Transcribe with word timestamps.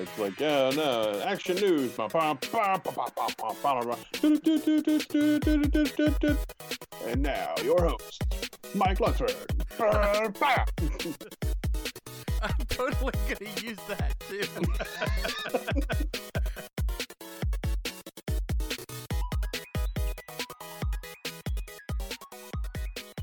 It's 0.00 0.18
like, 0.18 0.38
yeah, 0.38 0.70
no, 0.76 1.20
action 1.24 1.56
news. 1.56 1.98
And 7.04 7.22
now, 7.22 7.54
your 7.64 7.82
host, 7.82 8.22
Mike 8.74 8.98
Luxford. 8.98 9.34
I'm 12.40 12.66
totally 12.68 13.12
gonna 13.28 13.50
use 13.60 13.78
that 13.88 14.14
too. 14.28 14.44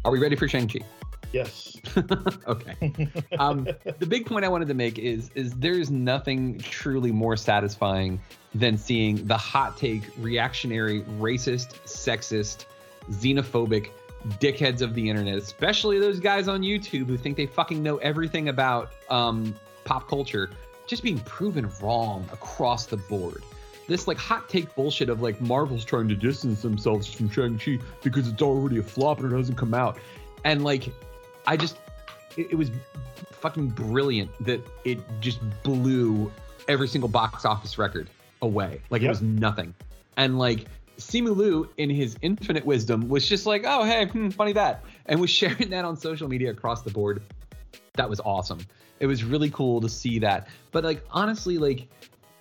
Are 0.03 0.11
we 0.11 0.19
ready 0.19 0.35
for 0.35 0.49
Shang-Chi? 0.49 0.81
Yes. 1.35 1.75
okay. 2.47 3.09
Um, 3.37 3.67
the 3.99 4.05
big 4.05 4.25
point 4.25 4.45
I 4.45 4.47
wanted 4.47 4.69
to 4.69 4.73
make 4.73 4.97
is 4.97 5.29
is 5.35 5.51
there's 5.55 5.91
nothing 5.91 6.59
truly 6.59 7.11
more 7.11 7.35
satisfying 7.35 8.21
than 8.53 8.77
seeing 8.77 9.27
the 9.27 9.35
hot 9.35 9.75
take, 9.75 10.03
reactionary, 10.17 11.01
racist, 11.19 11.73
sexist, 11.83 12.67
xenophobic 13.11 13.89
dickheads 14.39 14.81
of 14.81 14.95
the 14.95 15.09
internet, 15.09 15.35
especially 15.37 15.99
those 15.99 16.21
guys 16.21 16.47
on 16.47 16.61
YouTube 16.61 17.07
who 17.07 17.17
think 17.17 17.35
they 17.35 17.47
fucking 17.47 17.83
know 17.83 17.97
everything 17.97 18.47
about 18.47 18.93
um, 19.09 19.53
pop 19.83 20.07
culture, 20.07 20.51
just 20.87 21.03
being 21.03 21.19
proven 21.19 21.69
wrong 21.81 22.25
across 22.31 22.85
the 22.85 22.95
board. 22.95 23.43
This 23.89 24.07
like 24.07 24.17
hot 24.17 24.47
take 24.47 24.73
bullshit 24.73 25.09
of 25.09 25.21
like 25.21 25.41
Marvel's 25.41 25.83
trying 25.83 26.07
to 26.07 26.15
distance 26.15 26.61
themselves 26.61 27.13
from 27.13 27.29
Shang-Chi 27.29 27.79
because 28.03 28.29
it's 28.29 28.41
already 28.41 28.77
a 28.77 28.83
flop 28.83 29.19
and 29.19 29.33
it 29.33 29.35
hasn't 29.35 29.57
come 29.57 29.73
out. 29.73 29.97
And 30.45 30.63
like 30.63 30.93
I 31.47 31.57
just 31.57 31.77
it, 32.37 32.47
it 32.51 32.55
was 32.55 32.71
fucking 33.31 33.69
brilliant 33.69 34.31
that 34.45 34.61
it 34.83 34.99
just 35.21 35.39
blew 35.63 36.31
every 36.67 36.87
single 36.87 37.09
box 37.09 37.45
office 37.45 37.77
record 37.77 38.09
away. 38.41 38.81
Like 38.89 39.01
it 39.01 39.09
was 39.09 39.21
nothing. 39.21 39.73
And 40.17 40.39
like 40.39 40.65
Simu 40.97 41.35
Liu, 41.35 41.69
in 41.77 41.89
his 41.89 42.17
infinite 42.21 42.65
wisdom, 42.65 43.09
was 43.09 43.27
just 43.27 43.45
like, 43.45 43.63
oh 43.65 43.83
hey, 43.83 44.05
hmm, 44.05 44.29
funny 44.29 44.53
that, 44.53 44.83
and 45.05 45.19
was 45.19 45.29
sharing 45.41 45.69
that 45.69 45.85
on 45.85 45.97
social 45.97 46.27
media 46.27 46.51
across 46.51 46.81
the 46.81 46.91
board. 46.91 47.21
That 47.93 48.09
was 48.09 48.19
awesome. 48.21 48.59
It 48.99 49.07
was 49.07 49.23
really 49.23 49.49
cool 49.49 49.81
to 49.81 49.89
see 49.89 50.19
that. 50.19 50.47
But 50.71 50.83
like 50.83 51.03
honestly, 51.11 51.57
like 51.57 51.87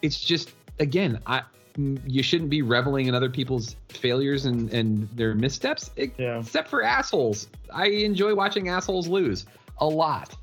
it's 0.03 0.19
just 0.19 0.53
again, 0.79 1.21
I 1.27 1.43
you 1.77 2.23
shouldn't 2.23 2.51
be 2.51 2.63
reveling 2.63 3.07
in 3.07 3.15
other 3.15 3.31
people's 3.31 3.75
failures 3.89 4.45
and 4.47 4.73
and 4.73 5.09
their 5.17 5.35
missteps, 5.35 5.91
Yeah. 5.97 6.39
except 6.41 6.69
for 6.69 6.83
assholes. 6.83 7.49
I 7.73 7.87
enjoy 7.89 8.35
watching 8.35 8.69
assholes 8.69 9.09
lose 9.09 9.47
a 9.79 9.87
lot. 9.87 10.35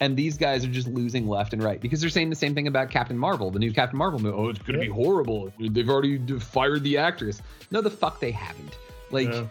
And 0.00 0.16
these 0.16 0.38
guys 0.38 0.64
are 0.64 0.68
just 0.70 0.86
losing 0.86 1.26
left 1.26 1.52
and 1.52 1.60
right 1.62 1.80
because 1.80 2.00
they're 2.00 2.08
saying 2.08 2.30
the 2.30 2.36
same 2.36 2.54
thing 2.54 2.68
about 2.68 2.88
Captain 2.90 3.18
Marvel, 3.18 3.50
the 3.50 3.58
new 3.58 3.72
Captain 3.72 3.98
Marvel 3.98 4.20
movie. 4.20 4.36
Oh, 4.36 4.48
it's 4.48 4.60
going 4.60 4.74
to 4.78 4.86
be 4.86 4.90
horrible. 4.92 5.52
They've 5.58 5.88
already 5.90 6.18
fired 6.38 6.84
the 6.84 6.98
actress. 6.98 7.42
No, 7.72 7.80
the 7.80 7.90
fuck 7.90 8.20
they 8.20 8.30
haven't. 8.30 8.78
Like, 9.10 9.28
Yeah. 9.32 9.46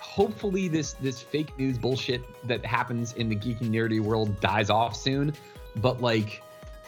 hopefully 0.00 0.68
this 0.68 0.94
this 0.94 1.20
fake 1.20 1.56
news 1.58 1.76
bullshit 1.78 2.22
that 2.48 2.64
happens 2.64 3.12
in 3.14 3.28
the 3.28 3.36
geeky 3.36 3.68
nerdy 3.70 4.00
world 4.00 4.40
dies 4.40 4.70
off 4.70 4.96
soon. 4.96 5.34
But 5.76 6.00
like, 6.00 6.42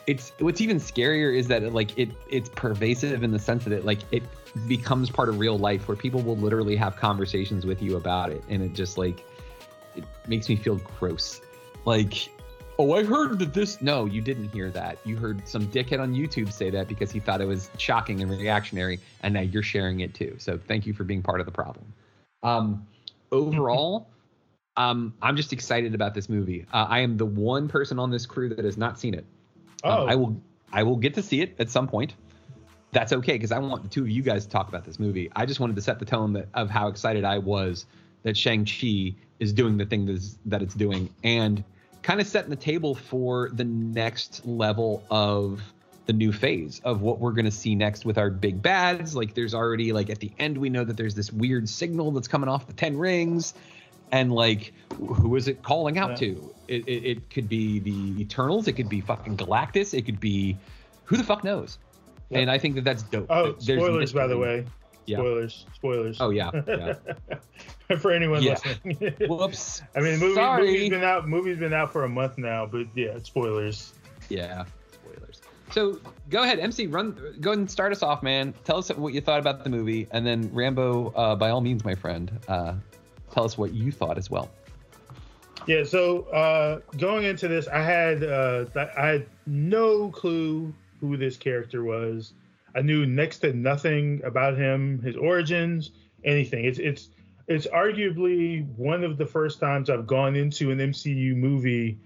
it's 0.07 0.33
what's 0.39 0.61
even 0.61 0.79
scarier 0.79 1.37
is 1.37 1.49
that 1.49 1.73
like 1.73 1.97
it 1.99 2.11
it's 2.29 2.49
pervasive 2.51 3.23
in 3.23 3.31
the 3.31 3.39
sense 3.39 3.65
that 3.65 3.73
it 3.73 3.85
like 3.85 4.01
it 4.11 4.23
becomes 4.67 5.11
part 5.11 5.29
of 5.29 5.39
real 5.39 5.59
life 5.59 5.89
where 5.89 5.97
people 5.97 6.21
will 6.21 6.37
literally 6.37 6.77
have 6.77 6.97
conversations 6.97 7.65
with 7.65 7.83
you 7.83 7.97
about 7.97 8.31
it, 8.31 8.43
and 8.49 8.63
it 8.63 8.75
just 8.75 8.99
like 8.99 9.25
it 9.95 10.05
makes 10.27 10.49
me 10.49 10.57
feel 10.57 10.77
gross. 10.99 11.41
Like, 11.85 12.29
oh, 12.79 12.95
I 12.95 13.05
heard 13.05 13.39
that 13.39 13.55
this. 13.55 13.81
No, 13.81 14.05
you 14.07 14.21
didn't 14.21 14.49
hear 14.49 14.71
that. 14.71 14.99
You 15.05 15.17
heard 15.17 15.47
some 15.47 15.67
dickhead 15.67 16.01
on 16.01 16.15
YouTube 16.15 16.53
say 16.53 16.71
that 16.71 16.89
because 16.89 17.11
he 17.11 17.21
thought 17.21 17.41
it 17.41 17.47
was 17.47 17.71
shocking 17.79 18.21
and 18.21 18.31
reactionary, 18.31 19.01
and 19.23 19.35
now 19.35 19.41
you're 19.41 19.63
sharing 19.63 20.01
it 20.01 20.15
too. 20.15 20.37
So 20.39 20.59
thank 20.59 20.87
you 20.87 20.93
for 20.93 21.05
being 21.05 21.23
part 21.23 21.41
of 21.41 21.47
the 21.47 21.53
problem. 21.53 21.93
Um, 22.43 22.87
overall, 23.31 24.09
um, 24.77 25.15
I'm 25.23 25.37
just 25.37 25.53
excited 25.53 25.95
about 25.95 26.15
this 26.15 26.29
movie. 26.29 26.67
Uh, 26.73 26.87
I 26.89 27.01
am 27.01 27.17
the 27.17 27.27
one 27.27 27.69
person 27.69 27.99
on 27.99 28.11
this 28.11 28.27
crew 28.27 28.49
that 28.51 28.65
has 28.65 28.77
not 28.77 28.99
seen 28.99 29.15
it. 29.15 29.25
Um, 29.85 29.93
Oh. 29.93 30.07
I 30.07 30.15
will. 30.15 30.43
I 30.73 30.83
will 30.85 30.97
get 30.97 31.15
to 31.15 31.23
see 31.23 31.43
it 31.43 31.55
at 31.59 31.69
some 31.71 31.87
point. 31.87 32.15
That's 32.93 33.13
okay 33.13 33.33
because 33.33 33.53
I 33.53 33.59
want 33.59 33.83
the 33.83 33.89
two 33.89 34.03
of 34.03 34.11
you 34.11 34.23
guys 34.23 34.45
to 34.47 34.51
talk 34.51 34.69
about 34.69 34.85
this 34.85 34.99
movie. 34.99 35.31
I 35.37 35.45
just 35.45 35.61
wanted 35.61 35.77
to 35.77 35.83
set 35.83 35.99
the 35.99 36.05
tone 36.05 36.33
that, 36.35 36.49
of 36.55 36.71
how 36.71 36.89
excited 36.89 37.25
I 37.25 37.39
was 37.39 37.85
that 38.23 38.37
Shang 38.37 38.65
Chi 38.65 39.15
is 39.39 39.53
doing 39.53 39.77
the 39.77 39.85
thing 39.85 40.07
that's, 40.07 40.39
that 40.47 40.63
it's 40.63 40.75
doing, 40.75 41.11
and 41.25 41.63
kind 42.03 42.21
of 42.21 42.27
setting 42.27 42.51
the 42.51 42.57
table 42.57 42.95
for 42.95 43.51
the 43.53 43.65
next 43.65 44.47
level 44.47 45.03
of 45.11 45.63
the 46.07 46.13
new 46.13 46.33
phase 46.33 46.81
of 46.85 47.01
what 47.01 47.19
we're 47.19 47.33
going 47.33 47.45
to 47.45 47.51
see 47.51 47.75
next 47.75 48.05
with 48.05 48.19
our 48.19 48.31
big 48.31 48.61
bads. 48.63 49.15
Like, 49.15 49.35
there's 49.35 49.55
already 49.55 49.93
like 49.93 50.11
at 50.11 50.21
the 50.21 50.33
end 50.39 50.59
we 50.59 50.69
know 50.71 50.85
that 50.85 50.97
there's 50.97 51.15
this 51.15 51.31
weird 51.33 51.69
signal 51.69 52.13
that's 52.13 52.29
coming 52.29 52.49
off 52.49 52.67
the 52.67 52.73
Ten 52.73 52.97
Rings, 52.97 53.55
and 54.13 54.33
like 54.33 54.73
who 54.99 55.35
is 55.37 55.49
it 55.49 55.63
calling 55.63 55.99
out 55.99 56.11
Yeah. 56.11 56.17
to? 56.17 56.55
It, 56.69 56.87
it, 56.89 57.05
it 57.05 57.31
could 57.31 57.49
be 57.49 57.81
the 57.81 58.21
Eternals. 58.23 58.69
It 58.69 58.75
could 58.75 58.89
be 58.89 59.01
fucking 59.01 59.37
Galactus. 59.37 59.93
It 59.95 60.03
could 60.07 60.21
be 60.21 60.57
who 61.05 61.17
the 61.17 61.25
fuck 61.25 61.43
knows. 61.45 61.79
Yep. 62.31 62.41
And 62.43 62.51
I 62.51 62.57
think 62.59 62.77
that 62.77 62.85
that's 62.85 63.03
dope. 63.03 63.27
Oh, 63.29 63.53
There's 63.53 63.81
spoilers, 63.83 64.13
by 64.13 64.27
the 64.27 64.39
way. 64.39 64.65
Yeah. 65.07 65.19
Spoilers. 65.19 65.67
Spoilers. 65.75 66.21
Oh 66.21 66.31
yeah. 66.31 66.51
yeah. 66.69 67.97
For 67.99 68.13
anyone 68.13 68.43
Yeah. 68.43 68.57
listening. 68.65 69.15
Whoops. 69.29 69.83
I 69.97 70.01
mean, 70.01 70.19
the 70.21 70.27
movie, 70.27 70.41
movie's 70.63 70.91
been 70.91 71.03
out. 71.05 71.29
Movie's 71.29 71.59
been 71.59 71.73
out 71.75 71.93
for 71.93 72.05
a 72.05 72.09
month 72.09 72.39
now, 72.39 72.65
but 72.67 72.87
yeah, 72.95 73.19
spoilers. 73.23 73.93
Yeah. 74.29 74.65
Spoilers. 74.93 75.41
So 75.73 75.99
go 76.31 76.43
ahead, 76.45 76.59
MC. 76.61 76.87
Run. 76.87 77.13
Go 77.41 77.51
ahead 77.51 77.59
and 77.59 77.71
start 77.71 77.93
us 77.93 78.03
off, 78.03 78.23
man. 78.23 78.55
Tell 78.65 78.77
us 78.79 78.89
what 78.91 79.13
you 79.13 79.21
thought 79.21 79.41
about 79.41 79.65
the 79.65 79.71
movie, 79.71 80.07
and 80.13 80.25
then 80.25 80.51
Rambo, 80.53 81.11
uh, 81.17 81.35
by 81.35 81.51
all 81.51 81.61
means, 81.61 81.85
my 81.85 81.95
friend, 81.97 82.31
uh, 82.49 82.75
tell 83.33 83.45
us 83.45 83.59
what 83.59 83.73
you 83.73 83.91
thought 83.91 84.19
as 84.19 84.31
well. 84.31 84.51
Yeah. 85.67 85.85
So 85.85 86.23
uh, 86.25 86.81
going 86.99 87.25
into 87.25 87.49
this, 87.49 87.69
I 87.69 87.83
had 87.83 88.23
uh, 88.23 88.67
I 88.97 89.07
had 89.07 89.27
no 89.47 90.11
clue 90.11 90.73
who 91.01 91.17
this 91.17 91.37
character 91.37 91.85
was. 91.85 92.35
I 92.75 92.83
knew 92.83 93.07
next 93.07 93.41
to 93.41 93.53
nothing 93.53 94.23
about 94.25 94.57
him, 94.57 95.01
his 95.03 95.17
origins, 95.17 95.91
anything. 96.25 96.65
It's 96.65 96.79
it's 96.79 97.09
it's 97.49 97.67
arguably 97.67 98.67
one 98.77 99.05
of 99.05 99.19
the 99.19 99.27
first 99.27 99.61
times 99.61 99.91
I've 99.91 100.07
gone 100.07 100.37
into 100.37 100.71
an 100.71 100.79
MCU 100.79 101.35
movie 101.37 101.99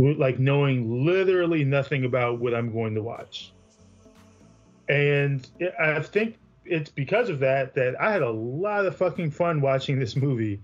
like 0.00 0.38
knowing 0.38 1.04
literally 1.04 1.64
nothing 1.64 2.04
about 2.04 2.40
what 2.40 2.54
I'm 2.54 2.72
going 2.72 2.94
to 2.94 3.02
watch. 3.02 3.52
And 4.88 5.46
I 5.78 6.00
think 6.00 6.36
it's 6.70 6.90
because 6.90 7.28
of 7.28 7.40
that 7.40 7.74
that 7.74 8.00
I 8.00 8.12
had 8.12 8.22
a 8.22 8.30
lot 8.30 8.86
of 8.86 8.96
fucking 8.96 9.32
fun 9.32 9.60
watching 9.60 9.98
this 9.98 10.16
movie. 10.16 10.60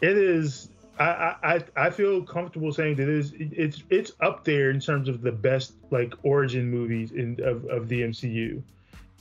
It 0.00 0.16
is 0.16 0.68
I, 1.00 1.34
I 1.42 1.64
I 1.76 1.90
feel 1.90 2.22
comfortable 2.22 2.72
saying 2.72 2.96
that 2.96 3.04
it 3.04 3.08
is 3.08 3.32
it's 3.38 3.82
it's 3.88 4.12
up 4.20 4.44
there 4.44 4.70
in 4.70 4.80
terms 4.80 5.08
of 5.08 5.22
the 5.22 5.32
best 5.32 5.72
like 5.90 6.14
origin 6.22 6.70
movies 6.70 7.12
in 7.12 7.38
of, 7.42 7.64
of 7.66 7.88
the 7.88 8.02
MCU. 8.02 8.62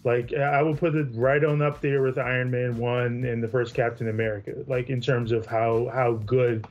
Like 0.03 0.33
I 0.33 0.61
will 0.61 0.75
put 0.75 0.95
it 0.95 1.07
right 1.13 1.43
on 1.43 1.61
up 1.61 1.81
there 1.81 2.01
with 2.01 2.17
Iron 2.17 2.51
Man 2.51 2.77
one 2.77 3.23
and 3.23 3.41
the 3.41 3.47
first 3.47 3.73
Captain 3.73 4.09
America. 4.09 4.63
Like 4.67 4.89
in 4.89 5.01
terms 5.01 5.31
of 5.31 5.45
how 5.45 5.89
how 5.93 6.13
good 6.13 6.67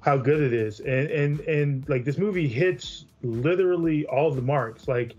how 0.00 0.16
good 0.16 0.40
it 0.40 0.52
is, 0.52 0.80
and 0.80 1.10
and 1.10 1.40
and 1.40 1.88
like 1.88 2.04
this 2.04 2.18
movie 2.18 2.48
hits 2.48 3.04
literally 3.22 4.06
all 4.06 4.30
the 4.30 4.42
marks. 4.42 4.88
Like 4.88 5.14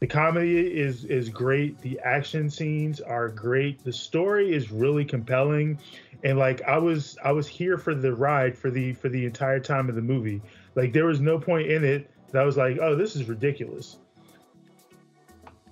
the 0.00 0.06
comedy 0.06 0.58
is 0.58 1.04
is 1.04 1.28
great, 1.28 1.80
the 1.80 1.98
action 2.00 2.48
scenes 2.48 3.00
are 3.00 3.28
great, 3.28 3.82
the 3.82 3.92
story 3.92 4.54
is 4.54 4.70
really 4.70 5.04
compelling, 5.04 5.78
and 6.22 6.38
like 6.38 6.62
I 6.62 6.78
was 6.78 7.18
I 7.24 7.32
was 7.32 7.48
here 7.48 7.76
for 7.78 7.94
the 7.94 8.14
ride 8.14 8.56
for 8.56 8.70
the 8.70 8.92
for 8.92 9.08
the 9.08 9.24
entire 9.24 9.60
time 9.60 9.88
of 9.88 9.94
the 9.94 10.02
movie. 10.02 10.40
Like 10.74 10.92
there 10.92 11.06
was 11.06 11.20
no 11.20 11.38
point 11.38 11.68
in 11.68 11.84
it 11.84 12.10
that 12.30 12.42
I 12.42 12.44
was 12.44 12.56
like, 12.56 12.78
oh, 12.80 12.94
this 12.94 13.16
is 13.16 13.28
ridiculous. 13.28 13.96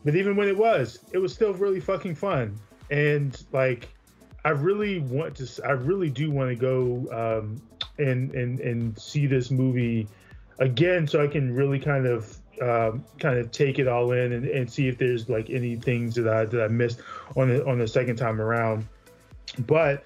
But 0.05 0.17
even 0.17 0.37
when 0.37 0.49
it 0.49 0.57
was, 0.57 1.01
it 1.13 1.19
was 1.19 1.33
still 1.33 1.53
really 1.55 1.81
fucking 1.81 2.15
fun. 2.15 2.59
And 2.91 3.41
like 3.53 3.89
I 4.45 4.51
really 4.51 5.01
want 5.01 5.37
to 5.37 5.67
I 5.67 5.73
really 5.73 6.11
do 6.11 6.31
want 6.31 6.51
to 6.51 6.57
go 6.57 7.41
um 7.41 7.63
and 7.99 8.35
and 8.35 8.61
and 8.61 8.99
see 8.99 9.27
this 9.27 9.51
movie 9.51 10.09
again 10.59 11.07
so 11.07 11.23
I 11.23 11.27
can 11.27 11.55
really 11.55 11.79
kind 11.79 12.07
of 12.07 12.37
um, 12.61 13.05
kind 13.19 13.39
of 13.39 13.51
take 13.51 13.79
it 13.79 13.89
all 13.89 14.13
in 14.13 14.33
and, 14.33 14.47
and 14.47 14.71
see 14.71 14.89
if 14.89 14.99
there's 14.99 15.29
like 15.29 15.51
any 15.51 15.77
things 15.77 16.15
that 16.15 16.29
I 16.29 16.45
that 16.45 16.63
I 16.63 16.69
missed 16.69 17.01
on 17.37 17.49
the 17.49 17.67
on 17.67 17.79
the 17.79 17.89
second 17.89 18.17
time 18.17 18.41
around. 18.41 18.87
But 19.61 20.05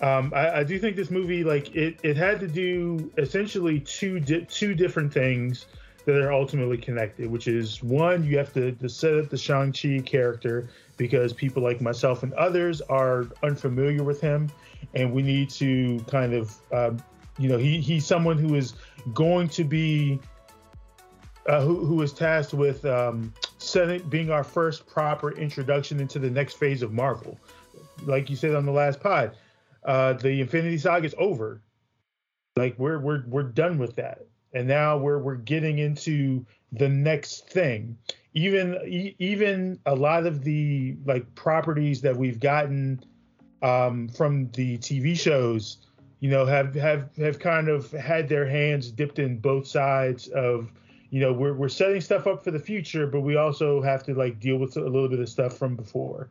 um, 0.00 0.32
I, 0.34 0.60
I, 0.60 0.64
do 0.64 0.78
think 0.78 0.96
this 0.96 1.10
movie 1.10 1.42
like 1.42 1.74
it, 1.74 1.98
it 2.04 2.16
had 2.16 2.38
to 2.40 2.46
do 2.46 3.12
essentially 3.18 3.80
two 3.80 4.20
di- 4.20 4.44
two 4.44 4.74
different 4.74 5.12
things 5.12 5.66
that 6.08 6.16
are 6.22 6.32
ultimately 6.32 6.78
connected, 6.78 7.30
which 7.30 7.48
is 7.48 7.82
one, 7.82 8.24
you 8.24 8.38
have 8.38 8.50
to, 8.54 8.72
to 8.72 8.88
set 8.88 9.14
up 9.18 9.28
the 9.28 9.36
Shang-Chi 9.36 9.98
character 10.06 10.70
because 10.96 11.34
people 11.34 11.62
like 11.62 11.82
myself 11.82 12.22
and 12.22 12.32
others 12.32 12.80
are 12.80 13.26
unfamiliar 13.42 14.02
with 14.02 14.18
him. 14.18 14.48
And 14.94 15.12
we 15.12 15.20
need 15.20 15.50
to 15.50 15.98
kind 16.08 16.32
of, 16.32 16.56
um, 16.72 16.96
you 17.38 17.50
know, 17.50 17.58
he, 17.58 17.78
he's 17.82 18.06
someone 18.06 18.38
who 18.38 18.54
is 18.54 18.72
going 19.12 19.50
to 19.50 19.64
be, 19.64 20.18
uh, 21.48 21.62
who, 21.62 21.96
was 21.96 22.12
tasked 22.12 22.52
with 22.52 22.84
um, 22.84 23.32
being 24.10 24.30
our 24.30 24.44
first 24.44 24.86
proper 24.86 25.32
introduction 25.32 25.98
into 25.98 26.18
the 26.18 26.30
next 26.30 26.58
phase 26.58 26.82
of 26.82 26.92
Marvel. 26.92 27.40
Like 28.04 28.28
you 28.28 28.36
said 28.36 28.54
on 28.54 28.66
the 28.66 28.72
last 28.72 29.00
pod, 29.00 29.34
uh, 29.84 30.12
the 30.12 30.40
Infinity 30.40 30.78
Saga 30.78 31.06
is 31.06 31.14
over. 31.18 31.62
Like 32.56 32.78
we're 32.78 32.98
we're 32.98 33.24
we're 33.26 33.44
done 33.44 33.78
with 33.78 33.96
that, 33.96 34.26
and 34.52 34.68
now 34.68 34.98
we're 34.98 35.18
we're 35.18 35.36
getting 35.36 35.78
into 35.78 36.44
the 36.72 36.88
next 36.88 37.48
thing. 37.48 37.96
Even 38.34 39.14
even 39.18 39.78
a 39.86 39.94
lot 39.94 40.26
of 40.26 40.44
the 40.44 40.96
like 41.06 41.34
properties 41.34 42.00
that 42.02 42.16
we've 42.16 42.40
gotten 42.40 43.02
um, 43.62 44.08
from 44.08 44.50
the 44.50 44.78
TV 44.78 45.18
shows, 45.18 45.78
you 46.20 46.30
know, 46.30 46.44
have 46.44 46.74
have 46.74 47.14
have 47.16 47.38
kind 47.38 47.68
of 47.68 47.90
had 47.92 48.28
their 48.28 48.46
hands 48.46 48.90
dipped 48.90 49.18
in 49.18 49.38
both 49.38 49.66
sides 49.66 50.28
of, 50.28 50.70
you 51.10 51.20
know, 51.20 51.32
we're 51.32 51.54
we're 51.54 51.68
setting 51.68 52.00
stuff 52.00 52.26
up 52.26 52.44
for 52.44 52.50
the 52.50 52.58
future, 52.58 53.06
but 53.06 53.20
we 53.20 53.36
also 53.36 53.80
have 53.80 54.02
to 54.04 54.14
like 54.14 54.40
deal 54.40 54.56
with 54.56 54.76
a 54.76 54.80
little 54.80 55.08
bit 55.08 55.20
of 55.20 55.28
stuff 55.28 55.56
from 55.56 55.76
before 55.76 56.28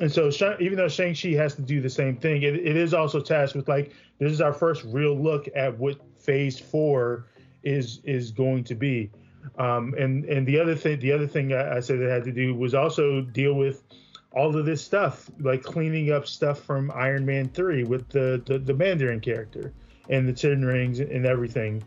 and 0.00 0.10
so 0.10 0.30
even 0.60 0.76
though 0.76 0.88
Shang-Chi 0.88 1.30
has 1.30 1.54
to 1.54 1.62
do 1.62 1.80
the 1.80 1.90
same 1.90 2.16
thing, 2.16 2.42
it, 2.42 2.54
it 2.54 2.76
is 2.76 2.94
also 2.94 3.20
tasked 3.20 3.54
with 3.54 3.68
like 3.68 3.92
this 4.18 4.32
is 4.32 4.40
our 4.40 4.52
first 4.52 4.84
real 4.84 5.16
look 5.16 5.48
at 5.54 5.76
what 5.78 6.00
phase 6.18 6.58
four 6.58 7.26
is 7.62 8.00
is 8.04 8.30
going 8.30 8.64
to 8.64 8.74
be. 8.74 9.10
Um, 9.58 9.94
and 9.98 10.24
and 10.24 10.46
the 10.46 10.58
other 10.58 10.74
thing 10.74 10.98
the 10.98 11.12
other 11.12 11.26
thing 11.26 11.52
I, 11.52 11.76
I 11.76 11.80
said 11.80 12.00
it 12.00 12.10
had 12.10 12.24
to 12.24 12.32
do 12.32 12.54
was 12.54 12.74
also 12.74 13.20
deal 13.20 13.54
with 13.54 13.84
all 14.32 14.56
of 14.56 14.66
this 14.66 14.82
stuff, 14.82 15.30
like 15.38 15.62
cleaning 15.62 16.10
up 16.10 16.26
stuff 16.26 16.58
from 16.58 16.90
Iron 16.92 17.24
Man 17.24 17.48
3 17.50 17.84
with 17.84 18.08
the, 18.08 18.42
the, 18.46 18.58
the 18.58 18.74
Mandarin 18.74 19.20
character 19.20 19.72
and 20.08 20.26
the 20.26 20.32
Ten 20.32 20.64
Rings 20.64 20.98
and 20.98 21.24
everything. 21.24 21.84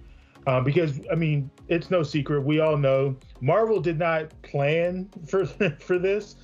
Um, 0.48 0.64
because 0.64 1.00
I 1.12 1.16
mean, 1.16 1.52
it's 1.68 1.92
no 1.92 2.02
secret. 2.02 2.42
We 2.42 2.60
all 2.62 2.78
know 2.78 3.16
Marvel 3.42 3.80
did 3.80 4.00
not 4.00 4.32
plan 4.42 5.10
for 5.28 5.46
for 5.80 6.00
this 6.00 6.36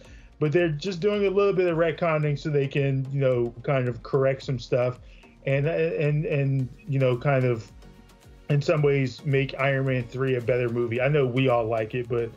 but 0.43 0.51
they're 0.51 0.67
just 0.67 0.99
doing 0.99 1.25
a 1.25 1.29
little 1.29 1.53
bit 1.53 1.67
of 1.67 1.77
retconning 1.77 2.37
so 2.37 2.49
they 2.49 2.67
can, 2.67 3.07
you 3.13 3.21
know, 3.21 3.53
kind 3.63 3.87
of 3.87 4.03
correct 4.03 4.43
some 4.43 4.59
stuff, 4.59 4.99
and 5.45 5.65
and 5.65 6.25
and 6.25 6.67
you 6.85 6.99
know, 6.99 7.15
kind 7.15 7.45
of, 7.45 7.71
in 8.49 8.61
some 8.61 8.81
ways, 8.81 9.23
make 9.25 9.57
Iron 9.57 9.85
Man 9.85 10.03
three 10.03 10.35
a 10.35 10.41
better 10.41 10.67
movie. 10.67 10.99
I 10.99 11.07
know 11.07 11.25
we 11.25 11.47
all 11.47 11.63
like 11.63 11.95
it, 11.95 12.09
but 12.09 12.29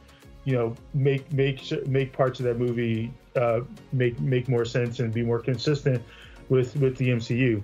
you 0.45 0.55
know, 0.55 0.77
make 0.95 1.33
make 1.33 1.61
make 1.89 2.12
parts 2.12 2.39
of 2.39 2.45
that 2.45 2.59
movie 2.61 3.12
uh, 3.35 3.62
make 3.93 4.21
make 4.21 4.49
more 4.49 4.65
sense 4.65 5.01
and 5.01 5.12
be 5.12 5.25
more 5.25 5.41
consistent 5.41 6.01
with 6.49 6.77
with 6.77 6.97
the 6.99 7.09
MCU. 7.09 7.61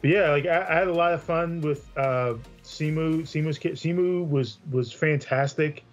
But 0.00 0.10
yeah, 0.10 0.30
like 0.30 0.46
I, 0.46 0.66
I 0.68 0.74
had 0.74 0.88
a 0.88 0.92
lot 0.92 1.12
of 1.12 1.22
fun 1.22 1.60
with 1.60 1.88
uh, 1.96 2.34
Simu. 2.68 3.22
Simu's 3.22 3.58
Simu 3.58 4.28
was 4.28 4.58
was 4.70 4.92
fantastic 4.92 5.84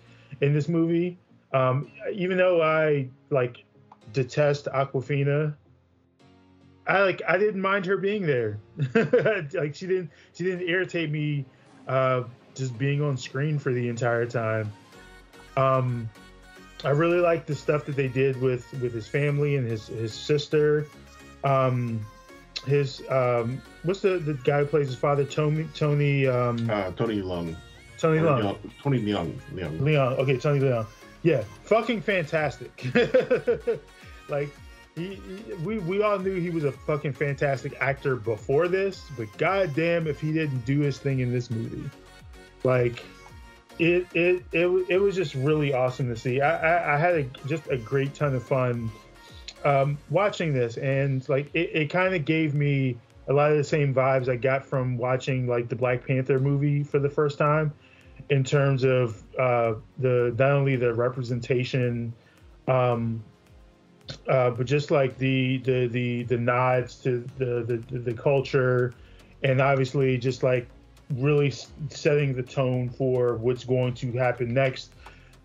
in 0.41 0.53
this 0.53 0.67
movie. 0.67 1.17
Um, 1.53 1.89
even 2.13 2.37
though 2.37 2.61
I 2.61 3.07
like 3.29 3.63
detest 4.11 4.65
Awkwafina, 4.65 5.55
I 6.87 7.01
like 7.01 7.21
I 7.27 7.37
didn't 7.37 7.61
mind 7.61 7.85
her 7.85 7.97
being 7.97 8.25
there. 8.25 8.59
like 9.53 9.73
she 9.73 9.87
didn't 9.87 10.11
she 10.33 10.43
didn't 10.43 10.67
irritate 10.67 11.09
me 11.09 11.45
uh, 11.87 12.23
just 12.53 12.77
being 12.77 13.01
on 13.01 13.17
screen 13.17 13.57
for 13.57 13.73
the 13.73 13.87
entire 13.87 14.25
time. 14.25 14.71
Um, 15.57 16.09
I 16.83 16.89
really 16.89 17.19
like 17.19 17.45
the 17.45 17.55
stuff 17.55 17.85
that 17.85 17.95
they 17.95 18.09
did 18.09 18.39
with 18.41 18.71
with 18.81 18.93
his 18.93 19.07
family 19.07 19.55
and 19.55 19.65
his 19.65 19.87
his 19.87 20.13
sister. 20.13 20.87
Um, 21.43 22.05
his 22.65 23.01
um, 23.09 23.61
what's 23.83 24.01
the 24.01 24.17
the 24.17 24.33
guy 24.33 24.59
who 24.59 24.65
plays 24.65 24.87
his 24.87 24.95
father? 24.95 25.23
Tony 25.23 25.67
Tony 25.73 26.27
um, 26.27 26.69
uh, 26.69 26.91
Tony 26.91 27.21
Leung. 27.21 27.55
Tony 27.97 28.19
Leung. 28.19 28.57
Tony 28.81 29.01
Leung. 29.01 29.39
Leung. 29.53 29.79
Leung. 29.79 30.19
Okay, 30.19 30.37
Tony 30.37 30.59
Leung. 30.59 30.85
Yeah, 31.23 31.43
fucking 31.63 32.01
fantastic. 32.01 32.85
Like 34.27 34.49
he, 34.95 35.15
he, 35.15 35.53
we 35.63 35.79
we 35.79 36.01
all 36.01 36.19
knew 36.19 36.35
he 36.35 36.49
was 36.49 36.63
a 36.63 36.71
fucking 36.71 37.13
fantastic 37.13 37.75
actor 37.79 38.15
before 38.15 38.67
this, 38.67 39.03
but 39.17 39.35
goddamn 39.37 40.07
if 40.07 40.19
he 40.19 40.31
didn't 40.31 40.65
do 40.65 40.79
his 40.79 40.97
thing 40.97 41.19
in 41.19 41.31
this 41.31 41.51
movie. 41.51 41.89
Like 42.63 43.03
it 43.77 44.07
it 44.13 44.43
it, 44.51 44.67
it 44.89 44.97
was 44.97 45.15
just 45.15 45.35
really 45.35 45.73
awesome 45.73 46.07
to 46.09 46.15
see. 46.15 46.41
I 46.41 46.77
I, 46.77 46.95
I 46.95 46.97
had 46.97 47.15
a, 47.15 47.23
just 47.47 47.67
a 47.69 47.77
great 47.77 48.13
ton 48.15 48.33
of 48.35 48.43
fun 48.43 48.89
um, 49.65 49.97
watching 50.09 50.53
this, 50.53 50.77
and 50.77 51.27
like 51.27 51.49
it, 51.53 51.71
it 51.73 51.89
kind 51.89 52.13
of 52.15 52.23
gave 52.23 52.55
me 52.55 52.97
a 53.27 53.33
lot 53.33 53.51
of 53.51 53.57
the 53.57 53.63
same 53.63 53.93
vibes 53.93 54.29
I 54.29 54.35
got 54.35 54.65
from 54.65 54.97
watching 54.97 55.47
like 55.47 55.67
the 55.67 55.75
Black 55.75 56.05
Panther 56.05 56.39
movie 56.39 56.83
for 56.83 56.99
the 56.99 57.09
first 57.09 57.37
time, 57.37 57.73
in 58.29 58.43
terms 58.43 58.83
of 58.83 59.23
uh, 59.37 59.73
the 59.97 60.33
not 60.37 60.51
only 60.51 60.75
the 60.75 60.93
representation 60.93 62.13
um, 62.67 63.23
uh, 64.27 64.51
but 64.51 64.65
just 64.65 64.91
like 64.91 65.17
the 65.17 65.57
the 65.59 65.87
the 65.87 66.23
the 66.23 66.37
nods 66.37 66.95
to 66.97 67.25
the, 67.37 67.63
the 67.89 67.99
the 67.99 68.13
culture, 68.13 68.93
and 69.43 69.61
obviously 69.61 70.17
just 70.17 70.43
like 70.43 70.67
really 71.17 71.51
setting 71.89 72.33
the 72.33 72.43
tone 72.43 72.89
for 72.89 73.35
what's 73.35 73.63
going 73.63 73.93
to 73.93 74.11
happen 74.13 74.53
next 74.53 74.94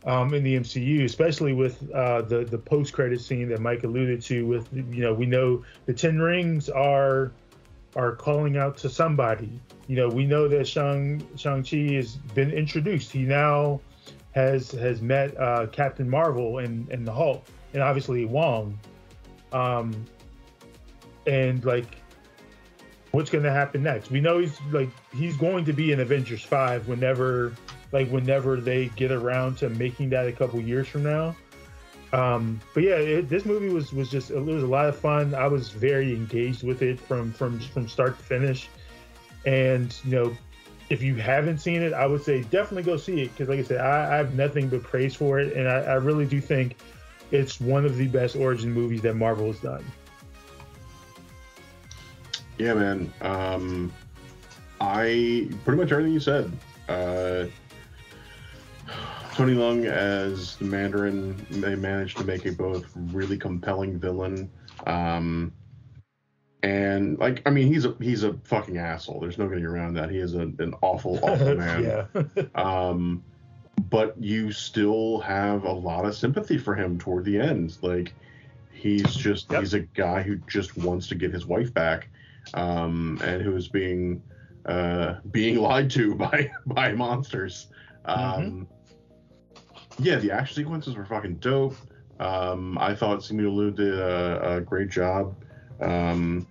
um, 0.06 0.32
in 0.34 0.42
the 0.42 0.56
MCU, 0.56 1.04
especially 1.04 1.52
with 1.52 1.90
uh, 1.92 2.22
the 2.22 2.44
the 2.44 2.58
post 2.58 2.92
credit 2.92 3.20
scene 3.20 3.48
that 3.48 3.60
Mike 3.60 3.84
alluded 3.84 4.22
to. 4.22 4.46
With 4.46 4.68
you 4.72 5.02
know, 5.02 5.12
we 5.12 5.26
know 5.26 5.64
the 5.86 5.94
Ten 5.94 6.18
Rings 6.18 6.68
are 6.68 7.32
are 7.96 8.14
calling 8.14 8.56
out 8.56 8.76
to 8.78 8.88
somebody. 8.88 9.50
You 9.86 9.96
know, 9.96 10.08
we 10.08 10.24
know 10.24 10.48
that 10.48 10.66
Shang 10.66 11.26
Shang 11.36 11.62
Chi 11.62 11.94
has 11.94 12.16
been 12.16 12.50
introduced. 12.50 13.10
He 13.12 13.22
now 13.22 13.80
has 14.32 14.70
has 14.72 15.02
met 15.02 15.38
uh, 15.38 15.66
Captain 15.66 16.08
Marvel 16.08 16.58
and 16.58 16.88
and 16.90 17.06
the 17.06 17.12
Hulk 17.12 17.44
and 17.74 17.82
obviously 17.82 18.24
Wong. 18.24 18.78
Um, 19.52 20.04
and 21.26 21.64
like, 21.64 21.96
what's 23.10 23.30
going 23.30 23.44
to 23.44 23.52
happen 23.52 23.82
next? 23.82 24.10
We 24.10 24.20
know 24.20 24.38
he's 24.38 24.58
like 24.70 24.90
he's 25.14 25.36
going 25.36 25.64
to 25.66 25.72
be 25.72 25.92
in 25.92 26.00
Avengers 26.00 26.42
five 26.42 26.88
whenever 26.88 27.52
like 27.92 28.08
whenever 28.08 28.60
they 28.60 28.86
get 28.96 29.10
around 29.10 29.58
to 29.58 29.68
making 29.70 30.10
that 30.10 30.26
a 30.26 30.32
couple 30.32 30.60
years 30.60 30.88
from 30.88 31.02
now. 31.02 31.36
Um, 32.12 32.60
but 32.74 32.82
yeah, 32.82 32.96
it, 32.96 33.28
this 33.28 33.44
movie 33.44 33.68
was 33.68 33.92
was 33.92 34.10
just 34.10 34.30
it 34.30 34.42
was 34.42 34.62
a 34.62 34.66
lot 34.66 34.88
of 34.88 34.98
fun. 34.98 35.34
I 35.34 35.46
was 35.46 35.70
very 35.70 36.14
engaged 36.14 36.62
with 36.62 36.82
it 36.82 36.98
from 36.98 37.32
from 37.32 37.60
from 37.60 37.88
start 37.88 38.18
to 38.18 38.24
finish, 38.24 38.68
and 39.46 39.94
you 40.04 40.10
know. 40.10 40.36
If 40.88 41.04
you 41.04 41.14
haven't 41.14 41.58
seen 41.58 41.82
it, 41.82 41.92
I 41.92 42.04
would 42.04 42.24
say 42.24 42.42
definitely 42.42 42.82
go 42.82 42.96
see 42.96 43.22
it 43.22 43.30
because, 43.30 43.48
like 43.48 43.60
I 43.60 43.62
said, 43.62 43.80
I, 43.80 44.14
I 44.14 44.16
have 44.16 44.34
nothing 44.34 44.68
but 44.68 44.82
praise 44.82 45.14
for 45.14 45.38
it, 45.38 45.56
and 45.56 45.68
I, 45.68 45.82
I 45.82 45.94
really 45.94 46.26
do 46.26 46.40
think 46.40 46.74
it's 47.30 47.60
one 47.60 47.84
of 47.84 47.96
the 47.96 48.08
best 48.08 48.34
origin 48.34 48.72
movies 48.72 49.00
that 49.02 49.14
Marvel 49.14 49.46
has 49.46 49.60
done. 49.60 49.84
Yeah, 52.58 52.74
man. 52.74 53.12
Um, 53.20 53.92
I 54.80 55.48
pretty 55.64 55.80
much 55.80 55.92
everything 55.92 56.12
you 56.12 56.18
said. 56.18 56.50
Uh, 56.88 57.44
Tony 59.34 59.54
Leung 59.54 59.86
as 59.86 60.56
the 60.56 60.64
Mandarin, 60.64 61.46
they 61.50 61.74
managed 61.74 62.18
to 62.18 62.24
make 62.24 62.44
a 62.46 62.52
both 62.52 62.84
really 62.94 63.38
compelling 63.38 63.98
villain. 63.98 64.50
Um, 64.86 65.52
and 66.62 67.18
like, 67.18 67.42
I 67.46 67.50
mean, 67.50 67.72
he's 67.72 67.86
a 67.86 67.94
he's 68.00 68.22
a 68.22 68.34
fucking 68.44 68.76
asshole. 68.76 69.20
There's 69.20 69.38
no 69.38 69.48
getting 69.48 69.64
around 69.64 69.94
that. 69.94 70.10
He 70.10 70.18
is 70.18 70.34
a, 70.34 70.42
an 70.42 70.74
awful, 70.82 71.18
awful 71.22 71.54
man. 71.54 71.82
yeah. 72.14 72.42
um, 72.54 73.22
but 73.88 74.20
you 74.22 74.52
still 74.52 75.20
have 75.20 75.64
a 75.64 75.72
lot 75.72 76.04
of 76.04 76.14
sympathy 76.14 76.58
for 76.58 76.74
him 76.74 76.98
toward 76.98 77.24
the 77.24 77.40
end. 77.40 77.78
Like, 77.80 78.12
he's 78.72 79.14
just 79.14 79.50
Yep. 79.50 79.60
he's 79.60 79.74
a 79.74 79.80
guy 79.80 80.22
who 80.22 80.36
just 80.48 80.76
wants 80.76 81.08
to 81.08 81.14
get 81.14 81.32
his 81.32 81.46
wife 81.46 81.72
back, 81.72 82.08
um, 82.52 83.18
and 83.24 83.40
who 83.40 83.56
is 83.56 83.68
being 83.68 84.22
uh, 84.66 85.14
being 85.30 85.56
lied 85.62 85.90
to 85.92 86.14
by 86.14 86.50
by 86.66 86.92
monsters. 86.92 87.68
Um, 88.04 88.68
Yeah, 89.98 90.16
the 90.16 90.30
action 90.30 90.56
sequences 90.56 90.96
were 90.96 91.04
fucking 91.04 91.36
dope. 91.36 91.76
Um, 92.20 92.76
I 92.78 92.94
thought 92.94 93.20
Simu 93.20 93.54
Liu 93.54 93.70
did 93.70 93.98
a, 93.98 94.56
a 94.56 94.60
great 94.60 94.90
job. 94.90 95.34
Um, 95.80 96.46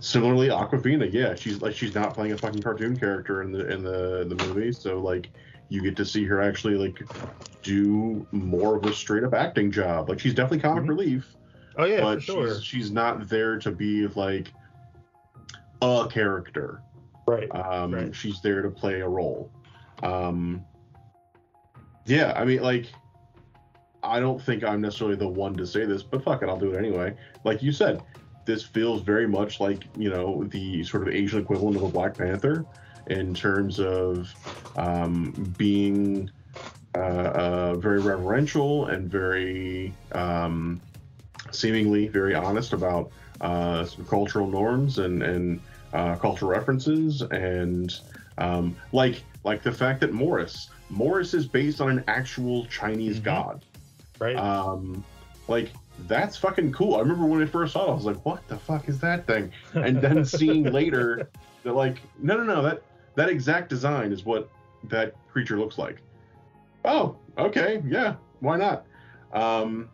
similarly, 0.00 0.48
Awkwafina, 0.48 1.10
yeah, 1.12 1.34
she's 1.34 1.62
like 1.62 1.74
she's 1.74 1.94
not 1.94 2.14
playing 2.14 2.32
a 2.32 2.36
fucking 2.36 2.62
cartoon 2.62 2.98
character 2.98 3.42
in 3.42 3.52
the 3.52 3.70
in 3.72 3.82
the 3.82 4.26
the 4.28 4.34
movie, 4.46 4.72
so 4.72 5.00
like 5.00 5.30
you 5.70 5.82
get 5.82 5.96
to 5.96 6.04
see 6.04 6.24
her 6.24 6.40
actually 6.42 6.74
like 6.74 7.02
do 7.62 8.26
more 8.32 8.76
of 8.76 8.84
a 8.84 8.92
straight 8.92 9.24
up 9.24 9.32
acting 9.34 9.70
job. 9.70 10.08
Like 10.10 10.20
she's 10.20 10.34
definitely 10.34 10.60
comic 10.60 10.86
relief, 10.88 11.26
Oh 11.78 11.84
yeah, 11.86 12.00
but 12.02 12.16
for 12.16 12.20
sure. 12.20 12.54
she's 12.56 12.64
she's 12.64 12.90
not 12.90 13.26
there 13.28 13.58
to 13.58 13.70
be 13.70 14.06
like 14.08 14.52
a 15.80 16.06
character. 16.10 16.82
Right. 17.26 17.48
Um, 17.54 17.94
Right. 17.94 18.14
She's 18.14 18.42
there 18.42 18.60
to 18.60 18.68
play 18.70 19.00
a 19.00 19.08
role. 19.08 19.50
Um, 20.02 20.66
yeah, 22.06 22.32
I 22.36 22.44
mean, 22.44 22.62
like, 22.62 22.86
I 24.02 24.20
don't 24.20 24.40
think 24.40 24.64
I'm 24.64 24.80
necessarily 24.80 25.16
the 25.16 25.28
one 25.28 25.54
to 25.56 25.66
say 25.66 25.84
this, 25.84 26.02
but 26.02 26.22
fuck 26.22 26.42
it, 26.42 26.48
I'll 26.48 26.58
do 26.58 26.72
it 26.72 26.78
anyway. 26.78 27.16
Like 27.44 27.62
you 27.62 27.72
said, 27.72 28.02
this 28.44 28.62
feels 28.62 29.02
very 29.02 29.26
much 29.26 29.60
like, 29.60 29.84
you 29.96 30.10
know, 30.10 30.44
the 30.44 30.84
sort 30.84 31.06
of 31.06 31.14
Asian 31.14 31.40
equivalent 31.40 31.76
of 31.76 31.82
a 31.82 31.88
Black 31.88 32.16
Panther 32.16 32.66
in 33.06 33.34
terms 33.34 33.80
of 33.80 34.34
um, 34.76 35.54
being 35.56 36.30
uh, 36.94 36.98
uh, 36.98 37.74
very 37.76 38.00
reverential 38.00 38.86
and 38.86 39.10
very 39.10 39.92
um, 40.12 40.80
seemingly 41.50 42.08
very 42.08 42.34
honest 42.34 42.72
about 42.72 43.10
uh, 43.40 43.86
cultural 44.08 44.46
norms 44.46 44.98
and 44.98 45.22
and 45.22 45.60
uh, 45.92 46.16
cultural 46.16 46.50
references 46.50 47.22
and 47.22 48.00
um, 48.38 48.76
like 48.92 49.22
like 49.44 49.62
the 49.62 49.72
fact 49.72 50.00
that 50.00 50.12
Morris 50.12 50.70
Morris 50.90 51.34
is 51.34 51.46
based 51.46 51.80
on 51.80 51.90
an 51.90 52.04
actual 52.06 52.66
Chinese 52.66 53.18
god. 53.20 53.64
Right. 54.18 54.36
Um, 54.36 55.04
like 55.48 55.70
that's 56.06 56.36
fucking 56.36 56.72
cool. 56.72 56.96
I 56.96 57.00
remember 57.00 57.26
when 57.26 57.42
I 57.42 57.46
first 57.46 57.72
saw 57.72 57.86
it, 57.86 57.90
I 57.90 57.94
was 57.94 58.04
like, 58.04 58.24
"What 58.24 58.46
the 58.48 58.56
fuck 58.56 58.88
is 58.88 58.98
that 59.00 59.26
thing?" 59.26 59.52
And 59.74 60.00
then 60.00 60.24
seeing 60.24 60.64
later 60.64 61.28
that 61.62 61.72
like, 61.72 61.98
no, 62.18 62.36
no, 62.36 62.44
no, 62.44 62.62
that 62.62 62.82
that 63.14 63.28
exact 63.28 63.68
design 63.68 64.12
is 64.12 64.24
what 64.24 64.48
that 64.84 65.14
creature 65.30 65.58
looks 65.58 65.78
like. 65.78 65.98
Oh, 66.84 67.16
okay, 67.38 67.82
yeah, 67.86 68.16
why 68.40 68.56
not? 68.56 68.86
Um, 69.32 69.88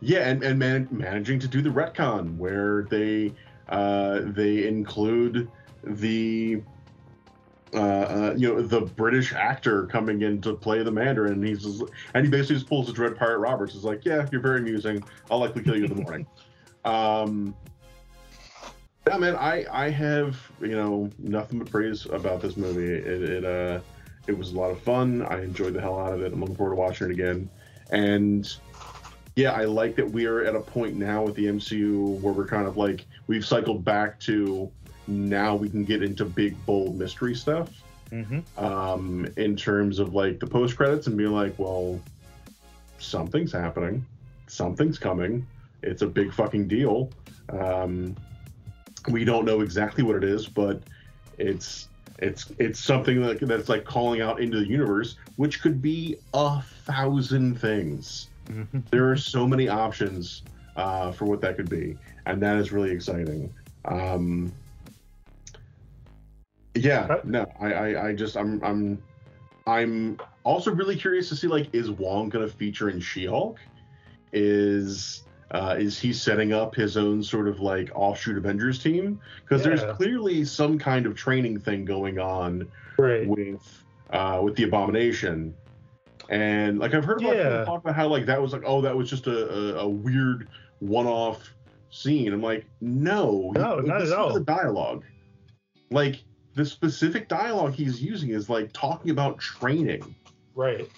yeah, 0.00 0.28
and 0.28 0.42
and 0.42 0.58
man, 0.58 0.88
managing 0.90 1.38
to 1.40 1.48
do 1.48 1.62
the 1.62 1.70
retcon 1.70 2.36
where 2.36 2.82
they 2.90 3.32
uh, 3.68 4.20
they 4.24 4.66
include 4.66 5.50
the 5.82 6.62
uh, 7.74 7.78
uh, 7.78 8.34
you 8.36 8.48
know 8.48 8.62
the 8.62 8.80
British 8.80 9.32
actor 9.32 9.86
coming 9.86 10.22
in 10.22 10.40
to 10.42 10.54
play 10.54 10.82
the 10.82 10.90
Mandarin, 10.90 11.34
and 11.34 11.46
he's 11.46 11.64
just, 11.64 11.82
and 12.14 12.24
he 12.24 12.30
basically 12.30 12.56
just 12.56 12.68
pulls 12.68 12.86
his 12.86 12.94
Dread 12.94 13.16
Pirate 13.16 13.38
Roberts. 13.38 13.74
Is 13.74 13.84
like, 13.84 14.04
yeah, 14.04 14.26
you're 14.30 14.40
very 14.40 14.60
amusing. 14.60 15.02
I'll 15.30 15.38
likely 15.38 15.62
kill 15.62 15.76
you 15.76 15.84
in 15.84 15.94
the 15.94 16.02
morning. 16.02 16.26
um, 16.84 17.54
yeah, 19.06 19.18
man, 19.18 19.36
I 19.36 19.64
I 19.70 19.90
have 19.90 20.36
you 20.60 20.76
know 20.76 21.10
nothing 21.18 21.58
but 21.58 21.70
praise 21.70 22.06
about 22.06 22.40
this 22.40 22.56
movie. 22.56 22.84
It, 22.84 23.22
it 23.22 23.44
uh 23.44 23.80
it 24.26 24.36
was 24.36 24.52
a 24.52 24.56
lot 24.56 24.70
of 24.70 24.80
fun. 24.80 25.22
I 25.22 25.42
enjoyed 25.42 25.74
the 25.74 25.80
hell 25.80 25.98
out 25.98 26.12
of 26.12 26.22
it. 26.22 26.32
I'm 26.32 26.40
looking 26.40 26.56
forward 26.56 26.74
to 26.74 26.80
watching 26.80 27.08
it 27.08 27.12
again. 27.12 27.48
And 27.90 28.52
yeah, 29.36 29.52
I 29.52 29.64
like 29.64 29.94
that 29.96 30.10
we 30.10 30.26
are 30.26 30.42
at 30.42 30.56
a 30.56 30.60
point 30.60 30.96
now 30.96 31.22
with 31.22 31.36
the 31.36 31.44
MCU 31.44 32.20
where 32.20 32.32
we're 32.32 32.46
kind 32.46 32.66
of 32.66 32.76
like 32.76 33.06
we've 33.26 33.44
cycled 33.44 33.84
back 33.84 34.18
to 34.20 34.70
now 35.06 35.54
we 35.54 35.68
can 35.68 35.84
get 35.84 36.02
into 36.02 36.24
big 36.24 36.54
bold 36.66 36.98
mystery 36.98 37.34
stuff 37.34 37.70
Mm-hmm. 38.12 38.64
um, 38.64 39.26
in 39.36 39.56
terms 39.56 39.98
of 39.98 40.14
like 40.14 40.38
the 40.38 40.46
post 40.46 40.76
credits 40.76 41.08
and 41.08 41.16
be 41.16 41.26
like, 41.26 41.58
well, 41.58 42.00
something's 42.98 43.52
happening, 43.52 44.06
something's 44.46 44.96
coming. 44.96 45.44
It's 45.82 46.02
a 46.02 46.06
big 46.06 46.32
fucking 46.32 46.68
deal. 46.68 47.10
Um, 47.48 48.14
we 49.08 49.24
don't 49.24 49.44
know 49.44 49.60
exactly 49.60 50.04
what 50.04 50.14
it 50.14 50.22
is, 50.24 50.46
but 50.46 50.80
it's 51.38 51.88
it's 52.20 52.50
it's 52.58 52.78
something 52.78 53.22
like 53.22 53.40
that's 53.40 53.68
like 53.68 53.84
calling 53.84 54.20
out 54.20 54.40
into 54.40 54.60
the 54.60 54.68
universe, 54.68 55.16
which 55.34 55.60
could 55.60 55.82
be 55.82 56.16
a 56.32 56.62
thousand 56.62 57.60
things. 57.60 58.28
There 58.90 59.10
are 59.10 59.16
so 59.16 59.48
many 59.48 59.68
options 59.68 60.42
uh, 60.76 61.10
for 61.10 61.24
what 61.24 61.40
that 61.40 61.56
could 61.56 61.68
be, 61.68 61.96
and 62.26 62.40
that 62.40 62.56
is 62.56 62.70
really 62.70 62.92
exciting. 62.92 63.52
Um, 63.84 64.52
yeah, 66.84 67.20
no, 67.24 67.46
I, 67.60 67.72
I, 67.72 68.08
I 68.08 68.14
just, 68.14 68.36
I'm, 68.36 68.62
I'm, 68.62 69.02
I'm 69.66 70.18
also 70.44 70.70
really 70.70 70.96
curious 70.96 71.28
to 71.30 71.36
see 71.36 71.46
like, 71.48 71.74
is 71.74 71.90
Wong 71.90 72.28
gonna 72.28 72.48
feature 72.48 72.88
in 72.90 73.00
She-Hulk? 73.00 73.58
Is, 74.32 75.22
uh, 75.50 75.76
is 75.78 75.98
he 75.98 76.12
setting 76.12 76.52
up 76.52 76.74
his 76.74 76.96
own 76.96 77.22
sort 77.22 77.48
of 77.48 77.60
like 77.60 77.90
offshoot 77.94 78.36
Avengers 78.36 78.82
team? 78.82 79.20
Because 79.42 79.62
Yeah. 79.64 79.74
there's 79.76 79.96
clearly 79.96 80.44
some 80.44 80.78
kind 80.78 81.06
of 81.06 81.14
training 81.14 81.60
thing 81.60 81.84
going 81.84 82.18
on 82.18 82.68
Right. 82.98 83.26
with, 83.26 83.84
uh, 84.10 84.40
with 84.42 84.56
the 84.56 84.64
Abomination. 84.64 85.54
And 86.28 86.78
like 86.78 86.92
I've 86.94 87.04
heard 87.04 87.20
about 87.20 87.36
people 87.36 87.50
Yeah. 87.52 87.64
talk 87.64 87.82
about 87.82 87.94
how 87.94 88.08
like 88.08 88.26
that 88.26 88.42
was 88.42 88.52
like 88.52 88.62
oh 88.66 88.80
that 88.80 88.96
was 88.96 89.08
just 89.08 89.28
a, 89.28 89.78
a, 89.78 89.84
a 89.84 89.88
weird 89.88 90.48
one-off 90.80 91.54
scene. 91.90 92.32
I'm 92.32 92.42
like 92.42 92.66
no, 92.80 93.52
No, 93.54 93.78
not 93.78 94.02
at 94.02 94.12
all. 94.12 94.34
The 94.34 94.40
dialogue, 94.40 95.04
like 95.90 96.24
the 96.56 96.64
specific 96.66 97.28
dialogue 97.28 97.74
he's 97.74 98.02
using 98.02 98.30
is 98.30 98.48
like 98.50 98.72
talking 98.72 99.10
about 99.12 99.38
training. 99.38 100.14
Right. 100.54 100.90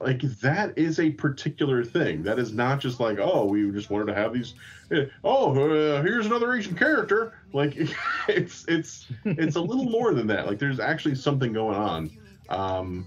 Like 0.00 0.20
that 0.40 0.76
is 0.76 0.98
a 1.00 1.10
particular 1.10 1.84
thing. 1.84 2.22
That 2.24 2.38
is 2.38 2.52
not 2.52 2.80
just 2.80 2.98
like 3.00 3.18
oh 3.20 3.44
we 3.46 3.70
just 3.70 3.88
wanted 3.90 4.06
to 4.06 4.14
have 4.14 4.32
these. 4.32 4.54
eh, 4.90 5.06
Oh 5.24 5.52
uh, 5.52 6.02
here's 6.02 6.26
another 6.26 6.52
Asian 6.54 6.74
character. 6.76 7.34
Like 7.52 7.74
it's 8.28 8.64
it's 8.68 9.06
it's 9.24 9.56
a 9.56 9.60
little 9.70 9.84
more 9.86 10.12
than 10.14 10.26
that. 10.28 10.46
Like 10.46 10.58
there's 10.58 10.80
actually 10.80 11.14
something 11.14 11.52
going 11.52 11.76
on. 11.76 12.10
Um, 12.48 13.06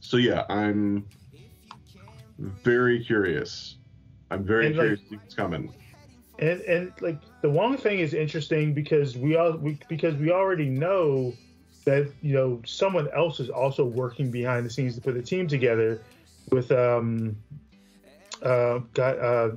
so 0.00 0.16
yeah, 0.18 0.44
I'm 0.48 1.06
very 2.38 3.02
curious. 3.04 3.76
I'm 4.30 4.44
very 4.44 4.66
And, 4.66 4.76
like- 4.76 4.82
curious 4.84 5.00
to 5.02 5.08
see 5.08 5.16
what's 5.16 5.34
coming. 5.34 5.72
And 6.38 6.60
and 6.62 6.92
like 7.00 7.18
the 7.46 7.52
Wong 7.52 7.76
thing 7.76 8.00
is 8.00 8.12
interesting 8.12 8.74
because 8.74 9.16
we 9.16 9.36
all 9.36 9.52
we, 9.52 9.78
because 9.86 10.16
we 10.16 10.32
already 10.32 10.68
know 10.68 11.32
that 11.84 12.10
you 12.20 12.34
know 12.34 12.60
someone 12.66 13.08
else 13.14 13.38
is 13.38 13.50
also 13.50 13.84
working 13.84 14.32
behind 14.32 14.66
the 14.66 14.70
scenes 14.70 14.96
to 14.96 15.00
put 15.00 15.14
the 15.14 15.22
team 15.22 15.46
together 15.46 16.02
with 16.50 16.72
um 16.72 17.36
uh 18.42 18.80
got 18.94 19.16
uh, 19.20 19.50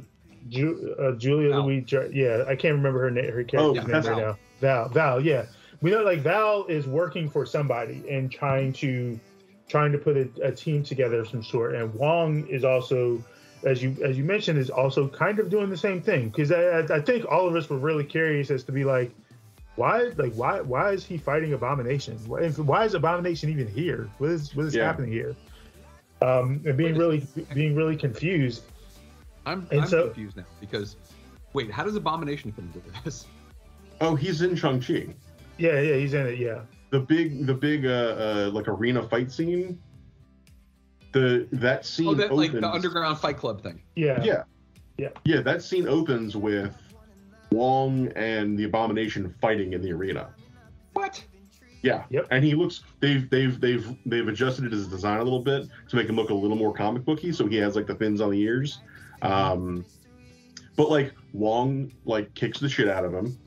Ju- 0.50 0.96
uh 1.00 1.14
Julia 1.14 1.50
Val. 1.50 1.66
Louis 1.66 1.84
yeah 2.14 2.44
I 2.48 2.56
can't 2.56 2.76
remember 2.76 3.00
her 3.00 3.10
name 3.10 3.32
her 3.32 3.44
Oh, 3.58 3.74
character's 3.74 3.74
yeah, 3.74 3.82
name 3.82 4.04
right 4.04 4.18
now. 4.18 4.38
Val 4.62 4.90
Val 4.90 5.20
yeah. 5.20 5.46
We 5.82 5.90
know 5.90 6.04
like 6.04 6.20
Val 6.20 6.66
is 6.66 6.86
working 6.86 7.28
for 7.28 7.44
somebody 7.44 8.04
and 8.08 8.32
trying 8.32 8.72
to 8.74 9.20
trying 9.68 9.92
to 9.94 9.98
put 9.98 10.16
a, 10.16 10.30
a 10.44 10.52
team 10.52 10.84
together 10.84 11.22
of 11.22 11.28
some 11.30 11.42
sort. 11.42 11.74
And 11.74 11.92
Wong 11.96 12.46
is 12.50 12.64
also 12.64 13.24
as 13.64 13.82
you 13.84 13.96
as 14.04 14.18
you 14.18 14.24
mentioned 14.24 14.58
is 14.60 14.70
also 14.70 15.08
kind 15.08 15.40
of 15.40 15.50
doing 15.50 15.70
the 15.70 15.78
same 15.78 16.02
thing 16.02 16.30
because 16.30 16.52
I, 16.52 16.62
I- 16.80 16.98
I 16.98 17.02
think 17.02 17.26
all 17.26 17.48
of 17.48 17.56
us 17.56 17.70
were 17.70 17.78
really 17.78 18.04
curious 18.06 18.50
as 18.52 18.64
to 18.66 18.72
be 18.72 18.84
like 18.86 19.12
why 19.76 20.12
like 20.18 20.34
why 20.34 20.62
why 20.62 20.92
is 20.92 21.06
he 21.06 21.18
fighting 21.18 21.54
abomination 21.54 22.18
why, 22.28 22.42
if- 22.42 22.58
why 22.60 22.86
is 22.86 22.94
abomination 22.94 23.50
even 23.50 23.68
here 23.68 24.10
what 24.18 24.30
is 24.32 24.56
what 24.56 24.66
is 24.66 24.76
Yeah. 24.76 24.86
happening 24.86 25.12
here 25.12 25.36
um 26.22 26.62
and 26.66 26.76
being 26.78 26.98
really 26.98 27.26
being 27.54 27.76
really 27.76 27.96
confused 27.96 28.64
I'm, 29.46 29.68
And 29.72 29.82
I'm 29.82 29.88
so- 29.88 30.06
confused 30.06 30.38
now 30.38 30.46
because 30.60 30.96
wait, 31.54 31.72
how 31.72 31.84
does 31.84 31.96
Abomination 31.96 32.52
fit 32.52 32.64
into 32.66 32.82
this? 33.04 33.26
Oh, 34.02 34.16
he's 34.16 34.42
in 34.42 34.56
Shang 34.56 34.80
Chi. 34.82 35.08
yeah 35.58 35.80
yeah 35.82 35.96
he's 35.96 36.14
in 36.14 36.28
it 36.28 36.40
yeah 36.40 36.62
The 36.92 37.00
big 37.00 37.46
the 37.46 37.54
big 37.54 37.86
uh, 37.86 37.90
uh 37.90 38.50
like 38.54 38.68
arena 38.68 39.02
fight 39.08 39.32
scene. 39.32 39.80
The 41.12 41.48
that 41.54 41.86
scene 41.86 42.08
Oh, 42.08 42.14
that 42.14 42.34
like 42.36 42.52
the 42.52 42.68
underground 42.70 43.18
fight 43.20 43.38
club 43.38 43.62
thing. 43.64 43.82
yeah 43.96 44.24
Yeah. 44.24 44.44
Yeah. 44.98 45.10
Yeah, 45.24 45.42
that 45.42 45.64
scene 45.64 45.88
opens 45.88 46.36
with 46.36 46.76
Wong 47.52 48.10
and 48.16 48.58
the 48.60 48.66
Abomination 48.66 49.34
fighting 49.42 49.74
in 49.74 49.82
the 49.82 49.92
arena. 49.92 50.30
What? 50.94 51.24
Yeah. 51.82 52.04
Yep. 52.10 52.28
And 52.32 52.44
he 52.44 52.54
looks 52.54 52.84
they've 53.00 53.30
they've 53.30 53.60
they've 53.60 53.88
they've 54.06 54.28
adjusted 54.28 54.72
his 54.72 54.88
design 54.88 55.20
a 55.20 55.24
little 55.24 55.40
bit 55.42 55.68
to 55.88 55.96
make 55.96 56.08
him 56.10 56.16
look 56.18 56.30
a 56.30 56.34
little 56.34 56.58
more 56.58 56.74
comic 56.74 57.06
booky. 57.06 57.32
So 57.32 57.48
he 57.48 57.56
has 57.58 57.76
like 57.76 57.88
the 57.88 57.96
fins 57.96 58.20
on 58.22 58.32
the 58.32 58.40
ears. 58.42 58.80
Um 59.22 59.86
but 60.76 60.90
like 60.90 61.14
Wong 61.34 61.92
like 62.06 62.34
kicks 62.36 62.60
the 62.60 62.70
shit 62.70 62.88
out 62.90 63.04
of 63.06 63.14
him 63.14 63.38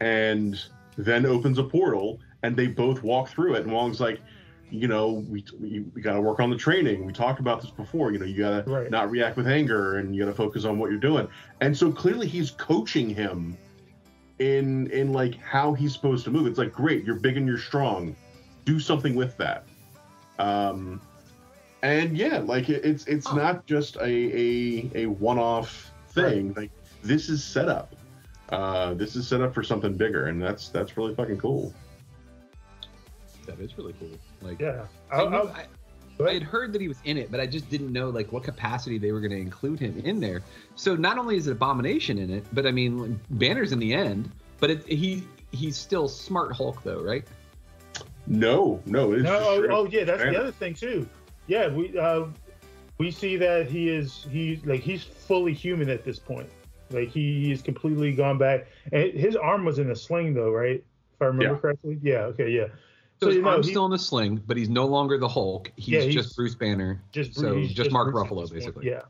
and 0.00 0.58
then 0.96 1.26
opens 1.26 1.58
a 1.58 1.64
portal 1.64 2.20
and 2.42 2.56
they 2.56 2.66
both 2.66 3.02
walk 3.02 3.28
through 3.28 3.54
it 3.54 3.62
and 3.64 3.72
Wong's 3.72 4.00
like 4.00 4.20
you 4.70 4.88
know, 4.88 5.24
we, 5.28 5.44
we, 5.58 5.80
we 5.94 6.00
got 6.00 6.14
to 6.14 6.20
work 6.20 6.40
on 6.40 6.50
the 6.50 6.56
training. 6.56 7.04
We 7.04 7.12
talked 7.12 7.40
about 7.40 7.60
this 7.60 7.70
before. 7.70 8.12
You 8.12 8.18
know, 8.18 8.24
you 8.24 8.38
got 8.38 8.64
to 8.64 8.70
Right. 8.70 8.90
not 8.90 9.10
react 9.10 9.36
with 9.36 9.48
anger 9.48 9.98
and 9.98 10.14
you 10.14 10.22
got 10.24 10.30
to 10.30 10.36
focus 10.36 10.64
on 10.64 10.78
what 10.78 10.90
you're 10.90 11.00
doing. 11.00 11.28
And 11.60 11.76
so 11.76 11.90
clearly 11.90 12.26
he's 12.26 12.50
coaching 12.52 13.10
him 13.10 13.56
in 14.38 14.90
in 14.90 15.12
like 15.12 15.34
how 15.38 15.74
he's 15.74 15.92
supposed 15.92 16.24
to 16.24 16.30
move. 16.30 16.46
It's 16.46 16.58
like 16.58 16.72
great, 16.72 17.04
you're 17.04 17.16
big 17.16 17.36
and 17.36 17.46
you're 17.46 17.58
strong. 17.58 18.16
Do 18.64 18.78
something 18.80 19.14
with 19.14 19.36
that. 19.38 19.64
Um, 20.38 21.00
and 21.82 22.16
yeah, 22.16 22.38
like 22.38 22.68
it, 22.68 22.84
it's 22.84 23.06
it's 23.06 23.32
not 23.32 23.66
just 23.66 23.96
a 23.96 24.02
a, 24.04 24.90
a 24.94 25.06
one 25.06 25.38
off 25.38 25.90
thing. 26.08 26.54
Like 26.56 26.70
this 27.02 27.28
is 27.28 27.42
set 27.44 27.68
up. 27.68 27.94
Uh, 28.50 28.94
this 28.94 29.14
is 29.16 29.28
set 29.28 29.40
up 29.40 29.54
for 29.54 29.62
something 29.62 29.94
bigger, 29.94 30.26
and 30.26 30.40
that's 30.42 30.68
that's 30.70 30.96
really 30.96 31.14
fucking 31.14 31.38
cool. 31.38 31.74
That 33.46 33.60
is 33.60 33.76
really 33.76 33.94
cool. 33.98 34.10
Like, 34.42 34.60
Yeah. 34.60 34.86
I, 35.10 35.16
I'll- 35.16 35.30
knew- 35.30 35.36
I'll- 35.36 35.48
I- 35.48 35.66
I 36.22 36.34
had 36.34 36.42
heard 36.42 36.74
that 36.74 36.82
he 36.82 36.88
was 36.88 36.98
in 37.04 37.16
it, 37.16 37.30
but 37.30 37.40
I 37.40 37.46
just 37.46 37.70
didn't 37.70 37.94
know 37.94 38.10
like 38.10 38.30
what 38.30 38.42
capacity 38.42 38.98
they 38.98 39.10
were 39.10 39.20
going 39.20 39.30
to 39.30 39.38
include 39.38 39.80
him 39.80 39.98
in 40.04 40.20
there. 40.20 40.42
So 40.74 40.94
not 40.94 41.16
only 41.16 41.36
is 41.38 41.46
it 41.46 41.52
Abomination 41.52 42.18
in 42.18 42.28
it, 42.30 42.44
but 42.52 42.66
I 42.66 42.72
mean 42.72 43.18
Banner's 43.30 43.72
in 43.72 43.78
the 43.78 43.94
end, 43.94 44.30
but 44.58 44.68
it, 44.68 44.86
he 44.86 45.24
he's 45.50 45.78
still 45.78 46.08
Smart 46.08 46.52
Hulk 46.54 46.82
though, 46.82 47.00
right? 47.00 47.24
No, 48.26 48.82
no, 48.86 49.12
it's 49.12 49.22
No, 49.22 49.38
oh, 49.38 49.66
oh 49.70 49.86
yeah, 49.86 50.04
that's 50.04 50.18
Banner. 50.18 50.32
the 50.32 50.40
other 50.40 50.52
thing 50.52 50.74
too. 50.74 51.08
Yeah, 51.46 51.68
we 51.68 51.98
uh, 51.98 52.26
we 52.98 53.10
see 53.10 53.36
that 53.38 53.68
he 53.70 53.88
is 53.88 54.26
he 54.30 54.60
like 54.66 54.80
he's 54.80 55.02
fully 55.02 55.54
human 55.54 55.88
at 55.88 56.04
this 56.04 56.18
point. 56.18 56.50
Like 56.90 57.08
he 57.08 57.50
is 57.50 57.62
completely 57.62 58.12
gone 58.12 58.36
back, 58.36 58.66
and 58.92 59.10
his 59.14 59.36
arm 59.36 59.64
was 59.64 59.78
in 59.78 59.90
a 59.90 59.96
sling 59.96 60.34
though, 60.34 60.50
right? 60.50 60.84
If 61.14 61.22
I 61.22 61.24
remember 61.26 61.54
Yeah. 61.54 61.60
correctly. 61.60 61.98
Yeah. 62.02 62.24
Okay. 62.26 62.50
Yeah. 62.50 62.66
So, 63.22 63.26
his 63.28 63.36
you 63.36 63.42
know, 63.42 63.48
arm's 63.50 63.66
he- 63.66 63.72
still 63.72 63.84
in 63.84 63.90
the 63.90 63.98
sling, 63.98 64.42
but 64.46 64.56
he's 64.56 64.68
no 64.70 64.86
longer 64.86 65.18
the 65.18 65.28
Hulk. 65.28 65.70
He's, 65.76 65.88
Yeah, 65.88 66.00
he's 66.00 66.14
just 66.14 66.36
Bruce 66.36 66.54
Banner. 66.54 67.02
just 67.12 67.34
so 67.34 67.54
he's 67.56 67.74
just, 67.74 67.90
Mark 67.92 68.10
Bruce 68.12 68.26
Ruffalo 68.28 68.50
basically. 68.52 68.86
Yeah. 68.88 69.02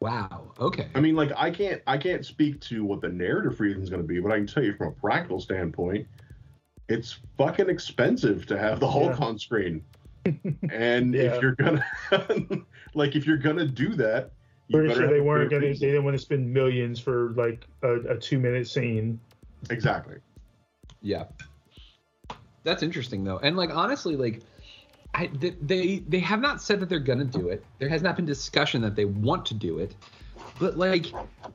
Wow. 0.00 0.52
Okay. 0.60 0.88
I 0.94 1.00
mean, 1.00 1.16
like 1.16 1.32
I 1.36 1.50
can't 1.50 1.82
I 1.86 1.98
can't 1.98 2.24
speak 2.24 2.60
to 2.62 2.84
what 2.84 3.00
the 3.00 3.08
narrative 3.08 3.58
reason 3.60 3.82
is 3.82 3.90
going 3.90 4.00
to 4.02 4.06
be, 4.06 4.20
but 4.20 4.30
I 4.30 4.36
can 4.36 4.46
tell 4.46 4.62
you 4.62 4.74
from 4.74 4.88
a 4.88 4.92
practical 4.92 5.40
standpoint, 5.40 6.06
it's 6.88 7.18
fucking 7.36 7.68
expensive 7.68 8.46
to 8.46 8.58
have 8.58 8.78
the 8.80 8.88
Hulk 8.88 9.18
Yeah. 9.18 9.26
on 9.26 9.38
screen. 9.38 9.82
and 10.70 11.14
Yeah. 11.14 11.34
if 11.34 11.42
you're 11.42 11.56
gonna 11.56 11.84
like 12.94 13.16
if 13.16 13.26
you're 13.26 13.36
gonna 13.38 13.66
do 13.66 13.94
that, 13.96 14.30
you 14.68 14.78
Pretty 14.78 14.94
sure 14.94 15.08
they 15.08 15.20
weren't 15.20 15.50
gonna. 15.50 15.66
They 15.66 15.72
didn't 15.74 16.04
want 16.04 16.14
to 16.16 16.22
spend 16.22 16.52
millions 16.52 17.00
for 17.00 17.30
like 17.36 17.66
a, 17.82 17.94
a 18.12 18.16
two 18.18 18.38
minute 18.38 18.68
scene. 18.68 19.18
Exactly. 19.70 20.16
Yeah. 21.02 21.24
That's 22.68 22.82
interesting 22.82 23.24
though. 23.24 23.38
And 23.38 23.56
like 23.56 23.70
honestly, 23.70 24.14
like 24.14 24.42
I 25.14 25.30
they 25.32 26.00
they 26.06 26.18
have 26.20 26.40
not 26.40 26.60
said 26.60 26.80
that 26.80 26.90
they're 26.90 26.98
gonna 26.98 27.24
do 27.24 27.48
it. 27.48 27.64
There 27.78 27.88
has 27.88 28.02
not 28.02 28.14
been 28.14 28.26
discussion 28.26 28.82
that 28.82 28.94
they 28.94 29.06
want 29.06 29.46
to 29.46 29.54
do 29.54 29.78
it. 29.78 29.94
But 30.58 30.76
like 30.76 31.06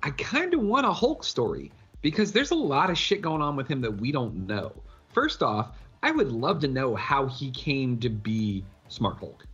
I 0.02 0.10
kind 0.12 0.56
of 0.56 0.62
want 0.62 0.88
a 0.88 0.92
Hulk 0.92 1.24
story 1.24 1.72
because 2.02 2.32
there's 2.32 2.50
a 2.50 2.56
lot 2.56 2.90
of 2.90 2.98
shit 2.98 3.22
going 3.22 3.44
on 3.44 3.56
with 3.56 3.68
him 3.68 3.80
that 3.82 3.92
we 3.92 4.12
don't 4.12 4.48
know. 4.48 4.74
First 5.14 5.44
off, 5.44 5.78
I 6.02 6.10
would 6.10 6.32
love 6.32 6.60
to 6.62 6.68
know 6.68 6.96
how 6.96 7.28
he 7.28 7.52
came 7.52 8.00
to 8.00 8.10
be 8.10 8.66
Smart 8.88 9.18
Hulk. 9.20 9.46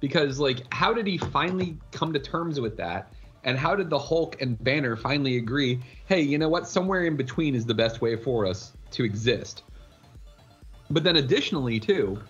Because 0.00 0.40
like 0.40 0.62
how 0.74 0.92
did 0.92 1.06
he 1.06 1.18
finally 1.18 1.78
come 1.92 2.12
to 2.14 2.18
terms 2.18 2.58
with 2.58 2.76
that? 2.78 3.12
And 3.44 3.56
how 3.56 3.76
did 3.76 3.90
the 3.90 3.98
Hulk 3.98 4.42
and 4.42 4.62
Banner 4.64 4.96
finally 4.96 5.36
agree, 5.36 5.80
hey, 6.06 6.20
you 6.20 6.36
know 6.36 6.48
what? 6.48 6.66
Somewhere 6.66 7.04
in 7.04 7.14
between 7.14 7.54
is 7.54 7.64
the 7.64 7.74
best 7.74 8.00
way 8.00 8.16
for 8.16 8.44
us 8.44 8.72
to 8.90 9.04
exist. 9.04 9.62
But 10.90 11.04
then 11.04 11.16
additionally, 11.16 11.80
too, 11.80 12.20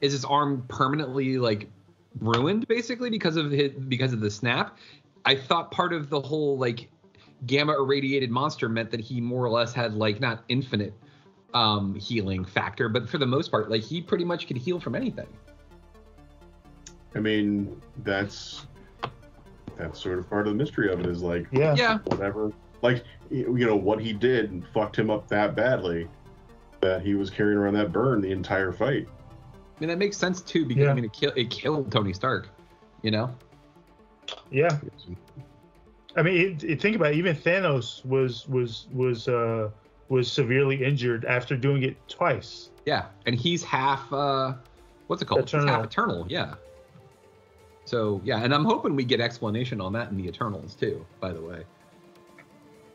is 0.00 0.12
his 0.12 0.24
arm 0.24 0.64
permanently 0.68 1.38
like 1.38 1.68
ruined 2.18 2.66
basically 2.68 3.10
because 3.10 3.36
of 3.36 3.50
his 3.50 3.72
because 3.72 4.12
of 4.12 4.20
the 4.20 4.30
snap? 4.30 4.78
I 5.24 5.34
thought 5.34 5.70
part 5.70 5.92
of 5.92 6.08
the 6.08 6.20
whole 6.20 6.56
like 6.58 6.90
gamma 7.46 7.74
irradiated 7.74 8.30
monster 8.30 8.68
meant 8.68 8.90
that 8.90 9.00
he 9.00 9.20
more 9.20 9.44
or 9.44 9.50
less 9.50 9.72
had 9.72 9.94
like 9.94 10.20
not 10.20 10.44
infinite 10.48 10.94
um 11.52 11.94
healing 11.94 12.44
factor, 12.44 12.88
but 12.88 13.08
for 13.08 13.18
the 13.18 13.26
most 13.26 13.50
part, 13.50 13.70
like 13.70 13.82
he 13.82 14.00
pretty 14.00 14.24
much 14.24 14.46
could 14.46 14.56
heal 14.56 14.80
from 14.80 14.94
anything. 14.94 15.28
I 17.14 17.18
mean, 17.18 17.80
that's 17.98 18.66
that's 19.76 20.00
sort 20.00 20.18
of 20.18 20.28
part 20.28 20.46
of 20.46 20.52
the 20.52 20.58
mystery 20.58 20.92
of 20.92 21.00
it 21.00 21.06
is 21.06 21.22
like 21.22 21.46
Yeah. 21.52 21.74
Yeah. 21.76 21.98
whatever 22.04 22.52
like 22.82 23.04
you 23.30 23.66
know 23.66 23.76
what 23.76 24.00
he 24.00 24.12
did 24.12 24.64
fucked 24.72 24.98
him 24.98 25.10
up 25.10 25.28
that 25.28 25.54
badly 25.54 26.08
that 26.80 27.02
he 27.02 27.14
was 27.14 27.30
carrying 27.30 27.58
around 27.58 27.74
that 27.74 27.92
burn 27.92 28.20
the 28.20 28.30
entire 28.30 28.72
fight. 28.72 29.06
I 29.76 29.80
mean 29.80 29.88
that 29.88 29.98
makes 29.98 30.16
sense 30.16 30.40
too 30.40 30.64
because 30.66 30.84
Yeah. 30.84 30.90
I 30.90 30.94
mean 30.94 31.04
it, 31.04 31.12
kill, 31.12 31.32
it 31.36 31.50
killed 31.50 31.90
Tony 31.90 32.12
Stark, 32.12 32.48
you 33.02 33.10
know? 33.10 33.34
Yeah. 34.50 34.78
I 36.16 36.22
mean, 36.22 36.36
it, 36.56 36.64
it, 36.64 36.80
think 36.82 36.96
about 36.96 37.12
it, 37.12 37.16
even 37.16 37.36
Thanos 37.36 38.04
was 38.04 38.46
was 38.48 38.86
was 38.92 39.28
uh 39.28 39.70
was 40.08 40.30
severely 40.30 40.84
injured 40.84 41.24
after 41.24 41.56
doing 41.56 41.84
it 41.84 41.96
twice. 42.08 42.70
Yeah, 42.84 43.06
and 43.26 43.34
he's 43.34 43.62
half 43.62 44.12
uh 44.12 44.54
what's 45.06 45.22
it 45.22 45.26
called? 45.26 45.42
He's 45.42 45.52
half 45.52 45.62
Eternal. 45.62 45.84
eternal, 45.84 46.26
yeah. 46.28 46.54
So 47.84 48.20
yeah, 48.24 48.42
and 48.42 48.54
I'm 48.54 48.64
hoping 48.64 48.94
we 48.96 49.04
get 49.04 49.20
explanation 49.20 49.80
on 49.80 49.92
that 49.94 50.10
in 50.10 50.16
the 50.16 50.26
Eternals 50.28 50.74
too, 50.74 51.04
by 51.20 51.32
the 51.32 51.40
way. 51.40 51.64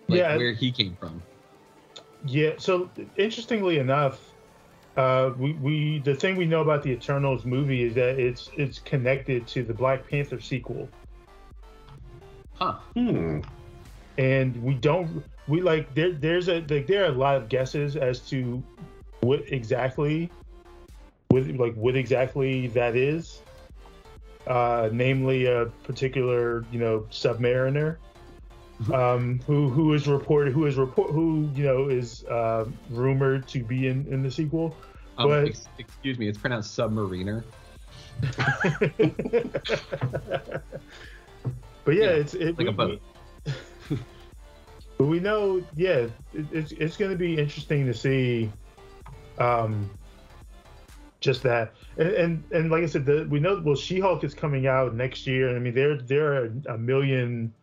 Like 0.08 0.20
Yeah. 0.20 0.36
where 0.38 0.54
he 0.54 0.72
came 0.72 0.96
from. 1.00 1.22
Yeah. 2.26 2.54
So 2.58 2.90
interestingly 3.18 3.78
enough, 3.78 4.32
uh, 4.98 5.32
we 5.38 5.54
we 5.54 6.00
the 6.00 6.16
thing 6.16 6.36
we 6.36 6.46
know 6.46 6.62
about 6.62 6.84
the 6.84 6.92
Eternals 6.92 7.46
movie 7.46 7.84
is 7.84 7.94
that 7.96 8.20
it's 8.20 8.50
it's 8.56 8.80
connected 8.80 9.48
to 9.50 9.64
the 9.64 9.74
Black 9.74 10.10
Panther 10.10 10.40
sequel, 10.40 10.90
Huh. 12.54 12.78
Hmm. 12.96 13.42
and 14.18 14.56
we 14.64 14.76
don't 14.76 15.24
we 15.48 15.62
like 15.62 15.94
there 15.94 16.14
there's 16.14 16.48
a 16.48 16.62
like 16.70 16.88
there 16.88 17.04
are 17.04 17.10
a 17.10 17.18
lot 17.18 17.36
of 17.36 17.50
guesses 17.50 17.96
as 17.96 18.22
to 18.30 18.64
what 19.22 19.42
exactly 19.52 20.32
with 21.30 21.50
like 21.60 21.76
what 21.76 21.96
exactly 21.96 22.68
that 22.68 22.96
is. 22.96 23.42
Uh, 24.48 24.90
namely 24.94 25.48
a 25.48 25.66
particular 25.84 26.64
you 26.72 26.80
know 26.80 27.00
submariner 27.10 27.98
um, 28.94 29.40
who 29.48 29.70
who 29.70 29.94
is 29.94 30.08
reported 30.08 30.54
who 30.54 30.66
is 30.66 30.76
report 30.76 31.12
who 31.12 31.50
you 31.54 31.64
know 31.64 31.90
is 31.90 32.26
uh, 32.26 32.66
rumored 32.90 33.48
to 33.50 33.64
be 33.64 33.88
in 33.88 34.06
in 34.12 34.22
the 34.24 34.32
sequel. 34.32 34.76
Um, 35.18 35.30
But- 35.30 35.48
ex- 35.48 35.68
excuse 35.80 36.20
me, 36.20 36.28
it's 36.28 36.38
pronounced 36.38 36.78
submariner. 36.78 37.44
But 41.84 41.96
yeah, 41.96 42.04
Yeah, 42.04 42.10
it's 42.12 42.34
it, 42.34 42.58
like 42.58 42.60
we, 42.60 42.68
a 42.68 42.72
boat. 42.72 43.02
we- 43.90 43.98
but 44.98 45.06
we 45.06 45.20
know, 45.20 45.64
yeah, 45.76 46.08
it, 46.34 46.46
it's 46.52 46.72
it's 46.72 46.98
going 46.98 47.12
to 47.12 47.18
be 47.18 47.38
interesting 47.38 47.86
to 47.86 47.94
see, 47.94 48.52
um, 49.38 49.90
just 51.22 51.44
that, 51.44 51.74
and 51.98 52.10
and, 52.10 52.44
and 52.52 52.72
like 52.72 52.84
I 52.84 52.88
said, 52.88 53.06
the, 53.06 53.28
we 53.30 53.40
know 53.40 53.62
well, 53.64 53.76
She-Hulk 53.76 54.24
is 54.24 54.34
coming 54.34 54.66
out 54.66 54.96
next 54.96 55.28
year, 55.28 55.50
and 55.50 55.58
I 55.58 55.60
mean 55.60 55.76
there 55.76 55.98
there 56.02 56.34
are 56.42 56.52
a 56.70 56.78
million, 56.78 57.54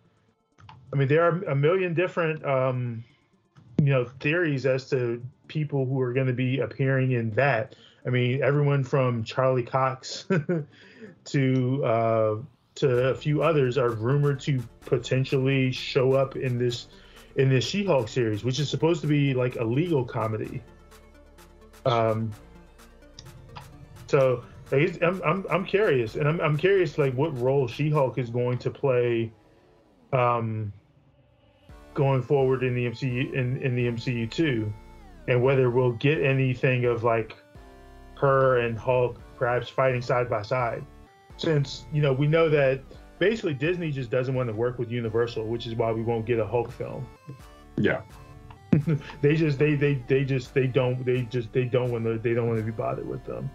I 0.92 0.96
mean 0.96 1.08
there 1.08 1.22
are 1.24 1.42
a 1.44 1.54
million 1.54 1.94
different 1.94 2.44
um, 2.44 3.04
you 3.78 3.90
know 3.90 4.04
theories 4.04 4.66
as 4.66 4.88
to 4.90 5.22
people 5.48 5.86
who 5.86 6.00
are 6.00 6.12
going 6.12 6.26
to 6.26 6.32
be 6.32 6.60
appearing 6.60 7.12
in 7.12 7.30
that. 7.32 7.74
I 8.06 8.10
mean 8.10 8.42
everyone 8.42 8.84
from 8.84 9.24
Charlie 9.24 9.62
Cox 9.62 10.26
to 11.24 11.84
uh, 11.84 12.36
to 12.76 13.08
a 13.08 13.14
few 13.14 13.42
others 13.42 13.78
are 13.78 13.90
rumored 13.90 14.40
to 14.40 14.62
potentially 14.80 15.72
show 15.72 16.12
up 16.12 16.36
in 16.36 16.58
this 16.58 16.88
in 17.36 17.48
this 17.48 17.64
She-Hulk 17.66 18.08
series, 18.08 18.44
which 18.44 18.58
is 18.60 18.68
supposed 18.68 19.00
to 19.00 19.06
be 19.06 19.34
like 19.34 19.56
a 19.56 19.64
legal 19.64 20.04
comedy. 20.04 20.62
Um. 21.86 22.30
So 24.06 24.44
like, 24.70 25.02
I'm, 25.02 25.22
I'm 25.22 25.46
I'm 25.50 25.64
curious, 25.64 26.16
and 26.16 26.28
I'm 26.28 26.40
I'm 26.40 26.56
curious 26.56 26.98
like 26.98 27.14
what 27.14 27.38
role 27.38 27.66
She-Hulk 27.68 28.18
is 28.18 28.30
going 28.30 28.58
to 28.58 28.70
play, 28.70 29.32
um, 30.12 30.72
going 31.94 32.22
forward 32.22 32.62
in 32.62 32.74
the 32.74 32.86
MCU 32.86 33.32
in 33.32 33.58
in 33.62 33.74
the 33.74 33.86
MCU 33.86 34.30
too, 34.30 34.72
and 35.28 35.42
whether 35.42 35.70
we'll 35.70 35.92
get 35.92 36.22
anything 36.22 36.84
of 36.84 37.04
like 37.04 37.36
her 38.16 38.58
and 38.58 38.78
Hulk 38.78 39.20
perhaps 39.36 39.68
fighting 39.68 40.02
side 40.02 40.30
by 40.30 40.42
side 40.42 40.84
since 41.36 41.86
you 41.92 42.02
know 42.02 42.12
we 42.12 42.26
know 42.26 42.48
that 42.48 42.80
basically 43.18 43.54
Disney 43.54 43.90
just 43.90 44.10
doesn't 44.10 44.34
want 44.34 44.48
to 44.48 44.54
work 44.54 44.78
with 44.78 44.90
Universal, 44.90 45.46
which 45.46 45.66
is 45.66 45.74
why 45.74 45.92
we 45.92 46.02
won't 46.02 46.26
get 46.26 46.38
a 46.38 46.46
Hulk 46.46 46.72
film. 46.72 47.06
Yeah. 47.76 48.02
they 49.20 49.36
just 49.36 49.58
they 49.58 49.74
they 49.74 50.02
they 50.08 50.24
just 50.24 50.54
they 50.54 50.66
don't 50.66 51.04
they 51.04 51.22
just 51.22 51.52
they 51.52 51.64
don't 51.64 51.90
want 51.90 52.04
to 52.04 52.18
they 52.18 52.34
don't 52.34 52.46
want 52.46 52.58
to 52.58 52.64
be 52.64 52.70
bothered 52.70 53.06
with 53.06 53.24
them. 53.24 53.50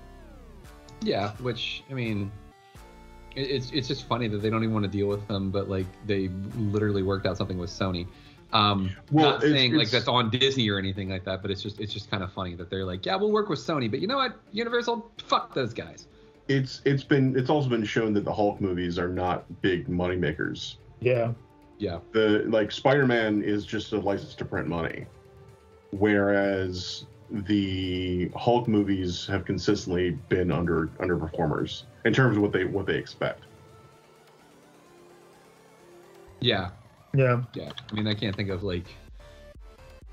Yeah, 1.02 1.32
which 1.38 1.84
I 1.90 1.94
mean, 1.94 2.24
it, 2.24 2.47
it's 3.38 3.72
it's 3.72 3.88
just 3.88 4.06
funny 4.06 4.28
that 4.28 4.38
they 4.40 4.50
don't 4.50 4.64
even 4.64 4.74
want 4.74 4.86
to 4.86 4.92
deal 4.92 5.08
with 5.08 5.28
them, 5.28 5.52
but 5.52 5.70
like 5.70 5.86
they 6.06 6.30
literally 6.58 7.04
worked 7.04 7.26
out 7.26 7.38
something 7.38 7.58
with 7.58 7.70
Sony. 7.70 8.08
Um, 8.54 8.90
Well, 9.12 9.32
not 9.32 9.44
it's- 9.44 9.52
saying 9.52 9.74
like 9.76 9.90
that's 9.90 10.08
on 10.08 10.30
Disney 10.30 10.70
or 10.70 10.80
anything 10.80 11.10
like 11.10 11.26
that, 11.26 11.42
but 11.42 11.52
it's 11.52 11.62
just 11.62 11.80
it's 11.80 11.94
just 11.94 12.10
kind 12.10 12.24
of 12.24 12.32
funny 12.34 12.56
that 12.56 12.70
they're 12.70 12.86
like, 12.86 13.06
yeah, 13.06 13.16
we'll 13.16 13.32
work 13.32 13.50
with 13.50 13.60
Sony, 13.60 13.90
but 13.92 14.00
you 14.00 14.08
know 14.08 14.18
what, 14.18 14.40
Universal, 14.52 15.12
fuck 15.18 15.54
those 15.54 15.74
guys. 15.74 16.08
It's 16.48 16.82
it's 16.86 17.04
been 17.04 17.38
it's 17.38 17.50
also 17.50 17.68
been 17.70 17.84
shown 17.84 18.14
that 18.14 18.24
the 18.26 18.34
Hulk 18.34 18.62
movies 18.62 18.98
are 18.98 19.10
not 19.10 19.44
big 19.62 19.90
money 19.90 20.16
makers. 20.16 20.78
Yeah. 21.02 21.34
Yeah. 21.78 22.00
The 22.14 22.46
like 22.48 22.72
Spider-Man 22.72 23.44
is 23.44 23.66
just 23.66 23.92
a 23.94 24.00
license 24.00 24.34
to 24.36 24.46
print 24.46 24.68
money, 24.68 25.06
whereas 25.92 27.06
the 27.30 28.32
Hulk 28.36 28.68
movies 28.70 29.26
have 29.28 29.44
consistently 29.46 30.12
been 30.30 30.52
under 30.52 30.88
underperformers 31.00 31.84
in 32.08 32.14
terms 32.14 32.38
of 32.38 32.42
what 32.42 32.54
they 32.54 32.64
what 32.64 32.86
they 32.86 32.96
expect. 32.96 33.44
Yeah, 36.40 36.70
Yeah. 37.14 37.44
yeah. 37.54 37.72
I 37.92 37.96
mean, 37.96 38.08
I 38.08 38.14
can't 38.14 38.36
think 38.36 38.50
of 38.50 38.64
like, 38.64 38.86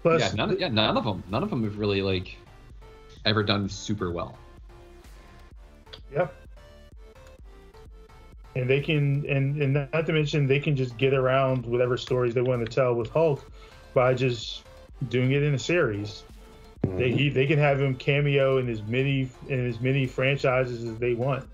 Plus, 0.03 0.21
yeah, 0.21 0.33
none 0.35 0.51
of, 0.51 0.61
yeah, 0.61 0.69
none 0.69 0.97
of 0.97 1.05
them, 1.05 1.23
none 1.31 1.43
of 1.43 1.51
them 1.51 1.63
have 1.65 1.79
really 1.79 2.03
like 2.03 2.37
ever 3.25 3.43
done 3.43 3.69
super 3.69 4.11
well. 4.11 4.37
yeah. 6.13 6.29
And 8.57 8.71
they 8.71 8.81
can, 8.81 9.25
and 9.29 9.61
and 9.61 9.73
not 9.93 10.07
to 10.07 10.13
mention, 10.13 10.47
they 10.47 10.61
can 10.61 10.77
just 10.77 10.97
get 10.97 11.13
around 11.13 11.67
whatever 11.67 11.97
stories 11.97 12.35
they 12.35 12.41
want 12.41 12.65
to 12.65 12.73
tell 12.73 12.95
with 12.95 13.11
Hulk 13.11 13.45
by 13.95 14.15
just 14.15 14.63
doing 15.09 15.33
it 15.33 15.43
in 15.43 15.55
a 15.55 15.59
series. 15.59 16.23
They 16.83 16.89
mm-hmm. 16.89 17.19
he, 17.19 17.29
they 17.31 17.47
can 17.47 17.59
have 17.59 17.81
him 17.81 17.97
cameo 17.97 18.59
in 18.59 18.69
as 18.69 18.83
many 18.83 19.29
in 19.49 19.69
as 19.69 19.81
many 19.81 20.07
franchises 20.07 20.85
as 20.85 20.99
they 20.99 21.15
want. 21.15 21.49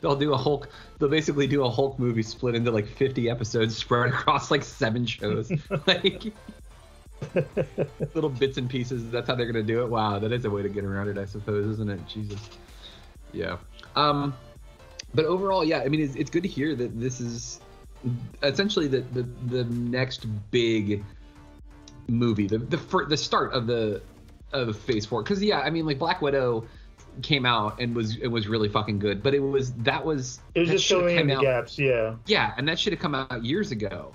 They'll 0.00 0.16
do 0.16 0.32
a 0.32 0.36
Hulk. 0.36 0.68
They'll 0.98 1.08
basically 1.08 1.46
do 1.46 1.64
a 1.64 1.70
Hulk 1.70 1.98
movie 1.98 2.22
split 2.22 2.54
into 2.54 2.70
like 2.70 2.86
50 2.86 3.28
episodes, 3.30 3.76
spread 3.76 4.08
across 4.10 4.50
like 4.50 4.64
seven 4.64 5.06
shows, 5.06 5.50
like 5.86 6.32
little 8.14 8.30
bits 8.30 8.58
and 8.58 8.68
pieces. 8.68 9.10
That's 9.10 9.28
how 9.28 9.34
they're 9.34 9.50
gonna 9.50 9.62
do 9.62 9.82
it. 9.82 9.88
Wow, 9.88 10.18
that 10.18 10.32
is 10.32 10.44
a 10.44 10.50
way 10.50 10.62
to 10.62 10.68
get 10.68 10.84
around 10.84 11.08
it, 11.08 11.18
I 11.18 11.24
suppose, 11.24 11.66
isn't 11.66 11.90
it? 11.90 12.06
Jesus. 12.06 12.40
Yeah. 13.32 13.58
Um, 13.96 14.34
but 15.14 15.24
overall, 15.24 15.64
yeah. 15.64 15.80
I 15.80 15.88
mean, 15.88 16.00
it's, 16.00 16.14
it's 16.14 16.30
good 16.30 16.42
to 16.42 16.48
hear 16.48 16.74
that 16.74 16.98
this 16.98 17.20
is 17.20 17.60
essentially 18.42 18.86
the 18.86 19.00
the, 19.12 19.22
the 19.46 19.64
next 19.64 20.26
big 20.50 21.04
movie, 22.08 22.46
the 22.46 22.58
the 22.58 22.78
fir- 22.78 23.06
the 23.06 23.16
start 23.16 23.52
of 23.52 23.66
the 23.66 24.02
of 24.52 24.76
Phase 24.78 25.06
Four. 25.06 25.22
Because 25.22 25.42
yeah, 25.42 25.60
I 25.60 25.70
mean, 25.70 25.86
like 25.86 25.98
Black 25.98 26.22
Widow 26.22 26.66
came 27.22 27.44
out 27.46 27.80
and 27.80 27.94
was 27.94 28.16
it 28.16 28.28
was 28.28 28.48
really 28.48 28.68
fucking 28.68 28.98
good, 28.98 29.22
but 29.22 29.34
it 29.34 29.40
was 29.40 29.72
that 29.74 30.04
was 30.04 30.40
It 30.54 30.60
was 30.60 30.70
just 30.70 30.84
should've 30.84 31.02
filling 31.04 31.16
in 31.16 31.20
come 31.20 31.28
the 31.28 31.34
out- 31.36 31.42
gaps. 31.42 31.78
Yeah. 31.78 32.14
Yeah, 32.26 32.52
and 32.56 32.68
that 32.68 32.78
should 32.78 32.92
have 32.92 33.00
come 33.00 33.14
out 33.14 33.44
years 33.44 33.70
ago, 33.70 34.12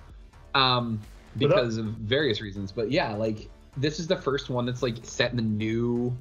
um, 0.56 1.00
But 1.36 1.50
that- 1.50 1.56
because 1.56 1.78
of 1.78 1.86
various 1.86 2.42
reasons. 2.42 2.72
But 2.72 2.92
yeah, 2.92 3.14
like 3.14 3.50
this 3.78 4.00
is 4.00 4.08
the 4.08 4.16
first 4.18 4.50
one 4.50 4.66
that's 4.66 4.84
like 4.84 4.98
set 5.04 5.32
in 5.32 5.38
the 5.38 5.44
new 5.44 6.16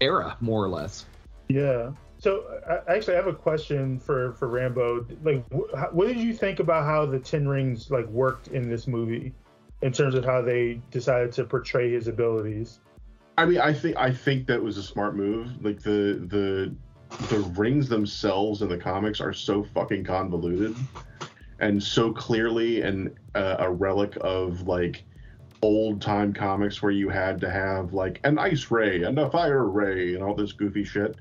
era, 0.00 0.36
more 0.40 0.64
or 0.64 0.68
less. 0.68 1.04
Yeah. 1.48 1.92
So 2.18 2.44
I, 2.68 2.94
actually, 2.96 3.14
I 3.14 3.16
have 3.16 3.26
a 3.26 3.32
question 3.32 3.98
for 3.98 4.32
for 4.32 4.48
Rambo. 4.48 5.06
Like, 5.22 5.44
wh- 5.52 5.94
what 5.94 6.08
did 6.08 6.18
you 6.18 6.34
think 6.34 6.60
about 6.60 6.84
how 6.84 7.06
the 7.06 7.18
Ten 7.18 7.46
Rings 7.46 7.90
like 7.90 8.06
worked 8.08 8.48
in 8.48 8.68
this 8.68 8.86
movie, 8.86 9.32
in 9.82 9.92
terms 9.92 10.14
of 10.14 10.24
how 10.24 10.42
they 10.42 10.80
decided 10.90 11.32
to 11.32 11.44
portray 11.44 11.92
his 11.92 12.08
abilities? 12.08 12.80
I 13.38 13.44
mean, 13.44 13.60
I 13.60 13.72
think 13.72 13.96
I 13.96 14.10
think 14.10 14.48
that 14.48 14.60
was 14.60 14.78
a 14.78 14.82
smart 14.82 15.14
move. 15.14 15.64
Like 15.64 15.80
the 15.80 16.26
the 16.26 16.74
the 17.28 17.38
rings 17.56 17.88
themselves 17.88 18.62
in 18.62 18.68
the 18.68 18.76
comics 18.76 19.20
are 19.20 19.32
so 19.32 19.62
fucking 19.62 20.02
convoluted 20.02 20.74
and 21.60 21.80
so 21.80 22.12
clearly 22.12 22.82
and 22.82 23.14
uh, 23.36 23.56
a 23.60 23.70
relic 23.70 24.18
of 24.22 24.62
like 24.62 25.04
old 25.62 26.02
time 26.02 26.32
comics 26.32 26.82
where 26.82 26.90
you 26.90 27.08
had 27.08 27.40
to 27.40 27.48
have 27.48 27.92
like 27.92 28.20
an 28.24 28.40
ice 28.40 28.72
ray 28.72 29.04
and 29.04 29.16
a 29.20 29.30
fire 29.30 29.68
ray 29.68 30.14
and 30.14 30.22
all 30.24 30.34
this 30.34 30.50
goofy 30.50 30.82
shit. 30.82 31.14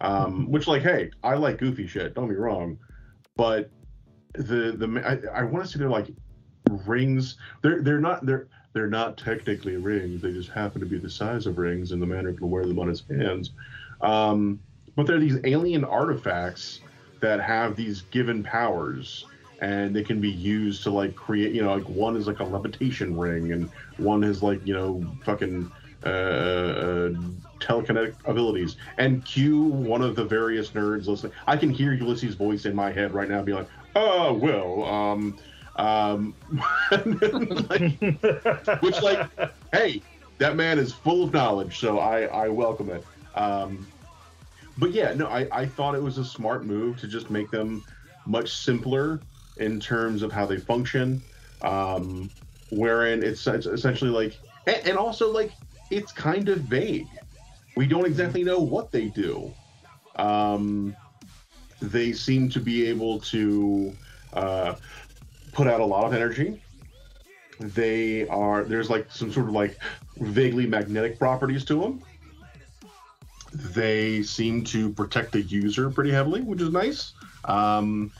Um, 0.00 0.48
which 0.52 0.68
like, 0.68 0.82
hey, 0.82 1.10
I 1.24 1.34
like 1.34 1.58
goofy 1.58 1.88
shit. 1.88 2.14
Don't 2.14 2.28
be 2.28 2.36
wrong, 2.36 2.78
but 3.36 3.68
the 4.34 4.76
the 4.78 5.02
I, 5.04 5.40
I 5.40 5.42
want 5.42 5.64
to 5.64 5.70
say 5.72 5.80
they're 5.80 5.90
like 5.90 6.06
rings. 6.86 7.36
They're 7.62 7.82
they're 7.82 8.00
not 8.00 8.24
they're 8.24 8.46
they're 8.74 8.88
not 8.88 9.16
technically 9.16 9.76
rings. 9.76 10.20
They 10.20 10.32
just 10.32 10.50
happen 10.50 10.80
to 10.80 10.86
be 10.86 10.98
the 10.98 11.08
size 11.08 11.46
of 11.46 11.56
rings, 11.58 11.92
and 11.92 12.02
the 12.02 12.06
man 12.06 12.24
can 12.36 12.50
wear 12.50 12.66
them 12.66 12.78
on 12.80 12.88
his 12.88 13.04
hands. 13.08 13.52
Um, 14.02 14.60
but 14.96 15.06
they're 15.06 15.20
these 15.20 15.38
alien 15.44 15.84
artifacts 15.84 16.80
that 17.20 17.40
have 17.40 17.76
these 17.76 18.02
given 18.02 18.42
powers, 18.42 19.24
and 19.60 19.94
they 19.94 20.02
can 20.02 20.20
be 20.20 20.30
used 20.30 20.82
to 20.82 20.90
like 20.90 21.14
create. 21.14 21.54
You 21.54 21.62
know, 21.62 21.72
like 21.72 21.88
one 21.88 22.16
is 22.16 22.26
like 22.26 22.40
a 22.40 22.44
levitation 22.44 23.16
ring, 23.16 23.52
and 23.52 23.70
one 23.96 24.24
is 24.24 24.42
like 24.42 24.60
you 24.66 24.74
know 24.74 25.06
fucking 25.24 25.70
uh, 26.04 26.08
uh, 26.08 27.10
telekinetic 27.60 28.16
abilities. 28.24 28.76
And 28.98 29.24
cue 29.24 29.62
one 29.62 30.02
of 30.02 30.16
the 30.16 30.24
various 30.24 30.72
nerds 30.72 31.06
listening, 31.06 31.32
I 31.46 31.56
can 31.56 31.70
hear 31.70 31.92
Ulysses' 31.92 32.34
voice 32.34 32.66
in 32.66 32.74
my 32.74 32.92
head 32.92 33.14
right 33.14 33.28
now, 33.28 33.40
be 33.42 33.52
like, 33.52 33.68
"Oh 33.94 34.34
well, 34.34 34.84
um." 34.84 35.38
Um, 35.76 36.34
like, 36.90 38.00
which 38.80 39.02
like, 39.02 39.28
hey, 39.72 40.02
that 40.38 40.56
man 40.56 40.78
is 40.78 40.92
full 40.92 41.24
of 41.24 41.32
knowledge, 41.32 41.78
so 41.78 41.98
I 41.98 42.22
I 42.24 42.48
welcome 42.48 42.90
it. 42.90 43.04
Um, 43.34 43.86
but 44.78 44.92
yeah, 44.92 45.14
no, 45.14 45.26
I 45.26 45.48
I 45.50 45.66
thought 45.66 45.94
it 45.94 46.02
was 46.02 46.18
a 46.18 46.24
smart 46.24 46.64
move 46.64 46.98
to 47.00 47.08
just 47.08 47.30
make 47.30 47.50
them 47.50 47.84
much 48.26 48.52
simpler 48.52 49.20
in 49.56 49.80
terms 49.80 50.22
of 50.22 50.32
how 50.32 50.46
they 50.46 50.58
function. 50.58 51.22
Um, 51.62 52.30
wherein 52.70 53.22
it's, 53.22 53.46
it's 53.46 53.66
essentially 53.66 54.10
like, 54.10 54.38
and, 54.66 54.88
and 54.88 54.98
also 54.98 55.30
like 55.30 55.52
it's 55.90 56.12
kind 56.12 56.48
of 56.48 56.58
vague. 56.60 57.08
We 57.76 57.86
don't 57.86 58.06
exactly 58.06 58.44
know 58.44 58.58
what 58.58 58.90
they 58.92 59.06
do. 59.06 59.52
Um, 60.16 60.96
they 61.80 62.12
seem 62.12 62.48
to 62.50 62.60
be 62.60 62.86
able 62.86 63.20
to 63.20 63.92
uh, 64.32 64.74
put 65.54 65.66
out 65.66 65.80
a 65.80 65.84
lot 65.84 66.04
of 66.04 66.12
energy. 66.12 66.62
They 67.60 68.26
are 68.28 68.64
there's 68.64 68.90
like 68.90 69.10
some 69.10 69.32
sort 69.32 69.46
of 69.46 69.52
like 69.52 69.78
vaguely 70.18 70.66
magnetic 70.66 71.18
properties 71.18 71.64
to 71.66 71.80
them. 71.80 72.02
They 73.52 74.22
seem 74.22 74.64
to 74.64 74.90
protect 74.92 75.32
the 75.32 75.42
user 75.42 75.88
pretty 75.88 76.10
heavily, 76.10 76.40
which 76.40 76.60
is 76.60 76.70
nice. 76.70 77.12
Um, 77.44 78.10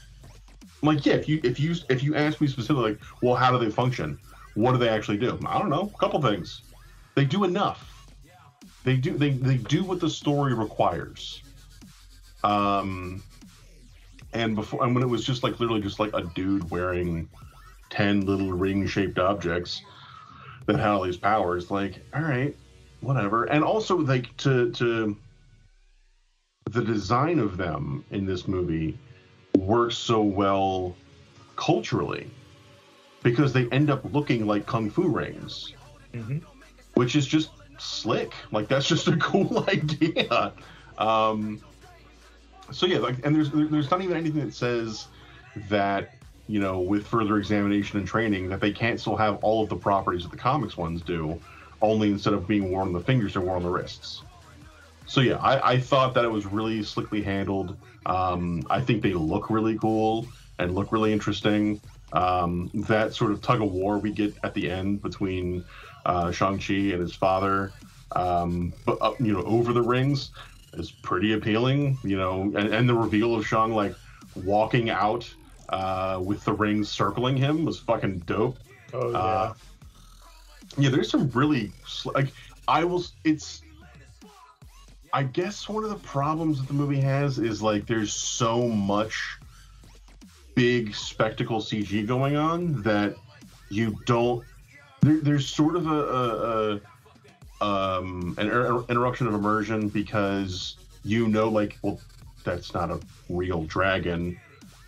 like 0.82 1.04
yeah, 1.04 1.14
if 1.14 1.28
you 1.28 1.40
if 1.42 1.58
you 1.58 1.74
if 1.88 2.02
you 2.02 2.14
ask 2.14 2.40
me 2.40 2.46
specifically, 2.46 2.92
like, 2.92 3.00
well, 3.22 3.34
how 3.34 3.50
do 3.50 3.64
they 3.64 3.70
function? 3.70 4.18
What 4.54 4.72
do 4.72 4.78
they 4.78 4.88
actually 4.88 5.18
do? 5.18 5.38
I 5.46 5.58
don't 5.58 5.70
know. 5.70 5.90
A 5.92 5.98
couple 5.98 6.22
things. 6.22 6.62
They 7.16 7.24
do 7.24 7.42
enough. 7.44 7.90
They 8.84 8.96
do 8.96 9.16
they 9.18 9.30
they 9.30 9.56
do 9.56 9.82
what 9.82 9.98
the 9.98 10.10
story 10.10 10.54
requires. 10.54 11.42
Um, 12.44 13.22
and 14.34 14.54
before 14.56 14.84
and 14.84 14.94
when 14.94 15.02
it 15.02 15.08
was 15.08 15.24
just 15.24 15.42
like 15.42 15.58
literally 15.60 15.80
just 15.80 16.00
like 16.00 16.10
a 16.14 16.22
dude 16.22 16.68
wearing 16.70 17.28
10 17.90 18.26
little 18.26 18.52
ring 18.52 18.86
shaped 18.86 19.18
objects 19.18 19.80
that 20.66 20.76
had 20.76 20.88
all 20.88 21.02
these 21.02 21.16
powers 21.16 21.70
like 21.70 22.00
all 22.14 22.22
right 22.22 22.54
whatever. 23.00 23.44
And 23.44 23.62
also 23.62 23.96
like 23.98 24.34
to 24.38 24.70
to 24.72 25.16
the 26.70 26.82
design 26.82 27.38
of 27.38 27.56
them 27.56 28.04
in 28.10 28.26
this 28.26 28.48
movie 28.48 28.98
works 29.56 29.96
so 29.96 30.22
well 30.22 30.96
culturally 31.56 32.26
because 33.22 33.52
they 33.52 33.68
end 33.68 33.90
up 33.90 34.02
looking 34.12 34.46
like 34.46 34.66
kung 34.66 34.90
fu 34.90 35.08
rings 35.08 35.72
Mhm. 36.12 36.40
which 36.94 37.14
is 37.16 37.26
just 37.26 37.50
slick. 37.78 38.34
Like 38.52 38.68
that's 38.68 38.88
just 38.88 39.06
a 39.08 39.16
cool 39.18 39.64
idea. 39.68 40.52
Um 40.98 41.60
so 42.70 42.86
yeah 42.86 42.98
like 42.98 43.24
and 43.24 43.34
there's 43.34 43.50
there's 43.50 43.90
not 43.90 44.02
even 44.02 44.16
anything 44.16 44.44
that 44.44 44.54
says 44.54 45.08
that 45.56 46.10
you 46.46 46.60
know 46.60 46.80
with 46.80 47.06
further 47.06 47.38
examination 47.38 47.98
and 47.98 48.08
training 48.08 48.48
that 48.48 48.60
they 48.60 48.72
can't 48.72 49.00
still 49.00 49.16
have 49.16 49.36
all 49.36 49.62
of 49.62 49.68
the 49.68 49.76
properties 49.76 50.22
that 50.22 50.30
the 50.30 50.36
comics 50.36 50.76
ones 50.76 51.02
do 51.02 51.40
only 51.82 52.10
instead 52.10 52.32
of 52.32 52.46
being 52.46 52.70
worn 52.70 52.88
on 52.88 52.92
the 52.92 53.00
fingers 53.00 53.34
they're 53.34 53.42
worn 53.42 53.56
on 53.56 53.62
the 53.62 53.70
wrists. 53.70 54.22
So 55.06 55.20
yeah 55.20 55.36
i, 55.36 55.72
I 55.72 55.80
thought 55.80 56.14
that 56.14 56.24
it 56.24 56.30
was 56.30 56.46
really 56.46 56.82
slickly 56.82 57.22
handled. 57.22 57.76
Um, 58.06 58.62
i 58.70 58.80
think 58.80 59.02
they 59.02 59.14
look 59.14 59.50
really 59.50 59.78
cool 59.78 60.26
and 60.58 60.74
look 60.74 60.92
really 60.92 61.12
interesting. 61.12 61.80
Um, 62.12 62.70
that 62.86 63.12
sort 63.12 63.32
of 63.32 63.42
tug 63.42 63.60
of 63.60 63.72
war 63.72 63.98
we 63.98 64.12
get 64.12 64.36
at 64.44 64.54
the 64.54 64.70
end 64.70 65.02
between 65.02 65.64
uh, 66.06 66.30
shang-chi 66.30 66.92
and 66.92 67.00
his 67.00 67.14
father 67.14 67.74
um, 68.14 68.72
but 68.84 68.98
uh, 69.00 69.14
you 69.18 69.32
know 69.32 69.42
over 69.42 69.72
the 69.72 69.82
rings 69.82 70.30
is 70.78 70.90
pretty 70.90 71.32
appealing, 71.32 71.98
you 72.02 72.16
know, 72.16 72.42
and, 72.42 72.74
and 72.74 72.88
the 72.88 72.94
reveal 72.94 73.34
of 73.34 73.46
Shang 73.46 73.72
like 73.72 73.94
walking 74.34 74.90
out 74.90 75.32
uh, 75.68 76.20
with 76.22 76.44
the 76.44 76.52
rings 76.52 76.88
circling 76.88 77.36
him 77.36 77.64
was 77.64 77.78
fucking 77.78 78.20
dope. 78.20 78.58
Oh 78.92 79.10
yeah. 79.10 79.18
Uh, 79.18 79.54
yeah, 80.76 80.90
there's 80.90 81.10
some 81.10 81.30
really 81.30 81.72
like 82.14 82.28
I 82.66 82.84
will. 82.84 83.04
It's 83.24 83.62
I 85.12 85.22
guess 85.22 85.68
one 85.68 85.84
of 85.84 85.90
the 85.90 85.96
problems 85.96 86.58
that 86.60 86.66
the 86.66 86.74
movie 86.74 87.00
has 87.00 87.38
is 87.38 87.62
like 87.62 87.86
there's 87.86 88.12
so 88.12 88.68
much 88.68 89.38
big 90.54 90.94
spectacle 90.94 91.60
CG 91.60 92.06
going 92.06 92.36
on 92.36 92.82
that 92.82 93.14
you 93.70 93.96
don't. 94.06 94.44
There, 95.00 95.20
there's 95.20 95.46
sort 95.46 95.76
of 95.76 95.86
a, 95.86 95.90
a, 95.90 96.74
a 96.74 96.80
um 97.60 98.34
an 98.38 98.46
inter- 98.46 98.84
interruption 98.88 99.26
of 99.26 99.34
immersion 99.34 99.88
because 99.88 100.76
you 101.04 101.28
know 101.28 101.48
like 101.48 101.78
well 101.82 102.00
that's 102.44 102.74
not 102.74 102.90
a 102.90 103.00
real 103.28 103.64
dragon 103.64 104.38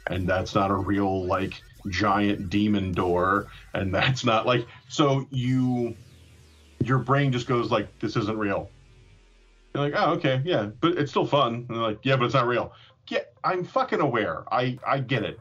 and 0.08 0.28
that's 0.28 0.54
not 0.54 0.70
a 0.70 0.74
real 0.74 1.26
like 1.26 1.62
giant 1.88 2.50
demon 2.50 2.92
door 2.92 3.48
and 3.74 3.94
that's 3.94 4.24
not 4.24 4.46
like 4.46 4.66
so 4.88 5.26
you 5.30 5.96
your 6.84 6.98
brain 6.98 7.32
just 7.32 7.46
goes 7.46 7.70
like 7.70 7.98
this 7.98 8.16
isn't 8.16 8.38
real. 8.38 8.70
You're 9.74 9.84
like 9.84 9.94
oh 9.96 10.12
okay 10.14 10.40
yeah 10.44 10.66
but 10.80 10.98
it's 10.98 11.10
still 11.10 11.26
fun. 11.26 11.54
And 11.54 11.68
they're 11.68 11.76
like 11.76 12.00
yeah 12.02 12.16
but 12.16 12.26
it's 12.26 12.34
not 12.34 12.46
real. 12.46 12.72
Yeah 13.08 13.20
i'm 13.44 13.64
fucking 13.64 14.00
aware. 14.00 14.44
I 14.52 14.78
i 14.86 14.98
get 14.98 15.22
it. 15.22 15.40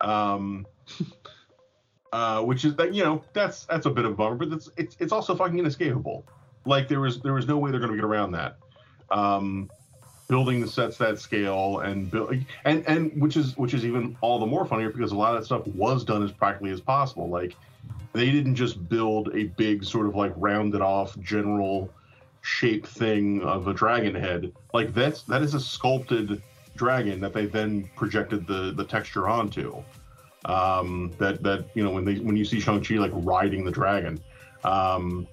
Um 0.00 0.66
uh 2.12 2.42
which 2.42 2.64
is 2.64 2.76
that 2.76 2.94
you 2.94 3.02
know 3.02 3.24
that's 3.32 3.64
that's 3.64 3.86
a 3.86 3.90
bit 3.90 4.04
of 4.04 4.12
a 4.12 4.14
bummer 4.14 4.36
but 4.36 4.48
it's 4.48 4.70
it's, 4.76 4.96
it's 5.00 5.12
also 5.12 5.34
fucking 5.34 5.58
inescapable 5.58 6.24
like 6.66 6.88
there 6.88 7.00
was 7.00 7.20
there 7.20 7.32
was 7.32 7.46
no 7.46 7.56
way 7.56 7.70
they're 7.70 7.80
going 7.80 7.92
to 7.92 7.96
get 7.96 8.04
around 8.04 8.32
that. 8.32 8.58
Um 9.10 9.70
building 10.28 10.60
the 10.60 10.66
sets 10.66 10.96
that 10.98 11.20
scale 11.20 11.80
and 11.80 12.10
build 12.10 12.34
and 12.64 12.84
and 12.88 13.20
which 13.20 13.36
is 13.36 13.56
which 13.56 13.74
is 13.74 13.84
even 13.84 14.16
all 14.20 14.38
the 14.38 14.46
more 14.46 14.66
funnier 14.66 14.90
because 14.90 15.12
a 15.12 15.16
lot 15.16 15.34
of 15.34 15.40
that 15.40 15.46
stuff 15.46 15.66
was 15.68 16.04
done 16.04 16.22
as 16.22 16.32
practically 16.32 16.70
as 16.70 16.80
possible. 16.80 17.28
Like 17.28 17.54
they 18.12 18.30
didn't 18.30 18.54
just 18.54 18.88
build 18.88 19.34
a 19.34 19.44
big 19.44 19.84
sort 19.84 20.06
of 20.06 20.16
like 20.16 20.32
rounded 20.36 20.80
off 20.80 21.18
general 21.20 21.92
shape 22.42 22.86
thing 22.86 23.42
of 23.42 23.68
a 23.68 23.74
dragon 23.74 24.14
head. 24.14 24.52
Like 24.72 24.94
that's 24.94 25.22
that 25.22 25.42
is 25.42 25.54
a 25.54 25.60
sculpted 25.60 26.42
dragon 26.76 27.20
that 27.20 27.32
they 27.32 27.46
then 27.46 27.88
projected 27.94 28.46
the 28.46 28.72
the 28.72 28.84
texture 28.84 29.28
onto. 29.28 29.82
Um 30.44 31.12
that 31.18 31.42
that 31.42 31.66
you 31.74 31.84
know 31.84 31.90
when 31.90 32.04
they 32.04 32.16
when 32.16 32.36
you 32.36 32.44
see 32.44 32.60
shang-chi 32.60 32.94
like 32.94 33.12
riding 33.14 33.64
the 33.64 33.70
dragon. 33.70 34.20
Um 34.64 35.28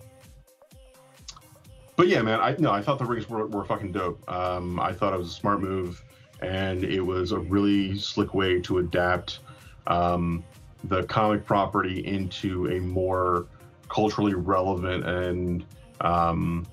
but 1.95 2.07
yeah, 2.07 2.21
man, 2.21 2.39
I 2.39 2.55
no, 2.57 2.71
I 2.71 2.81
thought 2.81 2.99
the 2.99 3.05
rings 3.05 3.29
were, 3.29 3.45
were 3.47 3.63
fucking 3.63 3.91
dope. 3.91 4.29
Um, 4.31 4.79
I 4.79 4.93
thought 4.93 5.13
it 5.13 5.17
was 5.17 5.29
a 5.29 5.33
smart 5.33 5.61
move, 5.61 6.03
and 6.41 6.83
it 6.83 7.01
was 7.01 7.31
a 7.31 7.39
really 7.39 7.97
slick 7.97 8.33
way 8.33 8.59
to 8.61 8.79
adapt 8.79 9.39
um, 9.87 10.43
the 10.85 11.03
comic 11.03 11.45
property 11.45 12.05
into 12.05 12.67
a 12.67 12.79
more 12.79 13.47
culturally 13.89 14.33
relevant 14.33 15.05
and 15.05 15.65
um, 16.01 16.65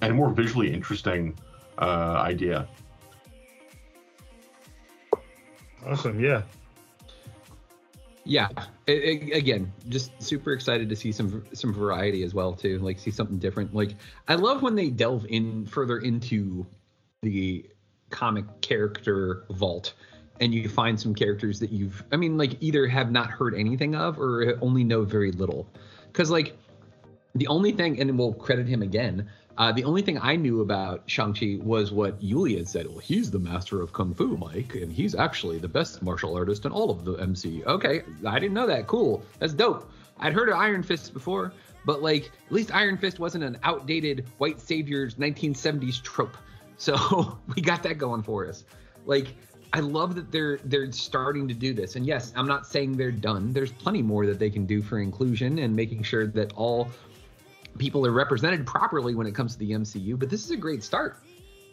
and 0.00 0.14
more 0.14 0.30
visually 0.30 0.72
interesting 0.72 1.36
uh, 1.78 2.22
idea. 2.24 2.68
Awesome, 5.86 6.20
yeah. 6.20 6.42
Yeah, 8.28 8.48
a- 8.86 9.08
a- 9.08 9.38
again, 9.38 9.72
just 9.88 10.12
super 10.22 10.52
excited 10.52 10.90
to 10.90 10.96
see 10.96 11.12
some 11.12 11.44
some 11.54 11.72
variety 11.72 12.22
as 12.24 12.34
well 12.34 12.52
too. 12.52 12.78
Like 12.78 12.98
see 12.98 13.10
something 13.10 13.38
different. 13.38 13.74
Like 13.74 13.94
I 14.28 14.34
love 14.34 14.60
when 14.60 14.74
they 14.74 14.90
delve 14.90 15.24
in 15.30 15.64
further 15.64 15.96
into 15.96 16.66
the 17.22 17.64
comic 18.10 18.44
character 18.60 19.44
vault 19.50 19.94
and 20.40 20.54
you 20.54 20.68
find 20.68 21.00
some 21.00 21.14
characters 21.14 21.58
that 21.60 21.72
you've 21.72 22.04
I 22.12 22.16
mean 22.16 22.36
like 22.36 22.58
either 22.60 22.86
have 22.86 23.10
not 23.10 23.30
heard 23.30 23.54
anything 23.54 23.94
of 23.94 24.18
or 24.20 24.58
only 24.60 24.84
know 24.84 25.04
very 25.04 25.32
little. 25.32 25.66
Cuz 26.12 26.30
like 26.30 26.54
the 27.34 27.46
only 27.46 27.72
thing 27.72 27.98
and 27.98 28.18
we'll 28.18 28.34
credit 28.34 28.68
him 28.68 28.82
again 28.82 29.26
uh, 29.58 29.72
the 29.72 29.82
only 29.82 30.02
thing 30.02 30.18
I 30.22 30.36
knew 30.36 30.60
about 30.60 31.02
Shang-Chi 31.06 31.58
was 31.60 31.90
what 31.90 32.20
Yuli 32.20 32.56
had 32.56 32.68
said. 32.68 32.86
Well, 32.86 32.98
he's 32.98 33.28
the 33.28 33.40
master 33.40 33.82
of 33.82 33.92
Kung 33.92 34.14
Fu, 34.14 34.36
Mike, 34.36 34.76
and 34.76 34.92
he's 34.92 35.16
actually 35.16 35.58
the 35.58 35.68
best 35.68 36.00
martial 36.00 36.36
artist 36.36 36.64
in 36.64 36.70
all 36.70 36.90
of 36.90 37.04
the 37.04 37.14
MC. 37.14 37.64
Okay, 37.64 38.02
I 38.24 38.38
didn't 38.38 38.54
know 38.54 38.68
that. 38.68 38.86
Cool. 38.86 39.20
That's 39.40 39.52
dope. 39.52 39.90
I'd 40.20 40.32
heard 40.32 40.48
of 40.48 40.54
Iron 40.54 40.84
Fist 40.84 41.12
before, 41.12 41.52
but 41.84 42.02
like, 42.02 42.30
at 42.46 42.52
least 42.52 42.72
Iron 42.72 42.96
Fist 42.96 43.18
wasn't 43.18 43.42
an 43.42 43.58
outdated 43.64 44.26
white 44.38 44.60
savior's 44.60 45.16
1970s 45.16 46.00
trope. 46.02 46.36
So 46.76 47.36
we 47.56 47.60
got 47.60 47.82
that 47.82 47.98
going 47.98 48.22
for 48.22 48.46
us. 48.46 48.64
Like, 49.06 49.34
I 49.72 49.80
love 49.80 50.14
that 50.14 50.30
they're 50.30 50.58
they're 50.64 50.90
starting 50.92 51.48
to 51.48 51.54
do 51.54 51.74
this. 51.74 51.96
And 51.96 52.06
yes, 52.06 52.32
I'm 52.36 52.46
not 52.46 52.66
saying 52.66 52.96
they're 52.96 53.10
done. 53.10 53.52
There's 53.52 53.72
plenty 53.72 54.02
more 54.02 54.24
that 54.24 54.38
they 54.38 54.50
can 54.50 54.66
do 54.66 54.80
for 54.82 55.00
inclusion 55.00 55.58
and 55.58 55.74
making 55.74 56.04
sure 56.04 56.26
that 56.28 56.52
all 56.54 56.88
people 57.76 58.06
are 58.06 58.12
represented 58.12 58.66
properly 58.66 59.14
when 59.14 59.26
it 59.26 59.34
comes 59.34 59.52
to 59.52 59.58
the 59.58 59.72
MCU. 59.72 60.18
But 60.18 60.30
this 60.30 60.44
is 60.44 60.50
a 60.50 60.56
great 60.56 60.82
start. 60.82 61.18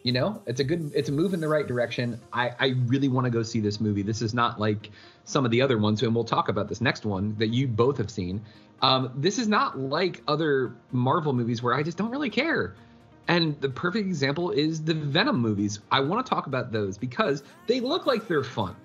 You 0.03 0.12
know, 0.12 0.41
it's 0.45 0.60
a 0.60 0.63
good, 0.63 0.91
it's 0.93 1.10
a 1.10 1.12
move 1.12 1.34
in 1.34 1.39
the 1.39 1.47
right 1.47 1.65
direction. 1.65 2.21
I, 2.31 2.51
I 2.60 2.67
really 2.86 3.08
want 3.08 3.25
to 3.25 3.31
go 3.31 3.41
see 3.41 3.60
this 3.60 3.81
movie. 3.81 4.03
This 4.03 4.21
is 4.21 4.36
not 4.36 4.60
like 4.60 4.91
some 5.23 5.45
of 5.45 5.51
the 5.51 5.63
other 5.63 5.79
ones, 5.79 6.03
and 6.03 6.13
we'll 6.13 6.25
talk 6.25 6.47
about 6.47 6.69
this 6.69 6.79
next 6.79 7.05
one 7.05 7.36
that 7.39 7.47
you 7.47 7.67
both 7.67 7.97
have 7.97 8.12
seen. 8.12 8.43
Um, 8.84 9.13
this 9.15 9.39
is 9.39 9.47
not 9.47 9.79
like 9.79 10.21
other 10.27 10.75
Marvel 10.91 11.34
movies 11.34 11.63
where 11.63 11.73
I 11.73 11.81
just 11.81 11.97
don't 11.97 12.12
really 12.12 12.29
care. 12.29 12.75
And 13.27 13.60
the 13.60 13.69
perfect 13.69 14.05
example 14.05 14.51
is 14.51 14.84
the 14.84 14.93
Venom 14.93 15.39
movies. 15.39 15.79
I 15.91 16.01
want 16.01 16.23
to 16.23 16.29
talk 16.29 16.45
about 16.45 16.71
those 16.71 16.97
because 16.97 17.41
they 17.65 17.79
look 17.79 18.05
like 18.05 18.27
they're 18.27 18.43
fun. 18.43 18.75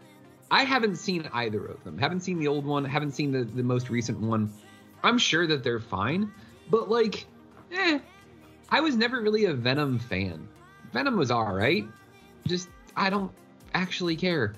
I 0.50 0.64
haven't 0.64 0.96
seen 0.96 1.28
either 1.32 1.64
of 1.64 1.84
them. 1.84 1.98
Haven't 1.98 2.20
seen 2.20 2.38
the 2.38 2.48
old 2.48 2.64
one. 2.64 2.84
Haven't 2.84 3.12
seen 3.12 3.30
the, 3.30 3.44
the 3.44 3.62
most 3.62 3.90
recent 3.90 4.20
one. 4.20 4.52
I'm 5.02 5.18
sure 5.18 5.46
that 5.46 5.62
they're 5.62 5.80
fine, 5.80 6.32
but 6.70 6.88
like, 6.88 7.26
eh, 7.72 7.98
I 8.70 8.80
was 8.80 8.96
never 8.96 9.20
really 9.20 9.46
a 9.46 9.54
Venom 9.54 9.98
fan. 9.98 10.48
Venom 10.92 11.16
was 11.16 11.30
all 11.30 11.52
right. 11.52 11.86
Just 12.46 12.68
I 12.96 13.10
don't 13.10 13.32
actually 13.74 14.16
care. 14.16 14.54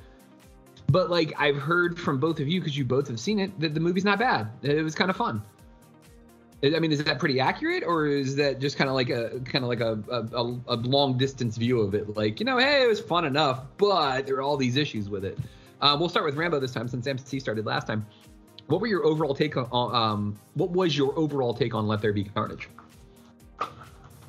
But 0.88 1.10
like 1.10 1.32
I've 1.38 1.56
heard 1.56 1.98
from 1.98 2.18
both 2.18 2.40
of 2.40 2.48
you 2.48 2.60
because 2.60 2.76
you 2.76 2.84
both 2.84 3.08
have 3.08 3.18
seen 3.18 3.38
it 3.38 3.58
that 3.60 3.74
the 3.74 3.80
movie's 3.80 4.04
not 4.04 4.18
bad. 4.18 4.48
It 4.62 4.82
was 4.82 4.94
kind 4.94 5.10
of 5.10 5.16
fun. 5.16 5.42
I 6.64 6.78
mean, 6.78 6.92
is 6.92 7.02
that 7.02 7.18
pretty 7.18 7.40
accurate, 7.40 7.82
or 7.84 8.06
is 8.06 8.36
that 8.36 8.60
just 8.60 8.76
kind 8.76 8.88
of 8.88 8.94
like 8.94 9.10
a 9.10 9.40
kind 9.40 9.64
of 9.64 9.68
like 9.68 9.80
a, 9.80 9.98
a 10.08 10.56
a 10.68 10.76
long 10.76 11.18
distance 11.18 11.56
view 11.56 11.80
of 11.80 11.94
it? 11.94 12.16
Like, 12.16 12.38
you 12.38 12.46
know, 12.46 12.58
hey, 12.58 12.84
it 12.84 12.88
was 12.88 13.00
fun 13.00 13.24
enough, 13.24 13.64
but 13.78 14.26
there 14.26 14.36
are 14.36 14.42
all 14.42 14.56
these 14.56 14.76
issues 14.76 15.08
with 15.08 15.24
it. 15.24 15.36
Uh, 15.80 15.96
we'll 15.98 16.08
start 16.08 16.24
with 16.24 16.36
Rambo 16.36 16.60
this 16.60 16.70
time 16.70 16.86
since 16.86 17.06
MC 17.08 17.40
started 17.40 17.66
last 17.66 17.88
time. 17.88 18.06
What 18.66 18.80
were 18.80 18.86
your 18.86 19.04
overall 19.04 19.34
take 19.34 19.56
on? 19.56 19.94
Um, 19.94 20.38
what 20.54 20.70
was 20.70 20.96
your 20.96 21.18
overall 21.18 21.54
take 21.54 21.74
on 21.74 21.86
Let 21.86 22.00
There 22.00 22.12
Be 22.12 22.24
Carnage? 22.24 22.68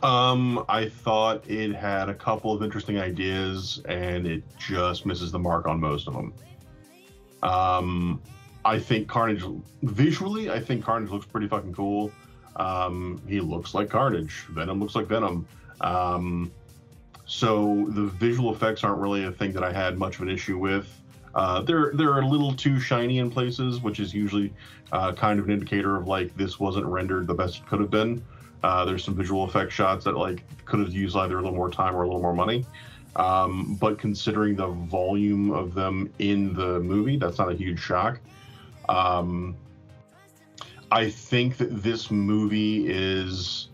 Um, 0.01 0.65
I 0.67 0.89
thought 0.89 1.49
it 1.49 1.73
had 1.73 2.09
a 2.09 2.13
couple 2.13 2.51
of 2.53 2.61
interesting 2.61 2.99
ideas, 2.99 3.81
and 3.87 4.27
it 4.27 4.43
just 4.57 5.05
misses 5.05 5.31
the 5.31 5.39
mark 5.39 5.65
on 5.65 5.79
most 5.79 6.07
of 6.09 6.13
them. 6.13 6.33
Um, 7.41 8.21
I 8.65 8.79
think 8.79 9.07
Carnage 9.07 9.43
visually, 9.81 10.49
I 10.49 10.59
think 10.59 10.83
Carnage 10.83 11.09
looks 11.09 11.25
pretty 11.25 11.47
fucking 11.47 11.73
cool. 11.73 12.11
Um, 12.57 13.21
he 13.27 13.39
looks 13.39 13.73
like 13.73 13.89
Carnage. 13.89 14.45
Venom 14.49 14.79
looks 14.79 14.95
like 14.95 15.07
Venom. 15.07 15.47
Um, 15.81 16.51
so 17.25 17.85
the 17.89 18.03
visual 18.03 18.53
effects 18.53 18.83
aren't 18.83 18.99
really 18.99 19.23
a 19.23 19.31
thing 19.31 19.53
that 19.53 19.63
I 19.63 19.71
had 19.71 19.97
much 19.97 20.17
of 20.17 20.21
an 20.23 20.29
issue 20.29 20.57
with. 20.57 21.01
Uh, 21.35 21.61
they're 21.61 21.91
they're 21.93 22.19
a 22.19 22.27
little 22.27 22.53
too 22.53 22.79
shiny 22.79 23.19
in 23.19 23.29
places, 23.31 23.81
which 23.81 23.99
is 23.99 24.13
usually 24.13 24.53
uh, 24.91 25.11
kind 25.13 25.39
of 25.39 25.45
an 25.45 25.51
indicator 25.51 25.95
of 25.95 26.07
like 26.07 26.35
this 26.37 26.59
wasn't 26.59 26.85
rendered 26.85 27.27
the 27.27 27.33
best 27.33 27.59
it 27.59 27.67
could 27.67 27.79
have 27.79 27.89
been. 27.89 28.23
Uh, 28.63 28.85
there's 28.85 29.03
some 29.03 29.15
visual 29.15 29.43
effect 29.43 29.71
shots 29.71 30.05
that 30.05 30.15
like 30.15 30.43
could 30.65 30.79
have 30.79 30.93
used 30.93 31.15
either 31.17 31.37
a 31.37 31.41
little 31.41 31.55
more 31.55 31.71
time 31.71 31.95
or 31.95 32.03
a 32.03 32.05
little 32.05 32.21
more 32.21 32.33
money. 32.33 32.65
Um, 33.15 33.77
but 33.79 33.99
considering 33.99 34.55
the 34.55 34.67
volume 34.67 35.51
of 35.51 35.73
them 35.73 36.11
in 36.19 36.53
the 36.53 36.79
movie, 36.79 37.17
that's 37.17 37.37
not 37.37 37.51
a 37.51 37.55
huge 37.55 37.79
shock. 37.79 38.19
Um, 38.89 39.55
I 40.91 41.09
think 41.09 41.57
that 41.57 41.83
this 41.83 42.09
movie 42.09 42.87
is 42.87 43.69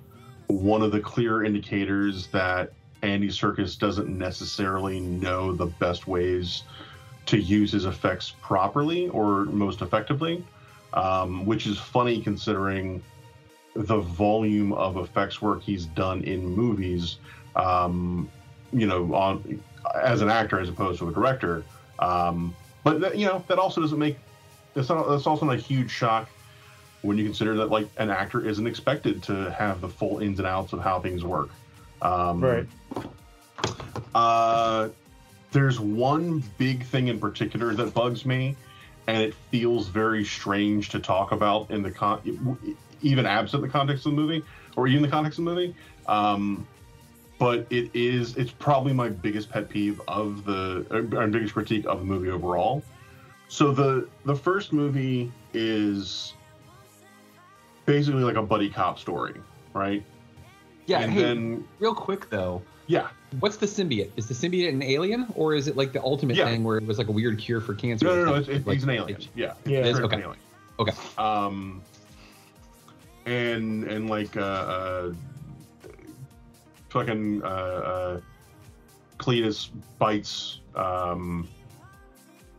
one 0.48 0.82
of 0.82 0.92
the 0.92 1.00
clear 1.00 1.44
indicators 1.44 2.28
that 2.28 2.74
Andy 3.02 3.28
Serkis 3.28 3.78
doesn't 3.78 4.10
necessarily 4.10 5.00
know 5.00 5.54
the 5.54 5.68
best 5.68 6.08
ways 6.08 6.64
to 7.30 7.40
use 7.40 7.72
his 7.72 7.86
effects 7.86 8.34
properly 8.42 9.08
or 9.10 9.46
most 9.46 9.82
effectively, 9.82 10.44
um, 10.94 11.46
which 11.46 11.68
is 11.68 11.78
funny 11.78 12.22
considering 12.22 13.04
the 13.76 14.00
volume 14.00 14.74
of 14.74 14.98
effects 14.98 15.42
work 15.42 15.62
he's 15.62 15.86
done 15.86 16.24
in 16.24 16.44
movies. 16.46 17.18
Um, 17.56 18.30
you 18.72 18.86
know, 18.86 19.14
on 19.14 19.62
as 20.04 20.22
an 20.22 20.30
actor 20.30 20.60
as 20.60 20.70
opposed 20.70 21.00
to 21.00 21.10
a 21.10 21.12
director. 21.12 21.64
Um, 22.00 22.56
but 22.84 23.02
that, 23.02 23.18
you 23.18 23.26
know, 23.26 23.44
that 23.48 23.60
also 23.60 23.82
doesn't 23.82 23.98
make 23.98 24.18
that's 24.74 24.90
not 24.90 25.08
that's 25.10 25.28
also 25.28 25.46
not 25.46 25.56
a 25.56 25.60
huge 25.60 25.92
shock 25.92 26.30
when 27.02 27.18
you 27.18 27.24
consider 27.24 27.56
that 27.58 27.70
like 27.70 27.88
an 27.98 28.10
actor 28.10 28.46
isn't 28.46 28.68
expected 28.68 29.24
to 29.24 29.52
have 29.52 29.82
the 29.82 29.90
full 29.90 30.20
ins 30.20 30.40
and 30.40 30.48
outs 30.48 30.74
of 30.74 30.82
how 30.82 31.00
things 31.00 31.24
work. 31.24 31.50
Um, 32.02 32.42
Right. 32.44 32.68
Uh, 34.16 34.90
there's 35.52 35.80
one 35.80 36.44
big 36.58 36.84
thing 36.84 37.08
in 37.08 37.20
particular 37.20 37.74
that 37.74 37.94
bugs 37.94 38.26
me, 38.26 38.56
and 39.08 39.22
it 39.24 39.34
feels 39.52 39.88
very 39.88 40.24
strange 40.24 40.90
to 40.90 41.00
talk 41.00 41.32
about 41.32 41.72
in 41.72 41.82
the 41.82 41.92
con. 41.92 42.58
even 43.02 43.26
absent 43.26 43.64
the 43.64 43.70
context 43.70 44.06
of 44.06 44.12
the 44.12 44.22
movie 44.22 44.44
or 44.76 44.88
even 44.88 45.02
the 45.02 45.08
context 45.08 45.40
of 45.40 45.46
the 45.46 45.52
movie. 45.52 45.76
Um, 46.08 46.68
but 47.40 47.66
it 47.70 47.90
is 47.94 48.36
it's 48.36 48.52
probably 48.52 48.94
my 48.94 49.10
biggest 49.10 49.50
pet 49.50 49.70
peeve 49.70 50.02
of 50.08 50.44
the 50.44 50.86
or 50.92 51.28
biggest 51.28 51.54
critique 51.54 51.86
of 51.86 52.00
the 52.00 52.06
movie 52.06 52.30
overall. 52.30 52.84
So 53.48 53.72
the 53.72 54.08
the 54.26 54.36
first 54.36 54.74
movie 54.74 55.32
is 55.54 56.34
basically 57.86 58.24
like 58.24 58.36
a 58.36 58.44
buddy 58.44 58.70
cop 58.70 59.00
story, 59.00 59.42
right? 59.74 60.04
Yeah. 60.90 61.02
And 61.02 61.14
hey, 61.14 61.22
then- 61.22 61.68
real 61.80 61.94
quick 61.94 62.30
though, 62.32 62.64
Yeah. 62.88 63.10
what's 63.40 63.58
the 63.58 63.68
symbiote? 63.68 64.10
Is 64.18 64.28
the 64.28 64.34
symbiote 64.34 64.70
an 64.70 64.82
alien, 64.82 65.28
or 65.36 65.54
is 65.54 65.68
it 65.68 65.78
like 65.78 65.94
the 65.94 66.02
ultimate 66.02 66.36
Yeah. 66.36 66.46
thing 66.46 66.64
where 66.64 66.78
it 66.78 66.86
was 66.86 66.98
like 66.98 67.08
a 67.10 67.12
weird 67.12 67.38
cure 67.38 67.62
for 67.62 67.76
cancer? 67.76 68.06
No, 68.06 68.14
or 68.14 68.16
no, 68.16 68.26
no. 68.26 68.34
It's, 68.36 68.48
something? 68.48 68.56
it's, 68.58 68.68
Like, 68.68 68.74
he's 68.76 68.84
an 68.84 68.90
alien. 68.90 69.22
it- 69.22 69.28
Yeah. 69.36 69.54
Yeah. 69.66 69.80
It 69.80 69.86
is? 69.86 70.00
Okay. 70.00 70.16
an 70.16 70.22
alien. 70.24 70.40
Okay. 70.80 70.94
Um, 71.18 71.82
and 73.28 73.84
and 73.84 74.10
like 74.10 74.36
uh, 74.36 74.42
uh 74.42 75.14
fucking 76.90 77.44
uh, 77.44 77.46
uh, 77.46 78.22
Cletus 79.20 79.70
bites 80.00 80.62
um, 80.74 81.48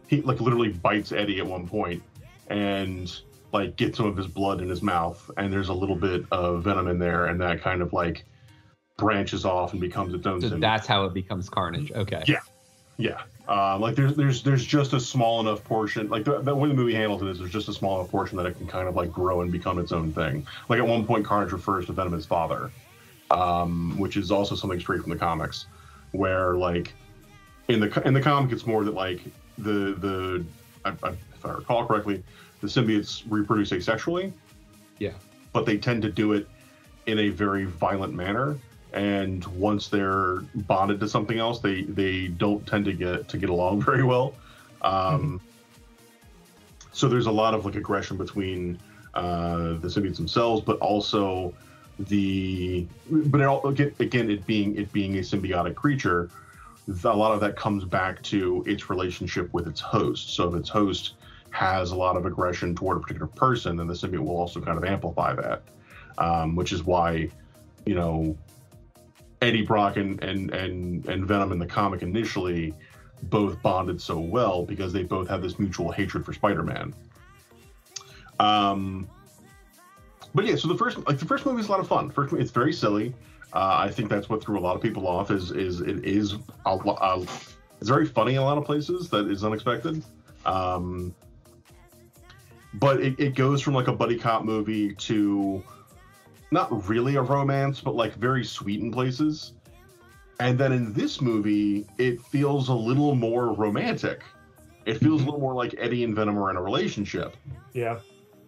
he 0.07 0.21
like 0.23 0.41
literally 0.41 0.69
bites 0.69 1.11
Eddie 1.11 1.41
at 1.41 1.47
one 1.47 1.67
point 1.67 2.03
and 2.49 3.21
like 3.53 3.77
get 3.77 3.97
some 3.97 4.07
of 4.07 4.17
his 4.17 4.27
blood 4.27 4.61
in 4.61 4.69
his 4.69 4.83
mouth, 4.83 5.31
and 5.37 5.53
there's 5.53 5.69
a 5.69 5.75
little 5.75 5.97
bit 5.97 6.25
of 6.31 6.65
venom 6.65 6.89
in 6.89 6.99
there, 6.99 7.27
and 7.27 7.41
that 7.41 7.61
kind 7.63 7.83
of 7.83 7.93
like 7.93 8.25
branches 8.97 9.45
off 9.45 9.73
and 9.73 9.81
becomes 9.81 10.15
its 10.15 10.27
own. 10.27 10.41
So 10.41 10.51
that's 10.59 10.87
how 10.87 11.05
it 11.07 11.15
becomes 11.15 11.49
Carnage. 11.49 11.91
Okay. 11.93 12.23
Yeah, 12.27 12.41
yeah. 12.99 13.23
Uh, 13.49 13.77
like 13.79 13.97
there's 13.97 14.15
there's 14.15 14.43
there's 14.43 14.65
just 14.65 14.93
a 14.93 15.01
small 15.01 15.41
enough 15.41 15.65
portion. 15.65 16.09
Like 16.09 16.25
the, 16.25 16.41
the 16.41 16.55
way 16.55 16.69
the 16.69 16.75
movie 16.75 16.95
handles 16.95 17.23
it 17.23 17.29
is 17.29 17.39
there's 17.41 17.51
just 17.51 17.69
a 17.69 17.73
small 17.73 17.99
enough 17.99 18.11
portion 18.11 18.37
that 18.37 18.47
it 18.47 18.57
can 18.57 18.67
kind 18.69 18.87
of 18.87 18.95
like 18.95 19.11
grow 19.11 19.41
and 19.41 19.51
become 19.51 19.79
its 19.79 19.91
own 19.91 20.13
thing. 20.13 20.47
Like 20.69 20.79
at 20.79 20.87
one 20.87 21.05
point, 21.05 21.25
Carnage 21.25 21.53
refers 21.53 21.87
to 21.87 21.93
Venom 21.93 22.15
as 22.15 22.27
father, 22.27 22.71
um, 23.31 23.99
which 23.99 24.17
is 24.17 24.31
also 24.31 24.55
something 24.55 24.79
straight 24.79 25.01
from 25.01 25.11
the 25.11 25.19
comics, 25.19 25.67
where 26.13 26.55
like 26.55 26.93
in 27.67 27.81
the 27.81 28.03
in 28.07 28.15
the 28.15 28.21
comic 28.21 28.53
it's 28.53 28.67
more 28.67 28.85
that 28.85 28.95
like 28.95 29.21
the 29.59 29.97
the 29.99 30.45
I, 30.85 30.91
I, 31.03 31.11
if 31.35 31.45
I 31.45 31.51
recall 31.53 31.87
correctly, 31.87 32.23
the 32.61 32.67
symbiotes 32.67 33.23
reproduce 33.29 33.71
asexually, 33.71 34.33
Yeah. 34.99 35.13
but 35.53 35.67
they 35.67 35.79
tend 35.79 36.03
to 36.03 36.11
do 36.11 36.33
it 36.33 36.49
in 37.07 37.19
a 37.19 37.29
very 37.31 37.65
violent 37.65 38.15
manner. 38.15 38.57
And 38.93 39.45
once 39.47 39.89
they're 39.89 40.41
bonded 40.55 41.01
to 41.01 41.09
something 41.09 41.39
else 41.39 41.61
they 41.61 41.83
they 41.83 42.27
don't 42.29 42.67
tend 42.67 42.85
to 42.87 42.93
get 42.93 43.29
to 43.29 43.39
get 43.39 43.49
along 43.51 43.83
very 43.91 44.03
well. 44.03 44.35
Um, 44.83 45.41
so 46.93 47.09
there's 47.09 47.27
a 47.27 47.31
lot 47.31 47.55
of 47.55 47.65
like 47.65 47.77
aggression 47.77 48.17
between 48.17 48.79
uh, 49.15 49.75
the 49.75 49.89
symbiotes 49.89 50.17
themselves 50.17 50.63
but 50.65 50.79
also 50.79 51.53
the 51.99 52.87
but 53.11 53.41
it 53.41 53.45
all, 53.45 53.67
again, 53.67 53.95
again 54.01 54.31
it 54.31 54.47
being 54.47 54.77
it 54.77 54.91
being 54.93 55.17
a 55.19 55.21
symbiotic 55.21 55.75
creature 55.75 56.31
a 57.05 57.09
lot 57.09 57.33
of 57.33 57.41
that 57.41 57.57
comes 57.57 57.85
back 57.85 58.21
to 58.23 58.65
its 58.67 58.91
relationship 58.91 59.53
with 59.53 59.69
its 59.69 59.81
host. 59.81 60.31
So 60.31 60.49
if 60.49 60.55
its 60.55 60.69
host 60.69 61.15
has 61.51 61.91
a 61.91 61.97
lot 61.97 62.17
of 62.17 62.27
aggression 62.27 62.75
toward 62.75 62.97
a 62.97 63.01
particular 63.01 63.27
person 63.27 63.77
then 63.77 63.87
the 63.87 63.95
symbiote 63.95 64.21
will 64.21 64.37
also 64.37 64.61
kind 64.61 64.79
of 64.79 64.85
amplify 64.85 65.35
that 65.35 65.63
um, 66.19 66.55
which 66.55 66.73
is 66.73 66.85
why 66.85 67.29
you 67.87 67.95
know 67.95 68.37
Eddie 69.43 69.63
Brock 69.63 69.97
and, 69.97 70.23
and 70.23 70.51
and 70.51 71.07
and 71.07 71.27
Venom 71.27 71.53
in 71.53 71.59
the 71.59 71.67
comic 71.67 72.03
initially 72.03 72.75
both 73.25 73.61
bonded 73.63 74.01
so 74.01 74.19
well 74.19 74.65
because 74.65 74.93
they 74.93 75.03
both 75.03 75.29
have 75.29 75.43
this 75.43 75.59
mutual 75.59 75.91
hatred 75.91 76.25
for 76.25 76.33
Spider-Man. 76.33 76.95
Um, 78.39 79.09
but 80.35 80.47
yeah, 80.47 80.57
so 80.57 80.69
the 80.69 80.77
first 80.77 80.99
like 81.07 81.19
the 81.19 81.27
first 81.27 81.47
movie 81.47 81.61
is 81.61 81.69
a 81.69 81.71
lot 81.71 81.81
of 81.81 81.89
fun. 81.89 82.11
First, 82.11 82.35
it's 82.35 82.51
very 82.51 82.73
silly. 82.73 83.15
Uh, 83.53 83.77
I 83.79 83.91
think 83.91 84.09
that's 84.09 84.29
what 84.29 84.43
threw 84.43 84.59
a 84.59 84.61
lot 84.61 84.77
of 84.77 84.83
people 84.83 85.07
off. 85.07 85.31
Is 85.31 85.51
is 85.51 85.81
it 85.81 86.05
is 86.05 86.35
a, 86.67 86.71
a, 86.71 87.27
it's 87.81 87.89
very 87.89 88.07
funny 88.07 88.35
in 88.35 88.39
a 88.39 88.45
lot 88.45 88.59
of 88.59 88.65
places 88.65 89.09
that 89.11 89.31
is 89.31 89.45
unexpected. 89.45 90.03
Um, 90.47 91.15
but 92.75 93.01
it, 93.01 93.19
it 93.19 93.35
goes 93.35 93.61
from 93.61 93.75
like 93.75 93.89
a 93.89 93.93
buddy 93.93 94.17
cop 94.17 94.45
movie 94.45 94.95
to 94.95 95.63
not 96.51 96.89
really 96.89 97.17
a 97.17 97.23
romance, 97.23 97.81
but 97.81 97.95
like 97.95 98.15
very 98.15 98.45
sweet 98.45 98.81
in 98.81 98.91
places. 98.91 99.55
And 100.39 100.59
then 100.59 100.73
in 100.73 100.93
this 100.93 101.21
movie, 101.21 101.87
it 101.99 102.21
feels 102.23 102.69
a 102.69 102.75
little 102.75 103.15
more 103.15 103.53
romantic. 103.53 104.23
It 104.87 104.95
feels 104.99 105.23
a 105.23 105.25
little 105.25 105.41
more 105.41 105.55
like 105.55 105.75
Eddie 105.79 106.05
and 106.05 106.15
Venom 106.15 106.39
are 106.39 106.51
in 106.51 106.57
a 106.57 106.63
relationship. 106.63 107.37
Yeah. 107.75 107.99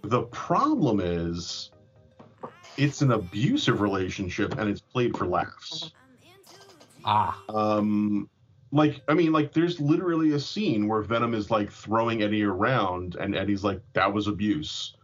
The 0.02 0.22
problem 0.22 1.00
is, 1.00 1.70
it's 2.76 3.02
an 3.02 3.12
abusive 3.12 3.80
relationship 3.80 4.58
and 4.58 4.70
it's 4.70 4.80
played 4.80 5.16
for 5.16 5.26
laughs. 5.26 5.92
Ah. 7.04 7.40
Um, 7.48 8.28
like 8.72 9.02
I 9.06 9.14
mean, 9.14 9.32
like 9.32 9.52
there's 9.52 9.78
literally 9.80 10.32
a 10.32 10.40
scene 10.40 10.88
where 10.88 11.02
Venom 11.02 11.34
is 11.34 11.50
like 11.50 11.70
throwing 11.70 12.22
Eddie 12.22 12.42
around, 12.42 13.16
and 13.16 13.36
Eddie's 13.36 13.62
like, 13.62 13.80
"That 13.92 14.12
was 14.12 14.26
abuse. 14.26 14.96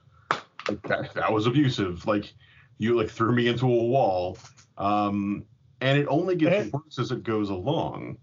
Like, 0.66 0.82
that 0.88 1.14
that 1.14 1.32
was 1.32 1.46
abusive. 1.46 2.06
Like 2.06 2.32
you 2.78 2.96
like 2.96 3.10
threw 3.10 3.32
me 3.32 3.46
into 3.46 3.66
a 3.66 3.84
wall." 3.84 4.38
Um, 4.78 5.44
and 5.80 5.98
it 5.98 6.06
only 6.08 6.34
gets 6.34 6.72
worse 6.72 6.98
as 6.98 7.12
it 7.12 7.22
goes 7.22 7.50
along. 7.50 8.16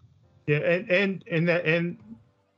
Yeah, 0.48 0.58
and 0.58 0.90
and 0.90 1.24
and 1.30 1.48
that 1.48 1.66
and 1.66 1.98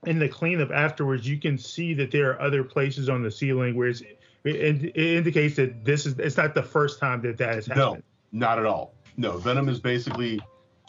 in 0.05 0.17
the 0.17 0.29
cleanup 0.29 0.71
afterwards, 0.71 1.27
you 1.27 1.37
can 1.37 1.57
see 1.57 1.93
that 1.95 2.09
there 2.11 2.31
are 2.31 2.41
other 2.41 2.63
places 2.63 3.09
on 3.09 3.21
the 3.21 3.31
ceiling 3.31 3.75
where 3.75 3.89
it's, 3.89 4.01
it, 4.01 4.15
it 4.45 4.95
indicates 4.95 5.57
that 5.57 5.83
this 5.83 6.05
is 6.05 6.17
it's 6.19 6.37
not 6.37 6.55
the 6.55 6.63
first 6.63 7.01
time 7.01 7.21
that 7.23 7.37
that 7.37 7.55
has 7.55 7.67
happened. 7.67 8.03
No, 8.31 8.47
not 8.47 8.59
at 8.59 8.65
all. 8.65 8.93
No, 9.17 9.37
Venom 9.37 9.67
is 9.67 9.79
basically 9.79 10.39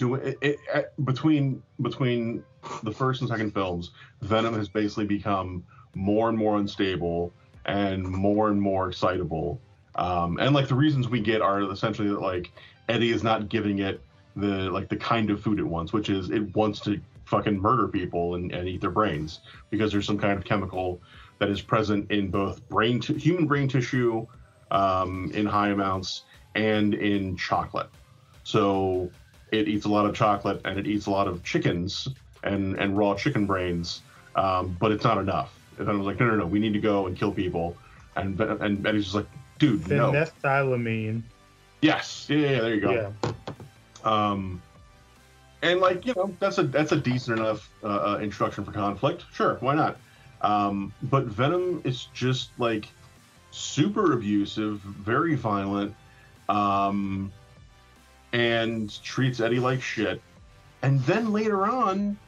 it, 0.01 0.39
it, 0.41 0.59
it- 0.75 1.05
between 1.05 1.63
between 1.83 2.45
the 2.83 2.93
first 2.93 3.21
and 3.21 3.29
second 3.31 3.53
films. 3.53 3.91
Venom 4.23 4.55
has 4.55 4.69
basically 4.69 5.07
become 5.07 5.65
more 5.95 6.29
and 6.29 6.37
more 6.39 6.59
unstable 6.59 7.33
and 7.67 8.07
more 8.07 8.49
and 8.49 8.61
more 8.61 8.89
excitable. 8.89 9.61
Um, 9.95 10.39
and 10.39 10.55
like 10.55 10.69
the 10.69 10.75
reasons 10.75 11.09
we 11.09 11.21
get 11.21 11.41
are 11.43 11.61
essentially 11.71 12.09
that 12.09 12.21
like 12.21 12.51
Eddie 12.89 13.11
is 13.11 13.23
not 13.23 13.49
giving 13.49 13.81
it 13.81 14.01
the 14.37 14.71
like 14.71 14.89
the 14.89 14.97
kind 14.97 15.31
of 15.31 15.43
food 15.43 15.59
it 15.59 15.65
wants, 15.65 15.93
which 15.93 16.09
is 16.09 16.31
it 16.31 16.55
wants 16.55 16.81
to 16.81 17.01
fucking 17.25 17.59
murder 17.61 17.89
people 17.89 18.37
and, 18.37 18.53
and 18.53 18.69
eat 18.69 18.81
their 18.81 18.91
brains 18.91 19.41
because 19.71 19.93
there's 19.93 20.07
some 20.07 20.19
kind 20.19 20.39
of 20.39 20.45
chemical 20.45 21.01
that 21.39 21.51
is 21.51 21.61
present 21.61 22.11
in 22.11 22.31
both 22.31 22.67
brain 22.69 23.01
t- 23.01 23.19
human 23.19 23.47
brain 23.47 23.69
tissue 23.69 24.27
um, 24.71 25.31
in 25.35 25.45
high 25.47 25.69
amounts 25.69 26.23
and 26.55 26.95
in 26.95 27.37
chocolate. 27.37 27.89
So 28.45 29.11
it 29.53 29.69
eats 29.69 29.85
a 29.87 29.89
lot 29.89 30.07
of 30.07 30.15
chocolate 30.15 30.61
and 30.65 30.79
it 30.79 30.87
eats 30.87 31.07
a 31.07 31.11
lot 31.11 31.27
of 31.27 31.43
chickens 31.45 32.09
and 32.45 32.77
and 32.79 32.97
raw 32.97 33.15
chicken 33.15 33.47
brains, 33.47 34.03
um, 34.37 34.77
but 34.79 34.93
it's 34.93 35.05
not 35.05 35.19
enough. 35.19 35.55
And 35.79 35.87
then 35.87 35.95
I 35.95 35.99
was 35.99 36.07
like, 36.07 36.21
no, 36.21 36.27
no, 36.27 36.37
no, 36.37 36.47
we 36.47 36.59
need 36.59 36.73
to 36.73 36.81
go 36.81 37.07
and 37.07 37.17
kill 37.17 37.33
people. 37.33 37.77
And 38.17 38.41
and 38.41 38.87
Eddie's 38.87 39.05
just 39.05 39.15
like, 39.15 39.27
dude, 39.59 39.89
no. 39.89 40.13
Phenethylamine. 40.13 41.23
Yes, 41.81 42.27
yeah, 42.29 42.37
yeah, 42.39 42.61
there 42.61 42.75
you 42.75 42.81
go. 42.81 42.91
Yeah. 43.25 43.33
Um, 44.05 44.61
and 45.63 45.81
like 45.81 46.07
you 46.07 46.15
know, 46.15 46.35
that's 46.41 46.59
a 46.59 46.65
that's 46.65 46.93
a 46.93 46.97
decent 46.97 47.39
enough 47.39 47.69
uh, 47.83 47.87
uh, 47.87 48.19
introduction 48.21 48.65
for 48.65 48.73
conflict. 48.73 49.25
Sure, 49.33 49.57
why 49.61 49.75
not? 49.75 49.97
Um, 50.41 50.93
but 51.05 51.25
Venom 51.25 51.81
is 51.85 52.07
just 52.15 52.51
like 52.59 52.89
super 53.51 54.13
abusive, 54.13 54.81
very 54.81 55.35
violent, 55.35 55.95
um, 56.49 57.33
and 58.33 59.03
treats 59.03 59.41
Eddie 59.41 59.61
like 59.61 59.83
shit. 59.83 60.21
And 60.83 61.01
then 61.03 61.33
later 61.33 61.67
on, 61.67 62.19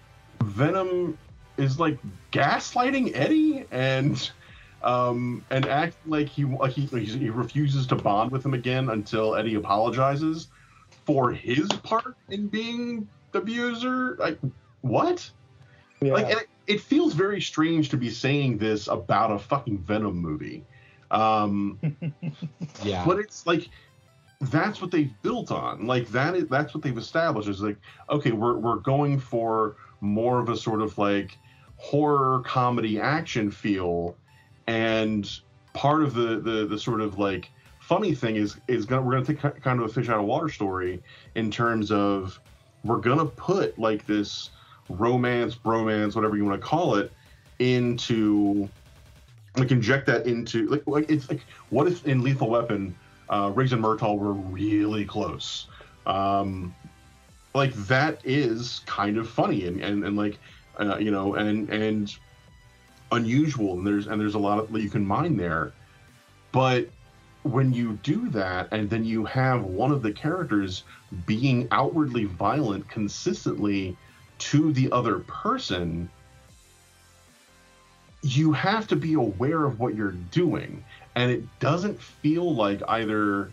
Venom 0.43 1.19
is 1.57 1.79
like 1.79 1.99
gaslighting 2.33 3.13
Eddie 3.15 3.67
and 3.71 4.31
um, 4.83 5.45
and 5.51 5.67
act 5.67 5.97
like 6.07 6.29
he 6.29 6.45
like 6.45 6.73
he, 6.73 6.87
he 6.87 7.31
refuses 7.31 7.87
to 7.89 7.97
bond 7.97 8.31
with 8.31 8.45
him 8.45 8.55
again 8.55 8.89
until 8.91 9.37
Eddie 9.37 9.55
apologizes 9.55 10.49
for 11.05 11.31
his 11.33 11.69
part 11.69 12.17
in 12.31 12.49
being 12.49 13.07
the 13.33 13.39
abuser. 13.41 14.17
Like 14.19 14.39
what? 14.81 15.31
Like 16.01 16.31
it, 16.31 16.49
it 16.67 16.81
feels 16.81 17.13
very 17.13 17.43
strange 17.43 17.91
to 17.91 17.99
be 17.99 18.09
saying 18.09 18.57
this 18.57 18.89
about 18.89 19.31
a 19.33 19.39
fucking 19.39 19.79
Venom 19.79 20.17
movie. 20.17 20.65
Um, 21.11 21.79
Yeah. 22.85 23.05
but 23.05 23.19
it's 23.19 23.47
like 23.47 23.69
that's 24.41 24.81
what 24.81 24.91
they've 24.91 25.13
built 25.23 25.51
on. 25.51 25.87
Like 25.87 26.09
that 26.09 26.35
is 26.35 26.49
that's 26.49 26.75
what 26.75 26.83
they've 26.83 26.97
established 26.97 27.49
is 27.49 27.63
like 27.63 27.77
okay, 28.09 28.33
we're 28.33 28.57
we're 28.57 28.77
going 28.77 29.19
for 29.19 29.77
more 30.01 30.41
of 30.41 30.49
a 30.49 30.57
sort 30.57 30.81
of 30.81 30.97
like 30.99 31.37
horror 31.77 32.41
comedy 32.41 33.01
action 33.01 33.51
feel 33.51 34.17
and 34.67 35.41
part 35.73 36.03
of 36.03 36.15
the 36.15 36.41
the 36.41 36.67
the 36.67 36.79
sort 36.79 37.01
of 37.01 37.19
like 37.19 37.51
funny 37.81 38.15
thing 38.15 38.37
is 38.37 38.57
is 38.69 38.87
gonna 38.87 39.03
we're 39.03 39.13
gonna 39.13 39.25
take 39.25 39.63
kind 39.63 39.81
of 39.81 39.87
a 39.87 39.93
fish 39.93 40.09
out 40.09 40.19
of 40.19 40.25
water 40.25 40.49
story 40.49 41.03
in 41.35 41.51
terms 41.51 41.91
of 41.91 42.39
we're 42.85 42.99
gonna 42.99 43.27
put 43.27 43.79
like 43.79 44.07
this 44.07 44.51
romance 44.89 45.55
bromance 45.55 46.15
whatever 46.15 46.37
you 46.37 46.45
want 46.45 46.61
to 46.61 46.67
call 46.67 46.97
it 46.97 47.13
into 47.59 48.69
like 49.57 49.71
inject 49.71 50.07
that 50.07 50.27
into 50.27 50.67
like 50.69 50.83
like 50.87 51.11
it's 51.11 51.29
like 51.29 51.41
what 51.71 51.87
if 51.87 52.07
in 52.07 52.23
Lethal 52.23 52.49
Weapon, 52.49 52.95
uh, 53.31 53.51
Riggs 53.55 53.73
and 53.73 53.83
Murtaugh 53.83 54.19
were 54.19 54.35
really 54.35 55.05
close. 55.05 55.67
Um, 56.07 56.75
like 57.55 57.73
that 57.87 58.21
is 58.25 58.81
kind 58.87 59.17
of 59.17 59.29
funny 59.29 59.67
and 59.67 59.81
and, 59.81 60.05
and 60.05 60.17
like 60.17 60.39
uh, 60.79 60.99
you 60.99 61.11
know 61.11 61.35
and 61.35 61.69
and 61.71 62.15
unusual 63.13 63.79
and 63.79 63.87
there's 63.87 64.07
and 64.07 64.21
there's 64.21 64.35
a 64.35 64.39
lot 64.39 64.59
of 64.59 64.73
that 64.73 64.83
you 64.83 64.91
can 64.91 65.05
mine 65.05 65.37
there 65.37 65.73
but 66.53 66.89
when 67.43 67.73
you 67.73 67.99
do 68.03 68.29
that 68.29 68.69
and 68.71 68.89
then 68.89 69.05
you 69.05 69.25
have 69.25 69.65
one 69.65 69.91
of 69.91 70.03
the 70.03 70.13
characters 70.13 70.85
being 71.27 71.67
outwardly 71.73 72.25
violent 72.25 72.89
consistently 72.89 73.97
to 74.39 74.73
the 74.73 74.91
other 74.93 75.21
person 75.21 76.09
you 78.23 78.53
have 78.53 78.87
to 78.87 78.95
be 78.95 79.15
aware 79.15 79.65
of 79.65 79.81
what 79.81 79.97
you're 79.97 80.13
doing 80.31 80.85
and 81.17 81.31
it 81.31 81.43
doesn't 81.59 82.01
feel 82.01 82.55
like 82.55 82.81
either 82.89 83.51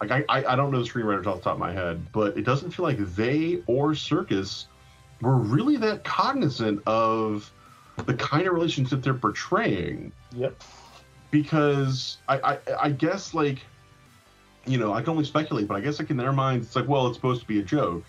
like 0.00 0.10
I, 0.10 0.24
I, 0.28 0.52
I 0.52 0.56
don't 0.56 0.70
know 0.70 0.82
the 0.82 0.88
screenwriters 0.88 1.26
off 1.26 1.38
the 1.38 1.44
top 1.44 1.54
of 1.54 1.58
my 1.58 1.72
head 1.72 2.06
but 2.12 2.36
it 2.36 2.44
doesn't 2.44 2.70
feel 2.70 2.84
like 2.84 2.98
they 3.14 3.62
or 3.66 3.90
Serkis 3.92 4.66
were 5.20 5.36
really 5.36 5.76
that 5.78 6.04
cognizant 6.04 6.80
of 6.86 7.50
the 8.06 8.14
kind 8.14 8.46
of 8.46 8.54
relationship 8.54 9.02
they're 9.02 9.14
portraying 9.14 10.12
Yep. 10.36 10.54
because 11.30 12.18
I, 12.28 12.38
I 12.38 12.58
I 12.82 12.90
guess 12.90 13.34
like 13.34 13.58
you 14.66 14.78
know 14.78 14.92
I 14.92 15.00
can 15.00 15.10
only 15.10 15.24
speculate, 15.24 15.66
but 15.66 15.76
I 15.76 15.80
guess 15.80 15.98
like 15.98 16.10
in 16.10 16.16
their 16.16 16.32
minds 16.32 16.66
it's 16.66 16.76
like 16.76 16.86
well 16.88 17.06
it's 17.06 17.16
supposed 17.16 17.40
to 17.40 17.46
be 17.46 17.58
a 17.60 17.62
joke 17.62 18.04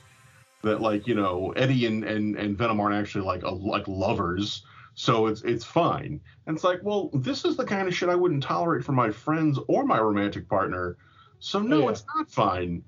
that 0.62 0.82
like 0.82 1.08
you 1.08 1.16
know 1.16 1.52
Eddie 1.56 1.86
and 1.86 2.04
and, 2.04 2.36
and 2.36 2.58
Venom 2.58 2.80
aren't 2.80 2.96
actually 2.96 3.26
like 3.26 3.44
a, 3.44 3.50
like 3.50 3.88
lovers, 3.88 4.64
so 5.00 5.28
it's 5.28 5.44
it's 5.44 5.64
fine. 5.64 6.20
And 6.46 6.58
it's 6.58 6.66
like 6.66 6.82
well 6.84 7.10
this 7.14 7.46
is 7.46 7.56
the 7.56 7.64
kind 7.64 7.88
of 7.88 7.96
shit 7.96 8.10
I 8.10 8.16
wouldn't 8.16 8.44
tolerate 8.44 8.84
from 8.84 8.96
my 8.96 9.12
friends 9.12 9.58
or 9.70 9.86
my 9.86 9.98
romantic 9.98 10.50
partner, 10.50 10.98
so 11.40 11.62
no 11.62 11.84
Yeah. 11.84 11.92
it's 11.92 12.04
not 12.14 12.30
fine. 12.30 12.84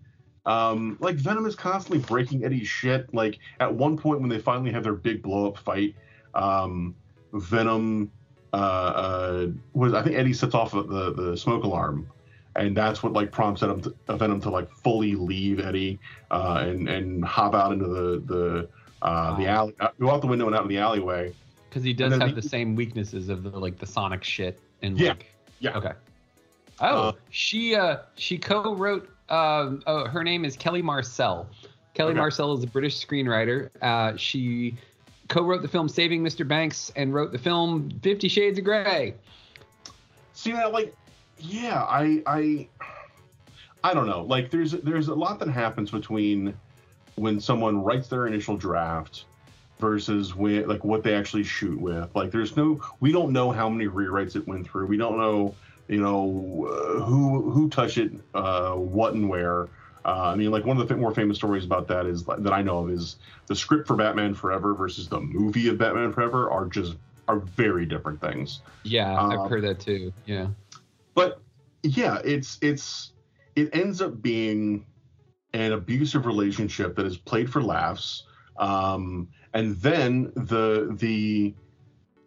Um, 0.46 0.98
like 1.00 1.16
Venom 1.16 1.46
is 1.46 1.56
constantly 1.56 2.00
breaking 2.06 2.44
Eddie's 2.44 2.68
shit. 2.68 3.14
Like 3.14 3.40
at 3.62 3.74
one 3.74 3.98
point 3.98 4.20
when 4.20 4.30
they 4.30 4.40
finally 4.40 4.72
have 4.74 4.84
their 4.84 4.96
big 4.96 5.22
blow 5.22 5.48
up 5.48 5.58
fight, 5.58 5.96
um, 6.36 6.96
Venom 7.32 8.12
uh, 8.52 8.58
uh, 8.58 9.48
was 9.72 9.94
I 9.94 10.04
think 10.04 10.18
Eddie 10.18 10.34
sets 10.34 10.54
off 10.54 10.72
the 10.72 11.14
the 11.14 11.38
smoke 11.38 11.64
alarm, 11.64 12.10
and 12.58 12.76
that's 12.76 13.02
what 13.02 13.14
like 13.14 13.32
prompts 13.32 13.62
Venom 13.62 13.84
to, 13.84 13.96
Venom 14.18 14.42
to 14.42 14.50
like 14.50 14.70
fully 14.70 15.16
leave 15.16 15.62
Eddie 15.62 15.98
uh, 16.30 16.66
and 16.68 16.90
and 16.90 17.24
hop 17.24 17.56
out 17.56 17.72
into 17.72 17.88
the 17.88 18.22
the 18.26 18.70
uh, 19.02 19.38
the 19.38 19.48
alley, 19.48 19.74
go 19.98 20.12
out 20.12 20.20
the 20.20 20.28
window 20.28 20.48
and 20.48 20.56
out 20.56 20.64
in 20.64 20.68
the 20.68 20.78
alleyway. 20.78 21.34
Because 21.72 21.84
he 21.86 21.94
does 21.94 22.12
have 22.18 22.36
the- 22.36 22.42
the 22.42 22.48
same 22.50 22.76
weaknesses 22.76 23.30
of 23.30 23.44
the 23.44 23.58
like 23.58 23.80
the 23.80 23.86
Sonic 23.86 24.26
shit 24.26 24.60
and 24.82 25.00
Yeah, 25.00 25.10
like 25.10 25.28
yeah. 25.60 25.78
okay. 25.78 25.94
Oh, 26.82 27.10
Uh, 27.10 27.12
she 27.30 27.76
uh 27.76 27.98
she 28.16 28.38
co-wrote. 28.38 29.10
Um, 29.30 29.82
oh, 29.88 30.06
her 30.08 30.22
name 30.24 30.44
is 30.44 30.58
Kelly 30.58 30.82
Marcel. 30.82 31.48
Kelly 31.94 32.12
Okay. 32.12 32.20
Marcel 32.20 32.52
is 32.58 32.64
a 32.64 32.68
British 32.68 33.06
screenwriter. 33.06 33.70
Uh, 33.82 34.18
she 34.18 34.76
co-wrote 35.30 35.62
the 35.62 35.68
film 35.70 35.88
Saving 35.88 36.22
Mr. 36.22 36.46
Banks 36.46 36.92
and 36.98 37.14
wrote 37.14 37.32
the 37.32 37.38
film 37.38 37.90
Fifty 38.02 38.28
Shades 38.28 38.58
of 38.60 38.66
Grey. 38.66 39.14
See 40.34 40.52
that 40.52 40.74
like 40.74 40.94
yeah 41.40 41.84
I 41.84 42.22
I 42.28 42.68
I 43.84 43.94
don't 43.94 44.08
know 44.08 44.24
like 44.24 44.50
there's 44.52 44.74
there's 44.74 45.08
a 45.08 45.16
lot 45.16 45.40
that 45.40 45.48
happens 45.50 45.90
between 45.92 46.54
when 47.16 47.40
someone 47.40 47.82
writes 47.84 48.10
their 48.10 48.28
initial 48.28 48.58
draft 48.58 49.26
versus 49.82 50.36
when 50.36 50.68
like 50.68 50.86
what 50.86 51.04
they 51.04 51.14
actually 51.16 51.44
shoot 51.44 51.78
with 51.82 52.08
like 52.16 52.32
there's 52.32 52.56
no 52.56 52.80
we 53.02 53.12
don't 53.12 53.34
know 53.34 53.52
how 53.52 53.68
many 53.68 53.90
rewrites 53.90 54.36
it 54.36 54.48
went 54.48 54.66
through 54.66 54.86
we 54.86 54.96
don't 54.96 55.18
know 55.18 55.54
you 55.90 56.00
know 56.00 56.68
uh, 56.70 57.02
who 57.02 57.50
who 57.52 57.68
touched 57.70 57.98
it 57.98 58.12
uh 58.36 58.74
what 58.74 59.14
and 59.14 59.28
where 59.28 59.68
uh, 60.04 60.32
I 60.34 60.36
mean, 60.36 60.50
like 60.50 60.66
one 60.66 60.82
of 60.82 60.88
the 60.88 60.98
more 60.98 61.14
famous 61.14 61.38
stories 61.38 61.64
about 61.64 61.88
that 61.90 62.08
is 62.08 62.24
that 62.24 62.52
I 62.52 62.64
know 62.64 62.80
of 62.80 62.90
is 62.90 63.18
the 63.46 63.56
script 63.56 63.86
for 63.88 63.96
Batman 63.96 64.34
Forever 64.34 64.74
versus 64.74 65.08
the 65.08 65.20
movie 65.20 65.68
of 65.70 65.78
Batman 65.78 66.12
Forever 66.12 66.50
are 66.50 66.66
just 66.66 66.96
are 67.28 67.38
very 67.38 67.86
different 67.86 68.20
things. 68.20 68.62
Yeah, 68.82 69.16
Um, 69.16 69.32
I've 69.32 69.50
heard 69.50 69.64
that 69.64 69.80
too. 69.80 70.12
Yeah. 70.26 70.48
but 71.14 71.40
yeah 71.84 72.20
it's 72.24 72.58
it's 72.62 73.12
it 73.56 73.76
ends 73.76 74.02
up 74.02 74.22
being 74.22 74.86
an 75.54 75.72
abusive 75.74 76.26
relationship 76.26 76.96
that 76.96 77.06
is 77.06 77.18
played 77.18 77.52
for 77.52 77.62
laughs 77.62 78.24
um 78.58 79.28
and 79.54 79.76
then 79.78 80.32
the 80.36 80.96
the 81.00 81.54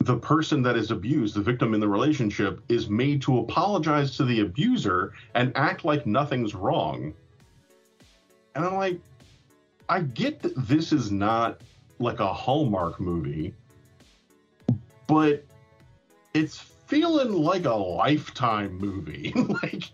the 0.00 0.16
person 0.18 0.62
that 0.62 0.76
is 0.76 0.90
abused 0.90 1.34
the 1.34 1.40
victim 1.40 1.72
in 1.74 1.80
the 1.80 1.88
relationship 1.88 2.60
is 2.68 2.88
made 2.88 3.22
to 3.22 3.38
apologize 3.38 4.16
to 4.16 4.24
the 4.24 4.40
abuser 4.40 5.12
and 5.34 5.52
act 5.56 5.84
like 5.84 6.04
nothing's 6.06 6.54
wrong. 6.54 7.14
And 8.54 8.64
i'm 8.64 8.74
like 8.76 9.00
i 9.88 10.00
get 10.00 10.40
that 10.42 10.52
this 10.68 10.92
is 10.92 11.10
not 11.10 11.60
like 11.98 12.20
a 12.20 12.32
hallmark 12.32 13.00
movie 13.00 13.54
but 15.06 15.44
it's 16.32 16.58
feeling 16.86 17.32
like 17.32 17.64
a 17.64 17.74
lifetime 17.74 18.76
movie. 18.78 19.32
Like 19.62 19.84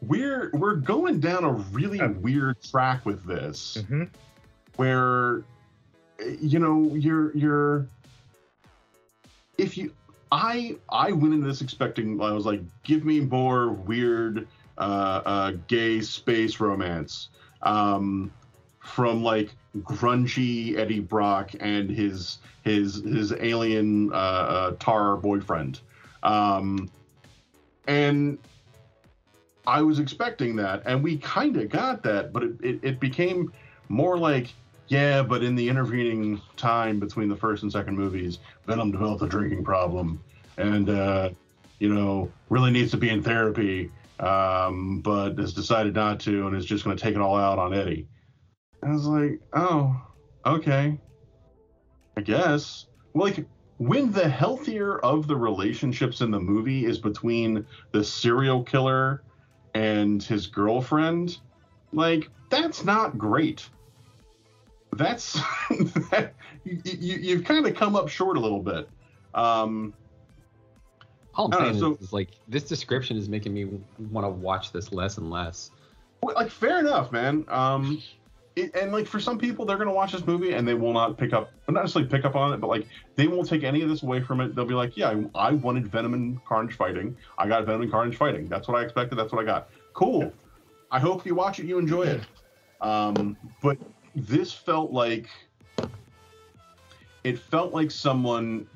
we're 0.00 0.50
we're 0.54 0.76
going 0.76 1.18
down 1.20 1.44
a 1.44 1.50
really 1.52 2.00
weird 2.00 2.56
track 2.62 3.04
with 3.04 3.24
this 3.24 3.78
Mhm. 3.88 4.08
where 4.76 5.42
you 6.40 6.58
know 6.58 6.94
you're 6.94 7.36
you're 7.36 7.86
if 9.56 9.76
you 9.76 9.92
i 10.32 10.76
i 10.90 11.12
went 11.12 11.34
into 11.34 11.46
this 11.46 11.60
expecting 11.60 12.20
i 12.20 12.32
was 12.32 12.44
like 12.44 12.60
give 12.82 13.04
me 13.04 13.20
more 13.20 13.70
weird 13.70 14.46
uh 14.78 14.80
uh 15.24 15.52
gay 15.68 16.00
space 16.00 16.60
romance 16.60 17.28
um 17.62 18.32
from 18.80 19.22
like 19.22 19.50
grungy 19.78 20.76
eddie 20.76 21.00
brock 21.00 21.52
and 21.60 21.90
his 21.90 22.38
his 22.62 22.96
his 22.96 23.32
alien 23.32 24.12
uh, 24.12 24.16
uh 24.16 24.76
tar 24.78 25.16
boyfriend. 25.16 25.80
Um 26.22 26.90
and 27.86 28.38
i 29.66 29.80
was 29.80 29.98
expecting 29.98 30.56
that 30.56 30.82
and 30.84 31.02
we 31.02 31.16
kind 31.18 31.56
of 31.56 31.68
got 31.68 32.02
that 32.02 32.32
but 32.32 32.42
it, 32.42 32.52
it, 32.60 32.80
it 32.82 33.00
became 33.00 33.52
more 33.88 34.18
like 34.18 34.52
yeah 34.88 35.22
but 35.22 35.42
in 35.42 35.54
the 35.54 35.68
intervening 35.68 36.40
time 36.56 36.98
between 36.98 37.28
the 37.28 37.36
first 37.36 37.62
and 37.62 37.70
second 37.70 37.96
movies 37.96 38.38
venom 38.66 38.90
developed 38.90 39.22
a 39.22 39.26
drinking 39.26 39.64
problem. 39.64 40.22
And 40.56 40.88
uh 40.90 41.30
you 41.78 41.94
know 41.94 42.30
really 42.48 42.70
needs 42.70 42.90
to 42.90 42.96
be 42.96 43.10
in 43.10 43.22
therapy 43.22 43.90
um 44.20 45.00
but 45.00 45.38
has 45.38 45.52
decided 45.52 45.94
not 45.94 46.20
to 46.20 46.46
and 46.46 46.56
is 46.56 46.64
just 46.64 46.84
going 46.84 46.96
to 46.96 47.02
take 47.02 47.14
it 47.14 47.20
all 47.20 47.36
out 47.36 47.58
on 47.58 47.72
eddie. 47.72 48.08
I 48.82 48.90
was 48.90 49.06
like 49.06 49.40
oh 49.52 50.00
okay. 50.44 50.98
I 52.16 52.20
guess. 52.20 52.86
Like 53.14 53.46
when 53.76 54.10
the 54.10 54.28
healthier 54.28 54.98
of 54.98 55.28
the 55.28 55.36
relationships 55.36 56.20
in 56.20 56.32
the 56.32 56.40
movie 56.40 56.84
is 56.84 56.98
between 56.98 57.64
the 57.92 58.02
serial 58.02 58.64
killer 58.64 59.22
and 59.74 60.22
his 60.22 60.48
girlfriend 60.48 61.38
like 61.92 62.28
that's 62.50 62.84
not 62.84 63.16
great 63.16 63.68
that's 64.96 65.34
that, 66.10 66.34
you, 66.64 66.80
you, 66.84 67.16
you've 67.16 67.44
kind 67.44 67.66
of 67.66 67.74
come 67.74 67.96
up 67.96 68.08
short 68.08 68.36
a 68.36 68.40
little 68.40 68.62
bit 68.62 68.88
um 69.34 69.92
All 71.34 71.52
I'm 71.52 71.60
saying 71.72 71.80
know, 71.80 71.94
is, 71.94 72.08
is 72.08 72.12
like 72.12 72.30
this 72.48 72.64
description 72.64 73.16
is 73.16 73.28
making 73.28 73.54
me 73.54 73.66
want 74.10 74.24
to 74.24 74.30
watch 74.30 74.72
this 74.72 74.92
less 74.92 75.18
and 75.18 75.30
less. 75.30 75.70
Like 76.22 76.50
fair 76.50 76.80
enough, 76.80 77.12
man. 77.12 77.44
Um, 77.48 78.02
it, 78.58 78.74
and 78.74 78.92
like 78.92 79.06
for 79.06 79.20
some 79.20 79.38
people, 79.38 79.64
they're 79.64 79.76
gonna 79.76 79.92
watch 79.92 80.12
this 80.12 80.26
movie 80.26 80.52
and 80.54 80.66
they 80.66 80.74
will 80.74 80.92
not 80.92 81.16
pick 81.16 81.32
up, 81.32 81.52
not 81.68 81.82
necessarily 81.82 82.10
pick 82.10 82.24
up 82.24 82.34
on 82.34 82.52
it, 82.52 82.60
but 82.60 82.66
like 82.66 82.86
they 83.14 83.28
won't 83.28 83.48
take 83.48 83.62
any 83.62 83.82
of 83.82 83.88
this 83.88 84.02
away 84.02 84.20
from 84.20 84.40
it. 84.40 84.54
They'll 84.54 84.64
be 84.64 84.74
like, 84.74 84.96
yeah, 84.96 85.14
I, 85.34 85.48
I 85.48 85.52
wanted 85.52 85.86
Venom 85.86 86.14
and 86.14 86.44
Carnage 86.44 86.74
fighting. 86.74 87.16
I 87.38 87.46
got 87.46 87.64
Venom 87.66 87.82
and 87.82 87.90
Carnage 87.90 88.16
fighting. 88.16 88.46
That's 88.46 88.66
what 88.66 88.76
I 88.76 88.84
expected. 88.84 89.16
That's 89.16 89.32
what 89.32 89.42
I 89.42 89.44
got. 89.44 89.70
Cool. 89.92 90.32
I 90.90 90.98
hope 90.98 91.24
you 91.24 91.34
watch 91.34 91.60
it, 91.60 91.66
you 91.66 91.78
enjoy 91.78 92.04
it. 92.04 92.22
Um, 92.80 93.36
but 93.62 93.78
this 94.26 94.52
felt 94.52 94.92
like 94.92 95.28
it 97.24 97.38
felt 97.38 97.72
like 97.72 97.90
someone 97.90 98.66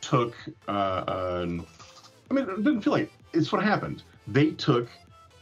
took. 0.00 0.34
Uh, 0.68 1.04
um, 1.42 1.66
I 2.30 2.34
mean, 2.34 2.48
it 2.48 2.56
didn't 2.56 2.82
feel 2.82 2.92
like 2.92 3.12
it's 3.32 3.52
what 3.52 3.62
happened. 3.62 4.02
They 4.26 4.50
took 4.52 4.88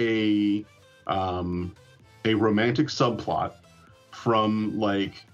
a 0.00 0.64
um, 1.06 1.74
a 2.24 2.34
romantic 2.34 2.88
subplot 2.88 3.54
from 4.10 4.78
like 4.78 5.24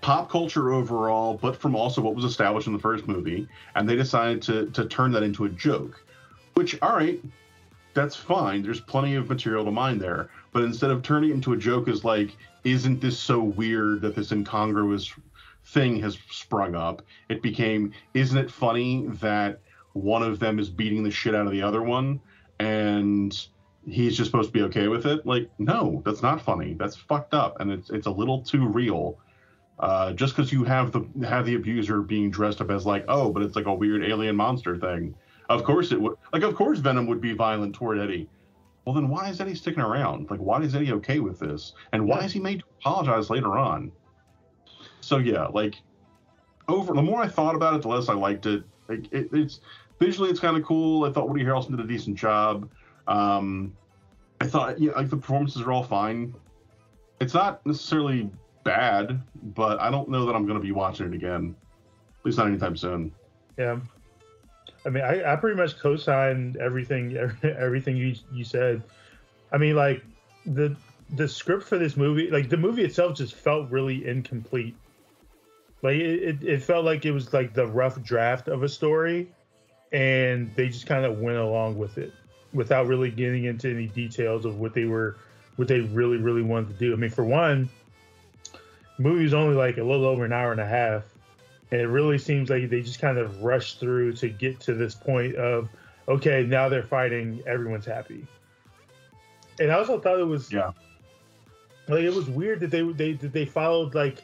pop 0.00 0.30
culture 0.30 0.72
overall, 0.72 1.34
but 1.34 1.56
from 1.56 1.74
also 1.74 2.00
what 2.00 2.14
was 2.14 2.24
established 2.24 2.66
in 2.66 2.72
the 2.72 2.78
first 2.78 3.06
movie, 3.06 3.48
and 3.74 3.88
they 3.88 3.96
decided 3.96 4.42
to 4.42 4.66
to 4.70 4.86
turn 4.86 5.12
that 5.12 5.22
into 5.22 5.44
a 5.44 5.48
joke. 5.48 6.02
Which, 6.54 6.80
all 6.82 6.94
right, 6.94 7.22
that's 7.94 8.16
fine. 8.16 8.62
There's 8.62 8.80
plenty 8.80 9.14
of 9.14 9.28
material 9.28 9.64
to 9.64 9.70
mine 9.70 9.98
there. 9.98 10.28
But 10.52 10.64
instead 10.64 10.90
of 10.90 11.02
turning 11.02 11.30
it 11.30 11.34
into 11.34 11.52
a 11.52 11.56
joke 11.56 11.88
as 11.88 12.04
like, 12.04 12.36
isn't 12.64 13.00
this 13.00 13.18
so 13.18 13.40
weird 13.40 14.02
that 14.02 14.14
this 14.14 14.32
incongruous 14.32 15.12
thing 15.66 16.00
has 16.00 16.18
sprung 16.30 16.74
up? 16.74 17.02
It 17.28 17.42
became, 17.42 17.92
isn't 18.14 18.38
it 18.38 18.50
funny 18.50 19.06
that 19.20 19.60
one 19.92 20.22
of 20.22 20.38
them 20.38 20.58
is 20.58 20.70
beating 20.70 21.02
the 21.02 21.10
shit 21.10 21.34
out 21.34 21.46
of 21.46 21.52
the 21.52 21.62
other 21.62 21.82
one, 21.82 22.20
and 22.58 23.46
he's 23.86 24.16
just 24.16 24.30
supposed 24.30 24.48
to 24.48 24.52
be 24.52 24.62
okay 24.62 24.88
with 24.88 25.06
it. 25.06 25.26
Like, 25.26 25.50
no, 25.58 26.02
that's 26.04 26.22
not 26.22 26.40
funny. 26.40 26.74
That's 26.74 26.96
fucked 26.96 27.34
up, 27.34 27.60
and 27.60 27.70
it's 27.70 27.90
it's 27.90 28.06
a 28.06 28.10
little 28.10 28.42
too 28.42 28.66
real. 28.66 29.18
Uh, 29.78 30.12
just 30.12 30.36
because 30.36 30.52
you 30.52 30.64
have 30.64 30.92
the 30.92 31.04
have 31.26 31.44
the 31.44 31.56
abuser 31.56 32.02
being 32.02 32.30
dressed 32.30 32.60
up 32.60 32.70
as 32.70 32.86
like, 32.86 33.04
oh, 33.08 33.32
but 33.32 33.42
it's 33.42 33.56
like 33.56 33.66
a 33.66 33.74
weird 33.74 34.04
alien 34.04 34.36
monster 34.36 34.76
thing. 34.76 35.14
Of 35.48 35.64
course 35.64 35.92
it 35.92 36.00
would. 36.00 36.16
Like, 36.32 36.42
of 36.42 36.54
course 36.54 36.78
Venom 36.78 37.06
would 37.08 37.20
be 37.20 37.32
violent 37.32 37.74
toward 37.74 37.98
Eddie. 37.98 38.28
Well, 38.84 38.94
then 38.94 39.08
why 39.08 39.28
is 39.28 39.40
Eddie 39.40 39.54
sticking 39.54 39.82
around? 39.82 40.30
Like, 40.30 40.40
why 40.40 40.60
is 40.62 40.74
Eddie 40.74 40.92
okay 40.92 41.20
with 41.20 41.38
this? 41.38 41.72
And 41.92 42.06
why 42.06 42.24
is 42.24 42.32
he 42.32 42.40
made 42.40 42.60
to 42.60 42.64
apologize 42.80 43.30
later 43.30 43.56
on? 43.56 43.92
So 45.00 45.18
yeah, 45.18 45.46
like 45.46 45.76
over 46.68 46.92
the 46.92 47.02
more 47.02 47.22
I 47.22 47.28
thought 47.28 47.54
about 47.54 47.74
it, 47.74 47.82
the 47.82 47.88
less 47.88 48.08
I 48.08 48.14
liked 48.14 48.46
it. 48.46 48.64
Like, 48.88 49.12
it 49.12 49.28
it's 49.32 49.60
visually 50.00 50.30
it's 50.30 50.40
kind 50.40 50.56
of 50.56 50.64
cool. 50.64 51.04
I 51.04 51.12
thought 51.12 51.28
Woody 51.28 51.44
Harrelson 51.44 51.70
did 51.70 51.80
a 51.80 51.86
decent 51.86 52.16
job. 52.16 52.68
Um, 53.06 53.76
I 54.40 54.46
thought 54.46 54.80
yeah, 54.80 54.92
like 54.92 55.10
the 55.10 55.16
performances 55.16 55.62
are 55.62 55.72
all 55.72 55.84
fine. 55.84 56.34
It's 57.20 57.34
not 57.34 57.64
necessarily 57.64 58.30
bad, 58.64 59.22
but 59.54 59.80
I 59.80 59.90
don't 59.90 60.08
know 60.08 60.26
that 60.26 60.34
I'm 60.34 60.44
going 60.44 60.58
to 60.58 60.64
be 60.64 60.72
watching 60.72 61.06
it 61.06 61.14
again. 61.14 61.54
At 62.20 62.26
least 62.26 62.38
not 62.38 62.48
anytime 62.48 62.76
soon. 62.76 63.12
Yeah. 63.56 63.78
I 64.84 64.90
mean, 64.90 65.04
I, 65.04 65.32
I 65.32 65.36
pretty 65.36 65.56
much 65.56 65.78
co-signed 65.78 66.56
everything 66.56 67.16
everything 67.42 67.96
you 67.96 68.14
you 68.32 68.44
said. 68.44 68.82
I 69.52 69.58
mean, 69.58 69.76
like 69.76 70.02
the 70.46 70.76
the 71.14 71.28
script 71.28 71.64
for 71.64 71.78
this 71.78 71.96
movie, 71.96 72.30
like 72.30 72.48
the 72.48 72.56
movie 72.56 72.84
itself, 72.84 73.16
just 73.16 73.34
felt 73.34 73.70
really 73.70 74.06
incomplete. 74.06 74.74
Like 75.82 75.96
it, 75.96 76.42
it, 76.42 76.62
felt 76.62 76.84
like 76.84 77.04
it 77.04 77.10
was 77.10 77.32
like 77.32 77.54
the 77.54 77.66
rough 77.66 78.00
draft 78.02 78.48
of 78.48 78.62
a 78.62 78.68
story, 78.68 79.28
and 79.90 80.54
they 80.54 80.68
just 80.68 80.86
kind 80.86 81.04
of 81.04 81.18
went 81.18 81.38
along 81.38 81.76
with 81.76 81.98
it 81.98 82.12
without 82.52 82.86
really 82.86 83.10
getting 83.10 83.44
into 83.44 83.68
any 83.68 83.88
details 83.88 84.44
of 84.44 84.58
what 84.58 84.74
they 84.74 84.84
were, 84.84 85.16
what 85.56 85.68
they 85.68 85.80
really 85.80 86.18
really 86.18 86.42
wanted 86.42 86.68
to 86.68 86.74
do. 86.74 86.92
I 86.92 86.96
mean, 86.96 87.10
for 87.10 87.24
one, 87.24 87.68
movie 88.98 89.24
was 89.24 89.34
only 89.34 89.56
like 89.56 89.76
a 89.76 89.82
little 89.82 90.06
over 90.06 90.24
an 90.24 90.32
hour 90.32 90.52
and 90.52 90.60
a 90.60 90.66
half, 90.66 91.02
and 91.72 91.80
it 91.80 91.88
really 91.88 92.18
seems 92.18 92.50
like 92.50 92.68
they 92.68 92.82
just 92.82 93.00
kind 93.00 93.16
of 93.16 93.42
rushed 93.42 93.80
through 93.80 94.12
to 94.12 94.28
get 94.28 94.60
to 94.60 94.74
this 94.74 94.94
point 94.94 95.34
of 95.36 95.70
okay, 96.06 96.44
now 96.44 96.68
they're 96.68 96.82
fighting, 96.82 97.42
everyone's 97.46 97.86
happy. 97.86 98.26
And 99.58 99.72
I 99.72 99.76
also 99.76 99.98
thought 99.98 100.20
it 100.20 100.26
was 100.26 100.52
yeah, 100.52 100.72
like 101.88 102.02
it 102.02 102.12
was 102.12 102.28
weird 102.28 102.60
that 102.60 102.70
they 102.70 102.82
they 102.82 103.14
that 103.14 103.32
they 103.32 103.46
followed 103.46 103.94
like 103.94 104.22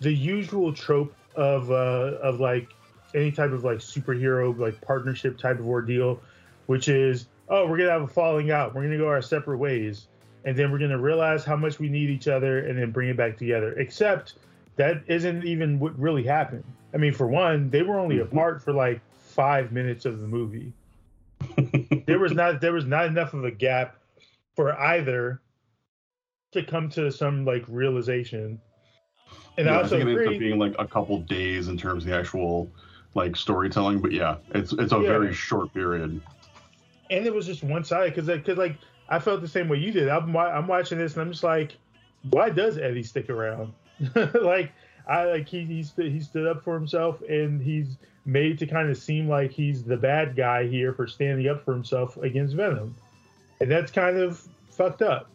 the 0.00 0.12
usual 0.12 0.72
trope 0.72 1.14
of 1.36 1.70
uh 1.70 2.18
of 2.22 2.40
like 2.40 2.68
any 3.14 3.30
type 3.30 3.52
of 3.52 3.62
like 3.62 3.78
superhero 3.78 4.56
like 4.58 4.80
partnership 4.80 5.36
type 5.36 5.58
of 5.58 5.68
ordeal, 5.68 6.18
which 6.64 6.88
is 6.88 7.26
oh 7.50 7.66
we're 7.66 7.76
gonna 7.76 7.90
have 7.90 8.02
a 8.02 8.08
falling 8.08 8.50
out, 8.50 8.74
we're 8.74 8.84
gonna 8.84 8.96
go 8.96 9.08
our 9.08 9.20
separate 9.20 9.58
ways, 9.58 10.06
and 10.46 10.56
then 10.56 10.72
we're 10.72 10.78
gonna 10.78 10.98
realize 10.98 11.44
how 11.44 11.56
much 11.56 11.78
we 11.78 11.90
need 11.90 12.08
each 12.08 12.26
other 12.26 12.60
and 12.60 12.78
then 12.78 12.90
bring 12.90 13.10
it 13.10 13.18
back 13.18 13.36
together. 13.36 13.74
Except 13.74 14.34
that 14.76 15.02
isn't 15.06 15.44
even 15.44 15.78
what 15.78 15.98
really 15.98 16.24
happened. 16.24 16.64
I 16.92 16.96
mean, 16.96 17.12
for 17.12 17.26
one, 17.26 17.70
they 17.70 17.82
were 17.82 17.98
only 17.98 18.16
mm-hmm. 18.16 18.36
apart 18.36 18.62
for 18.62 18.72
like 18.72 19.00
five 19.18 19.72
minutes 19.72 20.04
of 20.04 20.20
the 20.20 20.26
movie. 20.26 20.72
there 22.06 22.18
was 22.18 22.32
not 22.32 22.60
there 22.60 22.72
was 22.72 22.86
not 22.86 23.06
enough 23.06 23.34
of 23.34 23.44
a 23.44 23.50
gap 23.50 23.96
for 24.56 24.78
either 24.78 25.40
to 26.52 26.62
come 26.62 26.88
to 26.90 27.10
some 27.10 27.44
like 27.44 27.64
realization. 27.68 28.60
And 29.58 29.66
yeah, 29.66 29.74
I 29.74 29.82
also 29.82 29.98
think 29.98 30.08
it 30.08 30.12
agree. 30.12 30.38
being 30.38 30.58
like 30.58 30.74
a 30.78 30.86
couple 30.86 31.18
days 31.20 31.68
in 31.68 31.76
terms 31.76 32.04
of 32.04 32.10
the 32.10 32.16
actual 32.16 32.70
like 33.14 33.36
storytelling, 33.36 34.00
but 34.00 34.12
yeah, 34.12 34.36
it's 34.54 34.72
it's 34.72 34.92
a 34.92 34.96
Yeah. 34.96 35.08
very 35.08 35.32
short 35.34 35.72
period. 35.74 36.20
and 37.10 37.26
it 37.26 37.34
was 37.34 37.46
just 37.46 37.62
one 37.62 37.84
side 37.84 38.14
because 38.14 38.28
because 38.28 38.58
like 38.58 38.76
I 39.08 39.18
felt 39.18 39.40
the 39.42 39.48
same 39.48 39.68
way 39.68 39.78
you 39.78 39.92
did. 39.92 40.08
I'm 40.08 40.34
I'm 40.36 40.66
watching 40.66 40.98
this 40.98 41.12
and 41.14 41.22
I'm 41.22 41.30
just 41.32 41.44
like, 41.44 41.76
why 42.30 42.50
does 42.50 42.78
Eddie 42.78 43.02
stick 43.02 43.28
around? 43.30 43.72
like 44.42 44.72
I 45.06 45.24
like 45.24 45.48
he 45.48 45.64
he 45.64 45.82
stood, 45.82 46.10
he 46.10 46.20
stood 46.20 46.46
up 46.46 46.62
for 46.62 46.74
himself 46.74 47.22
and 47.22 47.60
he's 47.60 47.96
made 48.26 48.58
to 48.58 48.66
kind 48.66 48.88
of 48.90 48.96
seem 48.96 49.28
like 49.28 49.50
he's 49.50 49.82
the 49.82 49.96
bad 49.96 50.34
guy 50.34 50.66
here 50.66 50.92
for 50.92 51.06
standing 51.06 51.48
up 51.48 51.64
for 51.64 51.72
himself 51.72 52.16
against 52.18 52.54
Venom, 52.54 52.94
and 53.60 53.70
that's 53.70 53.90
kind 53.90 54.16
of 54.16 54.42
fucked 54.70 55.02
up. 55.02 55.30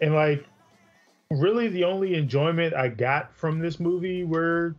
And 0.00 0.14
like, 0.14 0.46
really, 1.30 1.68
the 1.68 1.84
only 1.84 2.14
enjoyment 2.14 2.74
I 2.74 2.88
got 2.88 3.34
from 3.34 3.60
this 3.60 3.78
movie 3.80 4.24
were 4.24 4.74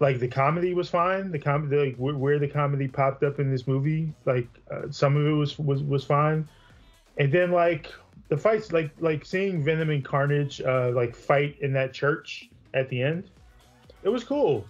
like 0.00 0.20
the 0.20 0.28
comedy 0.28 0.74
was 0.74 0.88
fine. 0.88 1.30
The 1.32 1.38
comedy, 1.38 1.76
like 1.76 1.96
where, 1.96 2.14
where 2.14 2.38
the 2.38 2.48
comedy 2.48 2.88
popped 2.88 3.22
up 3.24 3.40
in 3.40 3.50
this 3.50 3.66
movie, 3.66 4.12
like 4.24 4.48
uh, 4.70 4.90
some 4.90 5.16
of 5.16 5.26
it 5.26 5.32
was 5.32 5.58
was 5.58 5.82
was 5.82 6.04
fine. 6.04 6.48
And 7.18 7.32
then 7.32 7.50
like 7.50 7.92
the 8.28 8.36
fights, 8.36 8.72
like 8.72 8.90
like 9.00 9.24
seeing 9.24 9.62
Venom 9.62 9.90
and 9.90 10.04
Carnage 10.04 10.60
uh, 10.60 10.90
like 10.94 11.14
fight 11.14 11.56
in 11.60 11.72
that 11.72 11.92
church 11.92 12.48
at 12.74 12.88
the 12.88 13.02
end, 13.02 13.30
it 14.02 14.08
was 14.08 14.24
cool. 14.24 14.64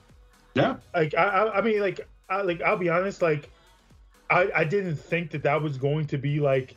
Yeah. 0.54 0.76
Like 0.94 1.14
I 1.14 1.24
I, 1.24 1.58
I 1.58 1.60
mean 1.60 1.80
like 1.80 2.08
I 2.28 2.42
like 2.42 2.62
I'll 2.62 2.76
be 2.76 2.88
honest, 2.88 3.22
like 3.22 3.50
I 4.30 4.50
I 4.54 4.64
didn't 4.64 4.96
think 4.96 5.30
that 5.32 5.42
that 5.42 5.60
was 5.60 5.76
going 5.76 6.06
to 6.08 6.18
be 6.18 6.40
like 6.40 6.76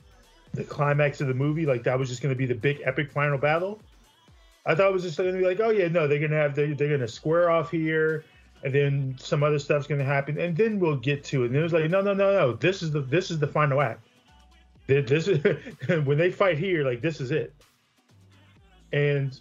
the 0.53 0.63
climax 0.63 1.21
of 1.21 1.27
the 1.27 1.33
movie. 1.33 1.65
Like 1.65 1.83
that 1.83 1.97
was 1.97 2.09
just 2.09 2.21
going 2.21 2.33
to 2.33 2.37
be 2.37 2.45
the 2.45 2.55
big 2.55 2.81
epic 2.83 3.11
final 3.11 3.37
battle. 3.37 3.79
I 4.65 4.75
thought 4.75 4.89
it 4.89 4.93
was 4.93 5.03
just 5.03 5.17
going 5.17 5.31
to 5.31 5.37
be 5.37 5.45
like, 5.45 5.59
oh 5.59 5.69
yeah, 5.69 5.87
no, 5.87 6.07
they're 6.07 6.19
gonna 6.19 6.35
have 6.35 6.55
they're, 6.55 6.73
they're 6.75 6.89
gonna 6.89 7.07
square 7.07 7.49
off 7.49 7.71
here, 7.71 8.23
and 8.63 8.73
then 8.73 9.15
some 9.19 9.43
other 9.43 9.57
stuff's 9.57 9.87
gonna 9.87 10.03
happen, 10.03 10.39
and 10.39 10.55
then 10.55 10.79
we'll 10.79 10.97
get 10.97 11.23
to 11.25 11.43
it. 11.43 11.47
And 11.47 11.55
it 11.55 11.63
was 11.63 11.73
like, 11.73 11.89
no, 11.89 12.01
no, 12.01 12.13
no, 12.13 12.31
no, 12.31 12.53
this 12.53 12.83
is 12.83 12.91
the 12.91 13.01
this 13.01 13.31
is 13.31 13.39
the 13.39 13.47
final 13.47 13.81
act. 13.81 14.05
Th- 14.91 15.07
This 15.07 15.27
is 15.27 15.43
when 16.05 16.17
they 16.17 16.31
fight 16.31 16.57
here, 16.57 16.85
like 16.85 17.01
this 17.01 17.21
is 17.21 17.31
it. 17.31 17.55
And 18.91 19.39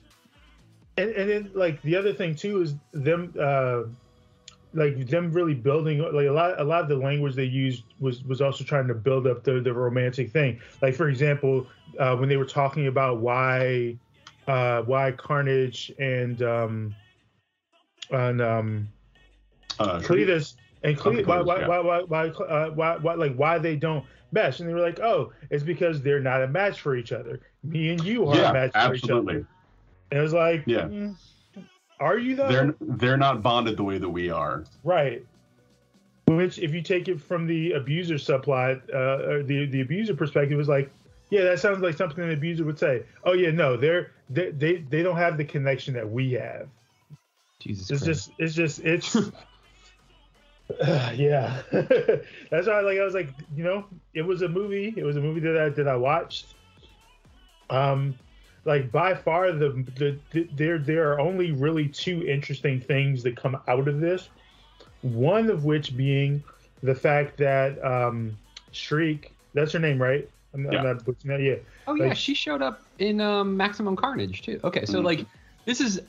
and 0.97 1.11
and 1.11 1.31
then 1.31 1.51
like 1.55 1.83
the 1.83 1.97
other 1.97 2.13
thing 2.13 2.35
too 2.35 2.63
is 2.63 2.75
them 2.93 3.35
uh 3.41 3.83
like 4.75 5.07
them 5.09 5.33
really 5.33 5.55
building 5.55 5.99
like 6.01 6.27
a 6.27 6.33
lot 6.33 6.61
a 6.61 6.65
lot 6.65 6.83
of 6.83 6.89
the 6.89 6.97
language 6.97 7.35
they 7.35 7.45
used 7.45 7.85
was 8.01 8.25
was 8.25 8.41
also 8.41 8.65
trying 8.65 8.89
to 8.89 8.95
build 8.95 9.27
up 9.27 9.45
the 9.45 9.61
the 9.61 9.73
romantic 9.73 10.31
thing 10.31 10.61
like 10.83 10.95
for 10.95 11.09
example 11.09 11.67
uh 11.99 12.17
when 12.17 12.29
they 12.29 12.37
were 12.37 12.45
talking 12.45 12.87
about 12.87 13.19
why 13.19 13.97
uh 14.47 14.83
why 14.83 15.11
carnage 15.13 15.91
and 15.99 16.43
um 16.43 16.95
and 18.11 18.41
um 18.41 18.89
Uh, 19.79 20.01
Cletus 20.01 20.55
and 20.83 20.97
Cletus, 20.97 21.27
why, 21.27 21.41
why, 21.41 21.61
yeah. 21.61 21.67
why, 21.67 21.81
why, 21.81 22.03
why, 22.03 22.29
uh, 22.29 22.71
why, 22.71 22.97
why, 22.97 23.15
like, 23.15 23.35
why 23.37 23.59
they 23.59 23.77
don't 23.77 24.05
mesh? 24.33 24.61
And 24.61 24.69
they 24.69 24.75
were 24.75 24.81
like, 24.81 25.01
oh, 25.01 25.33
it's 25.51 25.65
because 25.65 26.03
they're 26.03 26.21
not 26.21 26.43
a 26.43 26.49
match 26.49 26.81
for 26.81 26.97
each 26.97 27.13
other. 27.13 27.41
Me 27.63 27.91
and 27.91 28.03
you 28.05 28.27
are 28.29 28.37
Yeah, 28.37 28.51
a 28.51 28.53
match 28.53 28.73
for 28.73 28.95
each 28.95 29.03
absolutely. 29.03 29.35
other. 29.37 29.47
And 30.11 30.19
it 30.21 30.23
was 30.23 30.33
like, 30.33 30.65
Yeah. 30.67 30.87
mm, 30.87 31.15
are 32.01 32.19
you 32.19 32.37
though? 32.37 32.49
They're 32.49 32.75
they're 32.81 33.17
not 33.17 33.43
bonded 33.43 33.77
the 33.77 33.85
way 33.85 33.99
that 33.99 34.09
we 34.09 34.31
are. 34.31 34.65
Right. 34.83 35.25
Which, 36.27 36.59
if 36.59 36.73
you 36.73 36.81
take 36.81 37.09
it 37.09 37.21
from 37.21 37.47
the 37.47 37.73
abuser 37.73 38.15
subplot, 38.15 38.83
uh, 38.95 39.31
or 39.31 39.43
the 39.43 39.67
the 39.67 39.81
abuser 39.81 40.15
perspective, 40.15 40.59
is 40.61 40.69
like, 40.69 40.91
yeah, 41.29 41.43
that 41.43 41.59
sounds 41.59 41.81
like 41.81 41.97
something 41.97 42.23
an 42.23 42.31
abuser 42.31 42.65
would 42.65 42.79
say. 42.79 43.05
Oh 43.25 43.33
yeah, 43.33 43.51
no, 43.51 43.77
they're 43.77 44.13
they 44.31 44.51
they, 44.53 44.77
they 44.77 45.03
don't 45.03 45.17
have 45.17 45.37
the 45.37 45.45
connection 45.45 45.95
that 45.95 46.09
we 46.09 46.33
have. 46.33 46.69
Jesus 47.59 47.91
It's 47.91 48.03
Christ. 48.03 48.29
just 48.29 48.31
it's 48.39 48.55
just 48.55 48.79
it's 48.81 49.17
yeah. 51.15 51.63
That's 51.73 52.67
why 52.67 52.81
like 52.81 52.99
I 52.99 53.05
was 53.05 53.15
like, 53.15 53.35
you 53.55 53.65
know, 53.65 53.85
it 54.15 54.23
was 54.23 54.43
a 54.43 54.49
movie. 54.49 54.95
It 54.97 55.05
was 55.05 55.17
a 55.17 55.21
movie 55.21 55.41
that 55.41 55.57
I 55.57 55.69
that 55.71 55.89
I 55.89 55.97
watched. 55.97 56.55
Um 57.71 58.15
like 58.65 58.93
by 58.93 59.15
far 59.15 59.53
the, 59.53 59.85
the, 59.97 60.19
the 60.33 60.49
there 60.55 60.79
there 60.79 61.13
are 61.13 61.21
only 61.21 61.53
really 61.53 61.89
two 61.89 62.27
interesting 62.27 62.81
things 62.81 63.23
that 63.23 63.37
come 63.37 63.59
out 63.69 63.89
of 63.89 64.01
this. 64.01 64.29
One 65.03 65.49
of 65.51 65.65
which 65.65 65.97
being 65.97 66.43
the 66.83 66.95
fact 66.95 67.37
that 67.39 67.83
um 67.85 68.37
Shriek, 68.73 69.33
that's 69.55 69.73
her 69.73 69.79
name, 69.79 70.01
right? 70.01 70.29
I'm, 70.55 70.67
I'm 70.67 70.73
Yeah. 70.73 70.83
not 70.83 71.05
butchering 71.05 71.37
that. 71.37 71.43
Yeah. 71.43 71.57
Oh 71.87 71.95
yeah, 71.95 72.13
she 72.13 72.35
showed 72.35 72.63
up 72.63 72.83
in 72.99 73.21
um, 73.21 73.57
Maximum 73.57 73.97
Carnage 73.97 74.43
too. 74.43 74.61
Okay, 74.65 74.85
so 74.85 75.01
Mhm. 75.01 75.05
like 75.05 75.27
this 75.65 75.81
is 75.81 76.01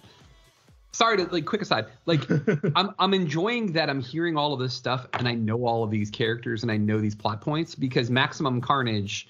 sorry 0.91 1.17
to 1.17 1.23
like 1.31 1.45
quick 1.45 1.61
aside. 1.61 1.85
Like 2.05 2.21
I'm 2.75 2.93
I'm 2.99 3.13
enjoying 3.13 3.73
that 3.73 3.89
I'm 3.89 4.01
hearing 4.01 4.37
all 4.37 4.53
of 4.53 4.59
this 4.59 4.73
stuff 4.73 5.07
and 5.13 5.27
I 5.27 5.33
know 5.35 5.65
all 5.65 5.83
of 5.83 5.91
these 5.91 6.09
characters 6.09 6.63
and 6.63 6.71
I 6.71 6.77
know 6.77 6.99
these 6.99 7.15
plot 7.15 7.41
points 7.41 7.75
because 7.75 8.09
Maximum 8.09 8.61
Carnage 8.61 9.27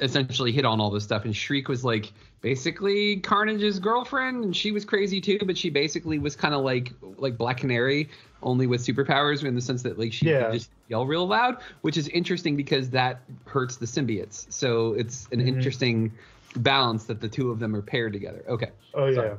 essentially 0.00 0.52
hit 0.52 0.66
on 0.66 0.78
all 0.80 0.90
this 0.90 1.04
stuff 1.04 1.24
and 1.24 1.34
Shriek 1.34 1.68
was 1.68 1.82
like 1.82 2.12
basically 2.42 3.16
Carnage's 3.16 3.78
girlfriend 3.78 4.44
and 4.44 4.54
she 4.54 4.70
was 4.70 4.84
crazy 4.84 5.20
too, 5.22 5.38
but 5.46 5.56
she 5.56 5.70
basically 5.70 6.18
was 6.18 6.36
kind 6.36 6.54
of 6.54 6.62
like 6.62 6.92
like 7.18 7.36
Black 7.38 7.58
Canary 7.58 8.08
only 8.42 8.66
with 8.66 8.84
superpowers 8.86 9.42
in 9.44 9.54
the 9.54 9.60
sense 9.60 9.82
that 9.82 9.98
like 9.98 10.12
she 10.12 10.26
Yeah. 10.26 10.44
could 10.44 10.52
just 10.54 10.70
yell 10.88 11.06
real 11.06 11.26
loud, 11.26 11.56
which 11.80 11.96
is 11.96 12.08
interesting 12.08 12.56
because 12.56 12.90
that 12.90 13.20
hurts 13.46 13.76
the 13.76 13.86
symbiotes. 13.86 14.50
So 14.52 14.92
it's 14.92 15.26
an 15.32 15.40
Mhm. 15.40 15.46
interesting 15.48 16.12
balance 16.56 17.04
that 17.04 17.20
the 17.20 17.28
two 17.28 17.50
of 17.50 17.58
them 17.58 17.74
are 17.74 17.82
paired 17.82 18.12
together. 18.12 18.44
Okay. 18.48 18.70
Oh 18.94 19.06
yeah. 19.06 19.34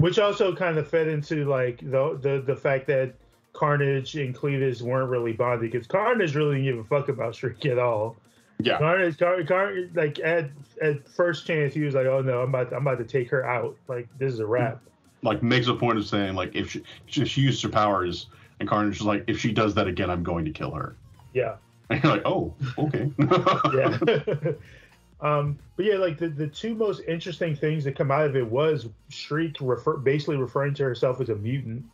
Which 0.00 0.18
also 0.18 0.54
kind 0.54 0.78
of 0.78 0.88
fed 0.88 1.08
into 1.08 1.44
like 1.44 1.78
the 1.78 2.18
the 2.20 2.42
the 2.44 2.56
fact 2.56 2.86
that 2.88 3.14
Carnage 3.52 4.14
and 4.16 4.34
Cletus 4.34 4.82
weren't 4.82 5.10
really 5.10 5.32
bonded 5.32 5.70
because 5.70 5.86
Carnage 5.86 6.34
really 6.34 6.56
didn't 6.56 6.64
give 6.64 6.78
a 6.78 6.84
fuck 6.84 7.08
about 7.08 7.34
Shriek 7.34 7.64
at 7.66 7.78
all. 7.78 8.16
Yeah. 8.62 8.78
Carnage, 8.78 9.18
Car, 9.18 9.42
Car, 9.44 9.74
like 9.94 10.18
at 10.20 10.50
at 10.82 11.08
first 11.08 11.46
chance, 11.46 11.74
he 11.74 11.80
was 11.80 11.94
like, 11.94 12.06
"Oh 12.06 12.20
no, 12.20 12.42
I'm 12.42 12.50
about 12.50 12.70
to, 12.70 12.76
I'm 12.76 12.86
about 12.86 12.98
to 12.98 13.04
take 13.04 13.30
her 13.30 13.46
out. 13.46 13.76
Like 13.88 14.08
this 14.18 14.32
is 14.32 14.40
a 14.40 14.46
wrap." 14.46 14.76
Mm. 14.76 14.80
Like 15.22 15.42
makes 15.42 15.66
a 15.66 15.74
point 15.74 15.98
of 15.98 16.06
saying 16.06 16.34
like 16.34 16.54
if 16.54 16.70
she 16.70 16.82
she, 17.06 17.24
she 17.24 17.40
uses 17.42 17.62
her 17.62 17.68
powers 17.68 18.26
and 18.60 18.68
Carnage 18.68 18.96
is 18.96 19.02
like 19.02 19.24
if 19.26 19.38
she 19.38 19.52
does 19.52 19.74
that 19.74 19.86
again, 19.86 20.10
I'm 20.10 20.22
going 20.22 20.44
to 20.44 20.50
kill 20.50 20.70
her. 20.72 20.94
Yeah. 21.32 21.56
And 21.88 22.02
you're 22.04 22.12
like, 22.12 22.22
oh, 22.24 22.54
okay. 22.78 23.10
yeah. 23.18 23.98
um, 25.22 25.58
but 25.76 25.84
yeah, 25.84 25.96
like 25.96 26.18
the, 26.18 26.28
the 26.28 26.46
two 26.46 26.74
most 26.74 27.02
interesting 27.06 27.54
things 27.54 27.84
that 27.84 27.96
come 27.96 28.10
out 28.10 28.26
of 28.26 28.36
it 28.36 28.46
was 28.46 28.88
Shriek 29.08 29.56
refer 29.60 29.96
basically 29.96 30.36
referring 30.36 30.74
to 30.74 30.84
herself 30.84 31.20
as 31.20 31.28
a 31.28 31.34
mutant. 31.34 31.84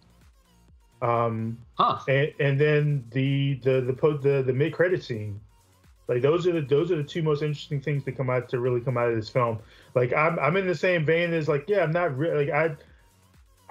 Um, 1.02 1.58
huh. 1.74 1.98
and, 2.08 2.32
and 2.40 2.60
then 2.60 3.04
the 3.10 3.54
the 3.62 3.80
the 3.80 3.92
po- 3.92 4.16
the, 4.16 4.42
the 4.42 4.52
mid 4.52 4.72
credit 4.72 5.02
scene, 5.02 5.40
like 6.08 6.22
those 6.22 6.46
are 6.46 6.52
the 6.52 6.60
those 6.60 6.90
are 6.90 6.96
the 6.96 7.04
two 7.04 7.22
most 7.22 7.42
interesting 7.42 7.80
things 7.80 8.04
to 8.04 8.12
come 8.12 8.30
out 8.30 8.48
to 8.50 8.60
really 8.60 8.80
come 8.80 8.96
out 8.96 9.08
of 9.08 9.16
this 9.16 9.28
film. 9.28 9.58
Like 9.94 10.12
I'm 10.12 10.38
I'm 10.38 10.56
in 10.56 10.66
the 10.66 10.74
same 10.74 11.04
vein 11.04 11.34
as 11.34 11.48
like 11.48 11.68
yeah 11.68 11.82
I'm 11.82 11.92
not 11.92 12.16
really 12.16 12.46
like 12.46 12.54
I 12.54 12.76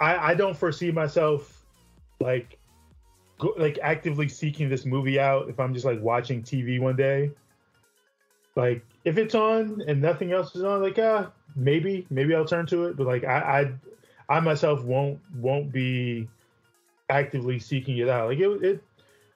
I 0.06 0.32
I 0.32 0.34
don't 0.36 0.56
foresee 0.56 0.92
myself 0.92 1.66
like 2.20 2.58
go, 3.40 3.54
like 3.58 3.80
actively 3.82 4.28
seeking 4.28 4.68
this 4.68 4.86
movie 4.86 5.20
out 5.20 5.50
if 5.50 5.60
I'm 5.60 5.74
just 5.74 5.86
like 5.86 6.02
watching 6.02 6.44
TV 6.44 6.80
one 6.80 6.98
day. 6.98 7.32
Like 8.56 8.86
if 9.04 9.18
it's 9.18 9.36
on 9.36 9.84
and 9.88 10.02
nothing 10.02 10.32
else 10.32 10.56
is 10.56 10.64
on, 10.64 10.82
like 10.82 10.98
ah 11.00 11.32
maybe 11.56 12.06
maybe 12.10 12.34
I'll 12.34 12.46
turn 12.46 12.66
to 12.68 12.86
it. 12.86 12.98
But 12.98 13.08
like 13.08 13.24
I 13.24 13.74
I, 14.30 14.38
I 14.38 14.40
myself 14.40 14.84
won't 14.84 15.20
won't 15.36 15.72
be 15.72 16.28
actively 17.10 17.60
seeking 17.60 17.98
it 17.98 18.10
out. 18.10 18.30
Like 18.30 18.40
it 18.40 18.64
it 18.64 18.84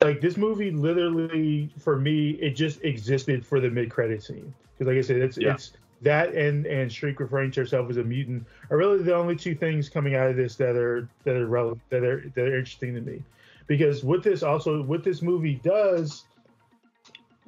like 0.02 0.22
this 0.22 0.38
movie 0.38 0.72
literally 0.72 1.70
for 1.80 1.98
me 1.98 2.32
it 2.32 2.52
just 2.52 2.84
existed 2.84 3.46
for 3.46 3.60
the 3.60 3.70
mid 3.70 3.92
credit 3.92 4.24
scene 4.24 4.54
because 4.78 4.88
like 4.88 4.98
I 4.98 5.02
said 5.02 5.18
it's 5.18 5.38
Yeah. 5.38 5.54
it's 5.54 5.74
that 6.02 6.34
and 6.34 6.66
and 6.66 6.92
Shriek 6.92 7.20
referring 7.20 7.52
to 7.52 7.60
herself 7.60 7.90
as 7.90 7.98
a 7.98 8.04
mutant 8.04 8.46
are 8.70 8.78
really 8.78 9.04
the 9.04 9.14
only 9.14 9.36
two 9.36 9.54
things 9.54 9.90
coming 9.90 10.16
out 10.16 10.30
of 10.30 10.38
this 10.38 10.56
that 10.56 10.78
are 10.78 11.10
that 11.26 11.36
are 11.36 11.48
relevant 11.48 11.82
that 11.90 12.04
are 12.04 12.24
that 12.36 12.46
are 12.46 12.58
interesting 12.58 12.96
to 12.96 13.02
me 13.02 13.22
because 13.68 14.04
what 14.04 14.24
this 14.24 14.42
also 14.42 14.82
what 14.82 15.04
this 15.04 15.22
movie 15.22 15.56
does 15.56 16.24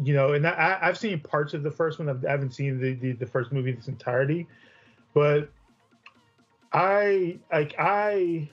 you 0.03 0.13
know 0.13 0.33
and 0.33 0.47
I, 0.47 0.77
I've 0.81 0.97
seen 0.97 1.19
parts 1.19 1.53
of 1.53 1.63
the 1.63 1.71
first 1.71 1.99
one 1.99 2.09
I 2.09 2.29
haven't 2.29 2.53
seen 2.53 2.79
the, 2.79 2.93
the 2.93 3.11
the 3.13 3.25
first 3.25 3.51
movie 3.51 3.71
in 3.71 3.77
its 3.77 3.87
entirety 3.87 4.47
but 5.13 5.49
I 6.73 7.37
like 7.51 7.75
I 7.77 8.49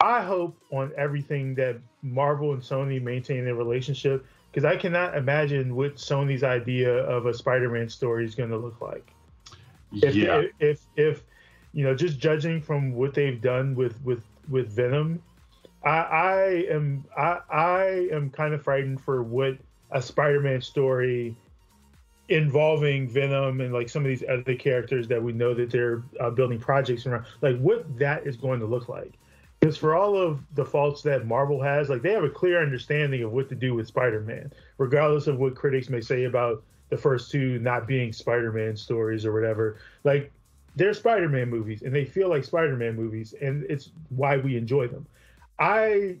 I 0.00 0.22
hope 0.22 0.56
on 0.72 0.92
everything 0.96 1.54
that 1.56 1.78
Marvel 2.02 2.52
and 2.52 2.62
Sony 2.62 3.00
maintain 3.00 3.44
their 3.44 3.54
relationship 3.54 4.26
because 4.50 4.64
I 4.64 4.76
cannot 4.76 5.16
imagine 5.16 5.74
what 5.74 5.96
Sony's 5.96 6.42
idea 6.42 6.92
of 6.92 7.26
a 7.26 7.32
Spider-Man 7.32 7.88
story 7.88 8.24
is 8.24 8.34
going 8.34 8.50
to 8.50 8.58
look 8.58 8.80
like. 8.80 9.12
If, 9.92 10.14
yeah. 10.14 10.40
if, 10.40 10.50
if 10.60 10.80
if 10.96 11.22
you 11.72 11.84
know, 11.84 11.94
just 11.94 12.18
judging 12.18 12.60
from 12.60 12.92
what 12.92 13.14
they've 13.14 13.40
done 13.40 13.74
with 13.74 14.00
with 14.04 14.24
with 14.48 14.68
Venom, 14.68 15.22
I 15.84 15.90
I 15.90 16.42
am 16.70 17.04
I 17.16 17.38
I 17.50 18.08
am 18.12 18.30
kind 18.30 18.54
of 18.54 18.62
frightened 18.62 19.00
for 19.00 19.22
what 19.22 19.56
a 19.92 20.02
Spider-Man 20.02 20.60
story 20.60 21.36
involving 22.28 23.08
Venom 23.08 23.60
and 23.60 23.72
like 23.72 23.88
some 23.88 24.02
of 24.02 24.08
these 24.08 24.24
other 24.28 24.54
characters 24.54 25.06
that 25.08 25.22
we 25.22 25.32
know 25.32 25.52
that 25.54 25.70
they're 25.70 26.02
uh, 26.20 26.30
building 26.30 26.58
projects 26.58 27.06
around, 27.06 27.24
like 27.42 27.58
what 27.58 27.98
that 27.98 28.26
is 28.26 28.36
going 28.36 28.60
to 28.60 28.66
look 28.66 28.88
like. 28.88 29.12
Because 29.60 29.76
for 29.76 29.94
all 29.94 30.16
of 30.16 30.40
the 30.54 30.64
faults 30.64 31.02
that 31.02 31.26
Marvel 31.26 31.62
has, 31.62 31.88
like 31.88 32.02
they 32.02 32.12
have 32.12 32.24
a 32.24 32.30
clear 32.30 32.60
understanding 32.60 33.22
of 33.22 33.32
what 33.32 33.48
to 33.48 33.54
do 33.54 33.74
with 33.74 33.86
Spider-Man, 33.86 34.52
regardless 34.78 35.26
of 35.26 35.38
what 35.38 35.54
critics 35.54 35.88
may 35.88 36.00
say 36.00 36.24
about 36.24 36.64
the 36.88 36.96
first 36.96 37.30
two 37.30 37.58
not 37.58 37.86
being 37.86 38.12
Spider-Man 38.12 38.76
stories 38.76 39.24
or 39.24 39.32
whatever. 39.32 39.78
Like 40.04 40.32
they're 40.74 40.94
Spider-Man 40.94 41.50
movies, 41.50 41.82
and 41.82 41.94
they 41.94 42.04
feel 42.04 42.28
like 42.28 42.44
Spider-Man 42.44 42.96
movies, 42.96 43.34
and 43.40 43.64
it's 43.68 43.90
why 44.08 44.38
we 44.38 44.56
enjoy 44.56 44.88
them. 44.88 45.06
I, 45.58 46.16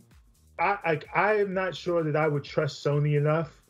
I, 0.58 0.78
like, 0.84 1.08
I 1.14 1.36
am 1.36 1.54
not 1.54 1.74
sure 1.74 2.02
that 2.02 2.16
I 2.16 2.28
would 2.28 2.44
trust 2.44 2.84
Sony 2.84 3.16
enough 3.16 3.61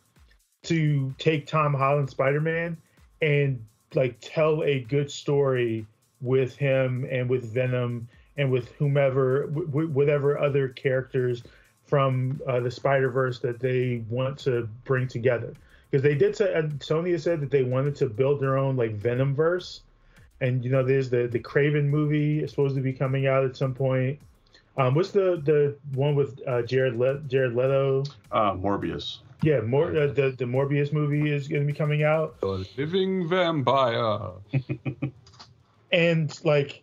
to 0.65 1.15
take 1.19 1.47
Tom 1.47 1.75
Holland 1.75 2.09
Spider-Man 2.09 2.77
and 3.21 3.65
like 3.95 4.17
tell 4.21 4.63
a 4.63 4.81
good 4.81 5.11
story 5.11 5.87
with 6.21 6.57
him 6.57 7.07
and 7.11 7.29
with 7.29 7.53
Venom 7.53 8.09
and 8.37 8.51
with 8.51 8.71
whomever, 8.73 9.49
w- 9.49 9.89
whatever 9.89 10.39
other 10.39 10.69
characters 10.69 11.43
from 11.85 12.41
uh, 12.47 12.61
the 12.61 12.71
Spider 12.71 13.11
Verse 13.11 13.39
that 13.41 13.61
they 13.61 14.03
want 14.09 14.39
to 14.39 14.69
bring 14.85 15.09
together. 15.09 15.53
Because 15.91 16.03
they 16.03 16.15
did 16.15 16.35
say, 16.35 16.47
Sony 16.79 17.13
has 17.13 17.23
said 17.23 17.41
that 17.41 17.51
they 17.51 17.65
wanted 17.65 17.95
to 17.97 18.07
build 18.07 18.41
their 18.41 18.57
own 18.57 18.77
like 18.77 18.93
Venom 18.93 19.35
verse, 19.35 19.83
and 20.41 20.65
you 20.65 20.71
know, 20.71 20.83
there's 20.83 21.11
the 21.11 21.27
the 21.27 21.39
Kraven 21.39 21.85
movie 21.85 22.43
is 22.43 22.49
supposed 22.49 22.75
to 22.77 22.81
be 22.81 22.95
coming 22.95 23.27
out 23.27 23.45
at 23.45 23.57
some 23.57 23.75
point. 23.75 24.19
Um, 24.79 24.95
what's 24.95 25.11
the 25.11 25.43
the 25.45 25.77
one 25.95 26.15
with 26.15 26.41
uh, 26.49 26.63
Jared 26.63 26.97
Le- 26.97 27.21
Jared 27.21 27.55
Leto? 27.55 28.05
Uh, 28.31 28.55
Morbius. 28.55 29.19
Yeah, 29.43 29.61
more 29.61 29.88
uh, 29.97 30.07
the 30.09 30.34
the 30.38 30.45
Morbius 30.45 30.93
movie 30.93 31.30
is 31.30 31.49
going 31.49 31.62
to 31.62 31.66
be 31.66 31.76
coming 31.76 32.03
out. 32.05 32.36
A 32.43 32.64
living 32.78 33.28
vampire. 33.28 34.30
and 35.93 36.38
like 36.45 36.82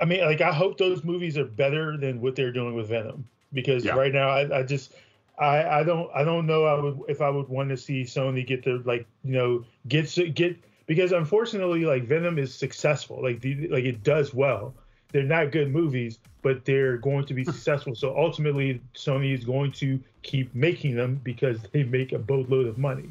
i 0.00 0.04
mean 0.04 0.20
like 0.20 0.40
i 0.40 0.52
hope 0.52 0.78
those 0.78 1.04
movies 1.04 1.36
are 1.36 1.44
better 1.44 1.96
than 1.96 2.20
what 2.20 2.36
they're 2.36 2.52
doing 2.52 2.74
with 2.74 2.88
venom 2.88 3.28
because 3.52 3.84
Yeah. 3.84 3.94
right 3.94 4.12
now 4.12 4.28
I, 4.28 4.60
I 4.60 4.62
just 4.62 4.94
i 5.38 5.80
i 5.80 5.82
don't 5.82 6.10
i 6.14 6.22
don't 6.24 6.46
know 6.46 6.64
i 6.64 6.80
would 6.80 7.00
if 7.08 7.20
i 7.20 7.28
would 7.28 7.48
want 7.48 7.68
to 7.70 7.76
see 7.76 8.02
sony 8.02 8.46
get 8.46 8.62
to 8.64 8.80
like 8.84 9.06
you 9.24 9.32
know 9.32 9.64
get 9.88 10.06
get 10.34 10.56
because 10.86 11.12
unfortunately 11.12 11.84
like 11.84 12.04
venom 12.04 12.38
is 12.38 12.54
successful 12.54 13.20
like 13.22 13.40
the, 13.40 13.68
like 13.68 13.84
it 13.84 14.02
does 14.04 14.32
well 14.32 14.74
they're 15.14 15.22
not 15.22 15.50
good 15.50 15.70
movies 15.72 16.18
but 16.42 16.62
they're 16.66 16.98
going 16.98 17.24
to 17.24 17.32
be 17.32 17.44
successful 17.54 17.94
so 17.94 18.14
ultimately 18.18 18.82
sony 18.94 19.32
is 19.32 19.44
going 19.44 19.72
to 19.72 19.98
keep 20.22 20.54
making 20.54 20.94
them 20.94 21.18
because 21.24 21.58
they 21.72 21.84
make 21.84 22.12
a 22.12 22.18
boatload 22.18 22.66
of 22.66 22.76
money 22.76 23.08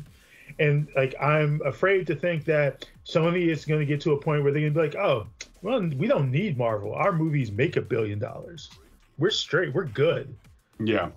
and 0.60 0.88
like 0.96 1.16
I'm 1.20 1.62
afraid 1.66 2.06
to 2.08 2.16
think 2.16 2.46
that 2.46 2.86
Sony 3.08 3.48
is 3.48 3.66
going 3.66 3.80
to 3.80 3.86
get 3.88 4.02
to 4.02 4.12
a 4.12 4.20
point 4.22 4.44
where 4.44 4.52
they're 4.52 4.62
going 4.62 4.74
to 4.74 4.80
be 4.80 4.86
like, 4.86 4.96
oh, 4.96 5.26
well, 5.64 5.82
we 5.82 6.06
don't 6.08 6.30
need 6.32 6.58
Marvel. 6.58 6.94
Our 6.94 7.12
movies 7.12 7.52
make 7.52 7.76
a 7.76 7.82
billion 7.82 8.20
dollars. 8.20 8.70
We're 9.18 9.32
straight. 9.32 9.74
We're 9.74 9.86
good. 9.86 10.36
Yeah. 10.80 11.10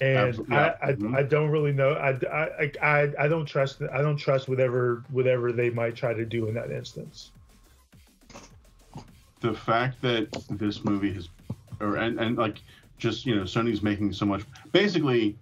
And 0.00 0.46
yeah. 0.48 0.76
I, 0.80 0.90
I, 0.90 0.92
Mhm. 0.92 1.16
I 1.16 1.22
don't 1.24 1.50
really 1.50 1.72
know. 1.72 1.94
I, 1.94 2.10
I, 2.32 2.70
I, 2.80 3.12
I 3.18 3.28
don't 3.28 3.46
trust. 3.46 3.82
I 3.92 4.00
don't 4.00 4.16
trust 4.16 4.48
whatever 4.48 5.02
whatever 5.10 5.50
they 5.50 5.70
might 5.70 5.96
try 5.96 6.14
to 6.14 6.24
do 6.24 6.46
in 6.46 6.54
that 6.54 6.70
instance. 6.70 7.32
The 9.40 9.54
fact 9.54 10.00
that 10.02 10.28
this 10.50 10.84
movie 10.84 11.12
has 11.12 11.28
or 11.80 11.96
and, 11.96 12.18
and 12.18 12.36
like 12.36 12.60
just 12.98 13.26
you 13.26 13.36
know 13.36 13.42
sony's 13.42 13.82
making 13.82 14.12
so 14.12 14.26
much 14.26 14.42
basically 14.72 15.36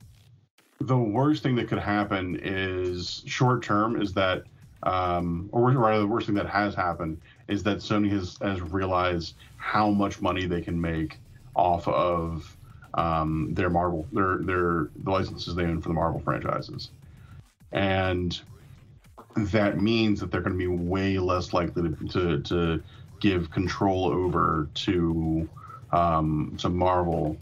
the 0.81 0.97
worst 0.97 1.43
thing 1.43 1.57
that 1.57 1.69
could 1.69 1.79
happen 1.79 2.39
is 2.43 3.23
short 3.27 3.63
term 3.63 4.01
is 4.01 4.13
that 4.13 4.45
um 4.83 5.49
or 5.53 5.71
rather 5.71 6.01
the 6.01 6.07
worst 6.07 6.27
thing 6.27 6.35
that 6.35 6.49
has 6.49 6.75
happened 6.75 7.19
is 7.49 7.63
that 7.63 7.79
sony 7.79 8.11
has 8.11 8.37
has 8.43 8.61
realized 8.61 9.35
how 9.57 9.91
much 9.91 10.21
money 10.21 10.47
they 10.47 10.61
can 10.61 10.79
make 10.81 11.19
off 11.55 11.89
of 11.89 12.57
um 12.95 13.53
their 13.55 13.71
marvel 13.71 14.07
their 14.13 14.39
their 14.39 14.89
the 15.03 15.11
licenses 15.11 15.55
they 15.55 15.65
own 15.65 15.81
for 15.81 15.89
the 15.89 15.95
marvel 15.95 16.21
franchises. 16.21 16.91
And 17.73 18.41
that 19.37 19.81
means 19.81 20.21
that 20.21 20.31
they're 20.31 20.41
going 20.41 20.59
to 20.59 20.59
be 20.59 20.67
way 20.67 21.19
less 21.19 21.53
likely 21.53 21.83
to, 21.83 22.09
to, 22.09 22.41
to 22.43 22.83
give 23.31 23.51
control 23.51 24.07
over 24.07 24.69
to 24.75 25.49
um, 25.93 26.55
to 26.59 26.69
Marvel 26.69 27.37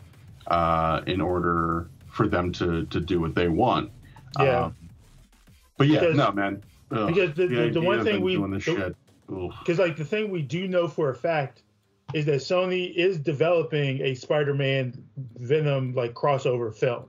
uh, 0.47 1.01
in 1.07 1.20
order 1.20 1.89
for 2.09 2.26
them 2.28 2.53
to 2.53 2.85
to 2.87 3.01
do 3.01 3.20
what 3.20 3.35
they 3.35 3.49
want. 3.49 3.91
Yeah. 4.39 4.64
Um, 4.66 4.76
but 5.76 5.89
yeah, 5.89 6.01
Because- 6.01 6.16
no, 6.16 6.32
man. 6.32 6.62
Ugh, 6.91 7.09
because 7.09 7.35
the- 7.35 7.47
the- 7.47 7.70
the 7.70 7.80
one 7.80 8.05
thing 8.05 8.20
we- 8.22 8.37
doing 8.37 8.51
this 8.53 8.64
the- 8.64 8.74
shit. 8.76 8.97
Ugh. 9.35 9.53
Because 9.61 9.78
like 9.78 9.97
the 9.97 10.05
thing 10.05 10.30
we 10.30 10.43
do 10.43 10.68
know 10.68 10.87
for 10.87 11.11
a 11.11 11.14
fact 11.14 11.62
is 12.12 12.26
that 12.26 12.37
Sony 12.41 12.95
is 12.95 13.18
developing 13.18 14.01
a 14.03 14.14
Spider-Man 14.14 14.93
Venom 15.37 15.95
like 15.95 16.12
crossover 16.14 16.72
film. 16.74 17.05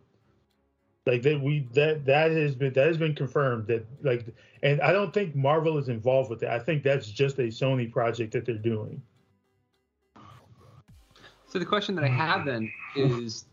Like 1.06 1.22
that 1.22 1.40
we 1.40 1.68
that 1.74 2.06
that 2.06 2.32
has 2.32 2.56
been 2.56 2.74
that 2.74 2.88
has 2.88 2.98
been 2.98 3.14
confirmed 3.14 3.68
that 3.68 3.86
like 4.02 4.26
and 4.64 4.82
I 4.82 4.92
don't 4.92 5.14
think 5.14 5.36
Marvel 5.36 5.78
is 5.78 5.88
involved 5.88 6.32
with 6.32 6.40
that. 6.40 6.50
I 6.50 6.60
think 6.60 6.82
that's 6.82 7.08
just 7.08 7.38
a 7.38 7.44
Sony 7.44 7.92
project 7.92 8.34
that 8.34 8.46
they're 8.46 8.56
doing. 8.56 9.02
So 11.48 11.60
the 11.60 11.66
question 11.66 11.96
that 11.96 12.04
I 12.04 12.10
have 12.10 12.46
then 12.46 12.72
is 12.96 13.46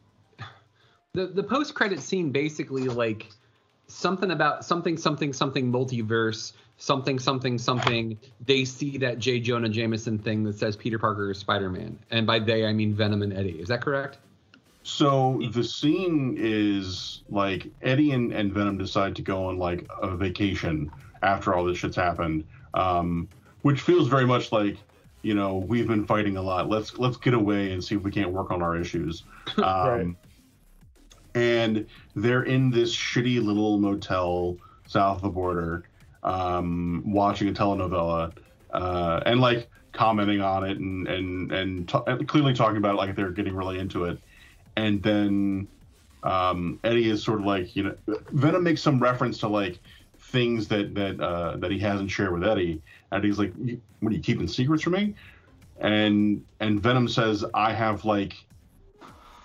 the 1.12 1.26
the 1.26 1.42
post 1.42 1.74
credit 1.74 2.00
scene 2.00 2.32
basically 2.32 2.88
like 2.88 3.28
something 3.86 4.30
about 4.30 4.64
something 4.64 4.96
something 4.96 5.34
something 5.34 5.70
multiverse 5.70 6.54
something 6.78 7.18
something 7.18 7.58
something 7.58 8.18
they 8.44 8.64
see 8.64 8.96
that 8.98 9.18
J 9.18 9.40
Jonah 9.40 9.68
Jameson 9.68 10.18
thing 10.18 10.42
that 10.44 10.58
says 10.58 10.74
Peter 10.74 10.98
Parker 10.98 11.30
is 11.30 11.38
Spider-Man 11.38 11.98
and 12.10 12.26
by 12.26 12.38
they 12.38 12.64
I 12.64 12.72
mean 12.72 12.94
Venom 12.94 13.22
and 13.22 13.32
Eddie 13.32 13.60
is 13.60 13.68
that 13.68 13.82
correct? 13.82 14.18
So 14.84 15.40
the 15.52 15.62
scene 15.62 16.36
is 16.38 17.22
like 17.28 17.68
Eddie 17.82 18.12
and, 18.12 18.32
and 18.32 18.52
Venom 18.52 18.78
decide 18.78 19.14
to 19.16 19.22
go 19.22 19.46
on 19.46 19.58
like 19.58 19.86
a 20.00 20.16
vacation 20.16 20.90
after 21.22 21.54
all 21.54 21.64
this 21.64 21.78
shit's 21.78 21.96
happened, 21.96 22.44
um, 22.74 23.28
which 23.62 23.80
feels 23.80 24.08
very 24.08 24.26
much 24.26 24.50
like 24.50 24.76
you 25.22 25.34
know 25.34 25.56
we've 25.56 25.86
been 25.86 26.04
fighting 26.04 26.36
a 26.36 26.42
lot. 26.42 26.68
Let's 26.68 26.98
let's 26.98 27.16
get 27.16 27.34
away 27.34 27.72
and 27.72 27.82
see 27.82 27.94
if 27.94 28.02
we 28.02 28.10
can't 28.10 28.32
work 28.32 28.50
on 28.50 28.62
our 28.62 28.76
issues. 28.76 29.24
Um, 29.58 29.64
Right. 29.64 30.16
And 31.34 31.86
they're 32.14 32.42
in 32.42 32.70
this 32.70 32.94
shitty 32.94 33.42
little 33.42 33.78
motel 33.78 34.58
south 34.86 35.16
of 35.16 35.22
the 35.22 35.30
border, 35.30 35.84
um, 36.22 37.02
watching 37.06 37.48
a 37.48 37.52
telenovela, 37.52 38.36
uh, 38.72 39.20
and 39.24 39.40
like 39.40 39.70
commenting 39.92 40.40
on 40.42 40.64
it 40.64 40.78
and 40.78 41.06
and 41.08 41.52
and, 41.52 41.88
t- 41.88 41.98
and 42.06 42.28
clearly 42.28 42.52
talking 42.52 42.76
about 42.76 42.94
it 42.94 42.96
like 42.96 43.14
they're 43.16 43.30
getting 43.30 43.54
really 43.54 43.78
into 43.78 44.04
it. 44.04 44.18
And 44.76 45.02
then 45.02 45.68
um, 46.22 46.78
Eddie 46.84 47.10
is 47.10 47.22
sort 47.22 47.40
of 47.40 47.46
like 47.46 47.74
you 47.74 47.82
know 47.84 47.94
Venom 48.30 48.62
makes 48.62 48.82
some 48.82 49.00
reference 49.00 49.38
to 49.38 49.48
like 49.48 49.78
things 50.18 50.68
that 50.68 50.94
that 50.94 51.20
uh, 51.20 51.56
that 51.56 51.70
he 51.70 51.78
hasn't 51.78 52.10
shared 52.10 52.32
with 52.32 52.44
Eddie, 52.44 52.80
and 53.10 53.24
he's 53.24 53.38
like, 53.38 53.52
"What 54.00 54.12
are 54.12 54.16
you 54.16 54.22
keeping 54.22 54.48
secrets 54.48 54.82
from 54.82 54.94
me?" 54.94 55.14
And 55.80 56.44
and 56.60 56.80
Venom 56.80 57.08
says, 57.08 57.44
"I 57.54 57.72
have 57.72 58.04
like 58.04 58.34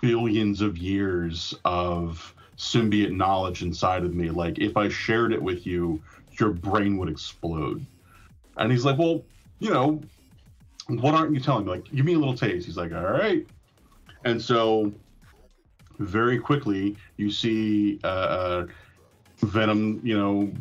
billions 0.00 0.60
of 0.60 0.78
years 0.78 1.54
of 1.64 2.34
symbiote 2.56 3.12
knowledge 3.12 3.62
inside 3.62 4.04
of 4.04 4.14
me. 4.14 4.30
Like 4.30 4.58
if 4.58 4.76
I 4.76 4.88
shared 4.88 5.32
it 5.32 5.42
with 5.42 5.66
you, 5.66 6.00
your 6.38 6.50
brain 6.50 6.96
would 6.98 7.08
explode." 7.08 7.84
And 8.56 8.70
he's 8.70 8.84
like, 8.84 8.98
"Well, 8.98 9.24
you 9.58 9.70
know, 9.70 10.00
what 10.86 11.14
aren't 11.14 11.34
you 11.34 11.40
telling 11.40 11.64
me? 11.64 11.72
Like, 11.72 11.92
give 11.92 12.04
me 12.04 12.14
a 12.14 12.18
little 12.18 12.36
taste." 12.36 12.66
He's 12.66 12.76
like, 12.76 12.92
"All 12.92 13.02
right." 13.02 13.44
And 14.24 14.40
so 14.40 14.92
very 15.98 16.38
quickly 16.38 16.96
you 17.16 17.30
see 17.30 18.00
uh, 18.04 18.06
uh, 18.06 18.66
Venom, 19.38 20.00
you 20.02 20.18
know, 20.18 20.52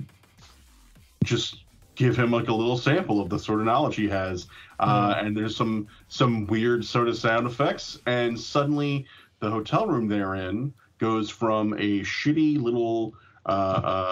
just 1.23 1.63
give 1.95 2.15
him 2.15 2.31
like 2.31 2.47
a 2.47 2.53
little 2.53 2.77
sample 2.77 3.19
of 3.19 3.29
the 3.29 3.39
sort 3.39 3.59
of 3.59 3.65
knowledge 3.65 3.95
he 3.95 4.07
has, 4.07 4.47
uh, 4.79 5.15
and 5.17 5.35
there's 5.35 5.55
some 5.55 5.87
some 6.07 6.45
weird 6.47 6.85
sort 6.85 7.07
of 7.07 7.17
sound 7.17 7.47
effects, 7.47 7.99
and 8.05 8.39
suddenly 8.39 9.05
the 9.39 9.49
hotel 9.49 9.87
room 9.87 10.07
they're 10.07 10.35
in 10.35 10.73
goes 10.99 11.29
from 11.29 11.73
a 11.73 12.01
shitty 12.01 12.59
little 12.61 13.13
uh, 13.45 13.49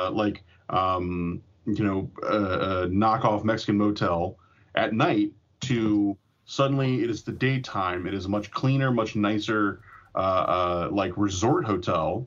uh, 0.08 0.12
like 0.12 0.44
um, 0.70 1.42
you 1.66 1.84
know 1.84 2.10
uh, 2.24 2.28
uh, 2.28 2.86
knockoff 2.88 3.44
Mexican 3.44 3.78
motel 3.78 4.38
at 4.76 4.94
night 4.94 5.32
to 5.62 6.18
suddenly 6.46 7.04
it 7.04 7.10
is 7.10 7.24
the 7.24 7.32
daytime. 7.32 8.08
It 8.08 8.14
is 8.14 8.28
much 8.28 8.52
cleaner, 8.52 8.92
much 8.92 9.16
nicer 9.16 9.82
uh, 10.16 10.20
uh, 10.20 10.90
like 10.92 11.18
resort 11.18 11.66
hotel. 11.66 12.26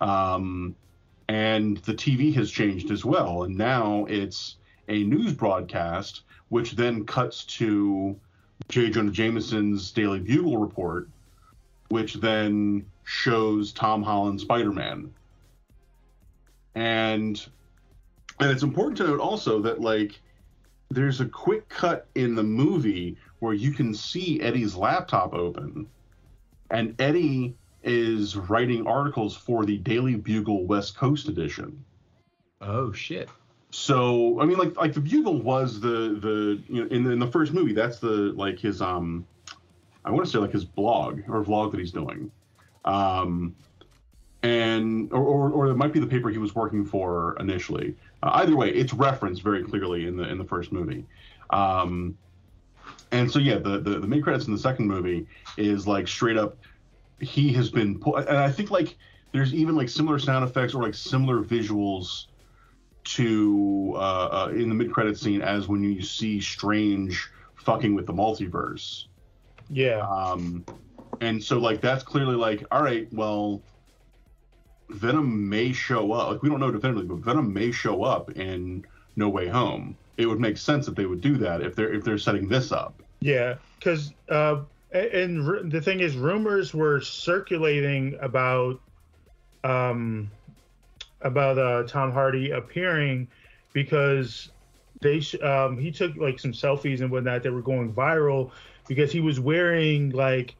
Um, 0.00 0.74
and 1.28 1.76
the 1.78 1.94
TV 1.94 2.34
has 2.34 2.50
changed 2.50 2.90
as 2.90 3.04
well. 3.04 3.44
And 3.44 3.56
now 3.56 4.04
it's 4.08 4.56
a 4.88 5.04
news 5.04 5.32
broadcast, 5.32 6.22
which 6.48 6.72
then 6.72 7.06
cuts 7.06 7.44
to 7.44 8.18
J. 8.68 8.90
Jonah 8.90 9.12
Jameson's 9.12 9.92
Daily 9.92 10.18
Bugle 10.18 10.58
report, 10.58 11.08
which 11.88 12.14
then 12.14 12.84
shows 13.04 13.72
Tom 13.72 14.02
Holland 14.02 14.40
Spider 14.40 14.72
Man. 14.72 15.12
And 16.74 17.44
and 18.40 18.50
it's 18.50 18.62
important 18.62 18.96
to 18.98 19.04
note 19.04 19.20
also 19.20 19.60
that 19.60 19.80
like 19.80 20.20
there's 20.90 21.20
a 21.20 21.26
quick 21.26 21.68
cut 21.68 22.06
in 22.14 22.34
the 22.34 22.42
movie 22.42 23.16
where 23.38 23.54
you 23.54 23.72
can 23.72 23.94
see 23.94 24.40
Eddie's 24.40 24.74
laptop 24.74 25.34
open, 25.34 25.86
and 26.70 27.00
Eddie 27.00 27.54
is 27.82 28.36
writing 28.36 28.86
articles 28.86 29.36
for 29.36 29.64
the 29.64 29.78
Daily 29.78 30.14
Bugle 30.14 30.66
West 30.66 30.96
Coast 30.96 31.28
edition. 31.28 31.84
Oh 32.60 32.92
shit. 32.92 33.28
So 33.70 34.40
I 34.40 34.44
mean, 34.44 34.58
like 34.58 34.76
like 34.76 34.92
the 34.92 35.00
Bugle 35.00 35.40
was 35.40 35.80
the 35.80 36.18
the 36.20 36.62
you 36.68 36.82
know 36.82 36.88
in 36.90 37.04
the, 37.04 37.10
in 37.10 37.18
the 37.18 37.26
first 37.26 37.52
movie 37.52 37.72
that's 37.72 37.98
the 37.98 38.32
like 38.36 38.58
his 38.58 38.82
um 38.82 39.26
I 40.04 40.10
want 40.10 40.24
to 40.24 40.30
say 40.30 40.38
like 40.38 40.52
his 40.52 40.64
blog 40.64 41.20
or 41.28 41.44
vlog 41.44 41.70
that 41.72 41.80
he's 41.80 41.92
doing, 41.92 42.30
um 42.84 43.54
and 44.42 45.12
or 45.12 45.22
or, 45.22 45.50
or 45.50 45.66
it 45.68 45.76
might 45.76 45.92
be 45.92 46.00
the 46.00 46.06
paper 46.06 46.30
he 46.30 46.38
was 46.38 46.54
working 46.54 46.84
for 46.84 47.36
initially. 47.38 47.96
Uh, 48.22 48.30
either 48.34 48.56
way, 48.56 48.70
it's 48.70 48.92
referenced 48.92 49.42
very 49.42 49.62
clearly 49.62 50.06
in 50.06 50.16
the 50.16 50.28
in 50.28 50.38
the 50.38 50.44
first 50.44 50.72
movie. 50.72 51.04
Um, 51.50 52.16
and 53.12 53.30
so 53.30 53.38
yeah, 53.38 53.56
the 53.56 53.78
the, 53.78 53.98
the 54.00 54.06
mid 54.06 54.22
credits 54.22 54.46
in 54.46 54.52
the 54.52 54.58
second 54.58 54.86
movie 54.86 55.26
is 55.56 55.86
like 55.86 56.08
straight 56.08 56.36
up 56.36 56.56
he 57.20 57.52
has 57.52 57.70
been 57.70 57.98
pu- 57.98 58.16
and 58.16 58.38
I 58.38 58.50
think 58.50 58.70
like 58.70 58.96
there's 59.32 59.54
even 59.54 59.76
like 59.76 59.88
similar 59.88 60.18
sound 60.18 60.44
effects 60.48 60.74
or 60.74 60.82
like 60.82 60.94
similar 60.94 61.42
visuals 61.42 62.26
to 63.02 63.92
uh, 63.96 63.98
uh 63.98 64.52
in 64.54 64.68
the 64.68 64.74
mid 64.74 64.92
credit 64.92 65.18
scene 65.18 65.42
as 65.42 65.68
when 65.68 65.82
you 65.82 66.02
see 66.02 66.40
Strange 66.40 67.30
fucking 67.56 67.94
with 67.94 68.06
the 68.06 68.12
multiverse. 68.12 69.06
Yeah. 69.68 70.06
Um, 70.08 70.64
and 71.20 71.42
so 71.42 71.58
like 71.58 71.80
that's 71.80 72.02
clearly 72.02 72.36
like, 72.36 72.64
all 72.70 72.82
right, 72.82 73.06
well, 73.12 73.62
Venom 74.88 75.48
may 75.48 75.72
show 75.72 76.12
up. 76.12 76.32
Like 76.32 76.42
we 76.42 76.48
don't 76.48 76.60
know 76.60 76.70
definitively, 76.70 77.06
but 77.06 77.24
Venom 77.24 77.52
may 77.52 77.70
show 77.70 78.02
up 78.02 78.30
in 78.32 78.84
No 79.20 79.28
Way 79.28 79.46
Home. 79.46 79.96
It 80.16 80.26
would 80.26 80.40
make 80.40 80.56
sense 80.56 80.86
that 80.86 80.96
they 80.96 81.06
would 81.06 81.20
do 81.20 81.36
that 81.36 81.62
if 81.62 81.76
they're 81.76 81.92
if 81.92 82.02
they're 82.02 82.18
setting 82.18 82.48
this 82.48 82.72
up. 82.72 83.00
Yeah, 83.20 83.54
because 83.78 84.12
uh, 84.28 84.62
and 84.92 85.46
ru- 85.46 85.68
the 85.68 85.80
thing 85.80 86.00
is, 86.00 86.16
rumors 86.16 86.74
were 86.74 87.00
circulating 87.00 88.18
about 88.20 88.80
um 89.62 90.30
about 91.20 91.58
uh, 91.58 91.82
Tom 91.86 92.10
Hardy 92.10 92.50
appearing 92.50 93.28
because 93.72 94.50
they 95.00 95.22
um, 95.42 95.78
he 95.78 95.92
took 95.92 96.16
like 96.16 96.40
some 96.40 96.52
selfies 96.52 97.00
and 97.00 97.10
whatnot 97.10 97.42
that 97.42 97.52
were 97.52 97.62
going 97.62 97.92
viral 97.92 98.50
because 98.88 99.12
he 99.12 99.20
was 99.20 99.38
wearing 99.38 100.10
like 100.10 100.54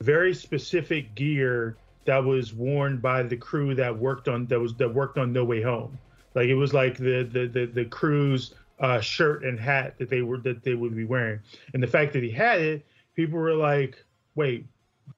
very 0.00 0.34
specific 0.34 1.14
gear 1.14 1.76
that 2.04 2.22
was 2.22 2.52
worn 2.52 2.98
by 2.98 3.22
the 3.22 3.36
crew 3.36 3.74
that 3.74 3.96
worked 3.96 4.28
on 4.28 4.46
that 4.46 4.60
was 4.60 4.74
that 4.74 4.92
worked 4.92 5.18
on 5.18 5.32
No 5.32 5.44
Way 5.44 5.62
Home. 5.62 5.98
Like 6.34 6.48
it 6.48 6.54
was 6.54 6.72
like 6.72 6.96
the 6.96 7.22
the 7.24 7.46
the, 7.46 7.66
the 7.66 7.84
crew's 7.84 8.54
uh, 8.80 9.00
shirt 9.00 9.44
and 9.44 9.58
hat 9.58 9.96
that 9.98 10.08
they 10.08 10.22
were 10.22 10.38
that 10.38 10.62
they 10.62 10.74
would 10.74 10.94
be 10.96 11.04
wearing. 11.04 11.40
And 11.74 11.82
the 11.82 11.86
fact 11.86 12.12
that 12.14 12.22
he 12.22 12.30
had 12.30 12.60
it, 12.60 12.86
people 13.14 13.38
were 13.38 13.54
like, 13.54 14.02
"Wait, 14.34 14.66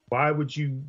why 0.09 0.31
would 0.31 0.55
you 0.55 0.83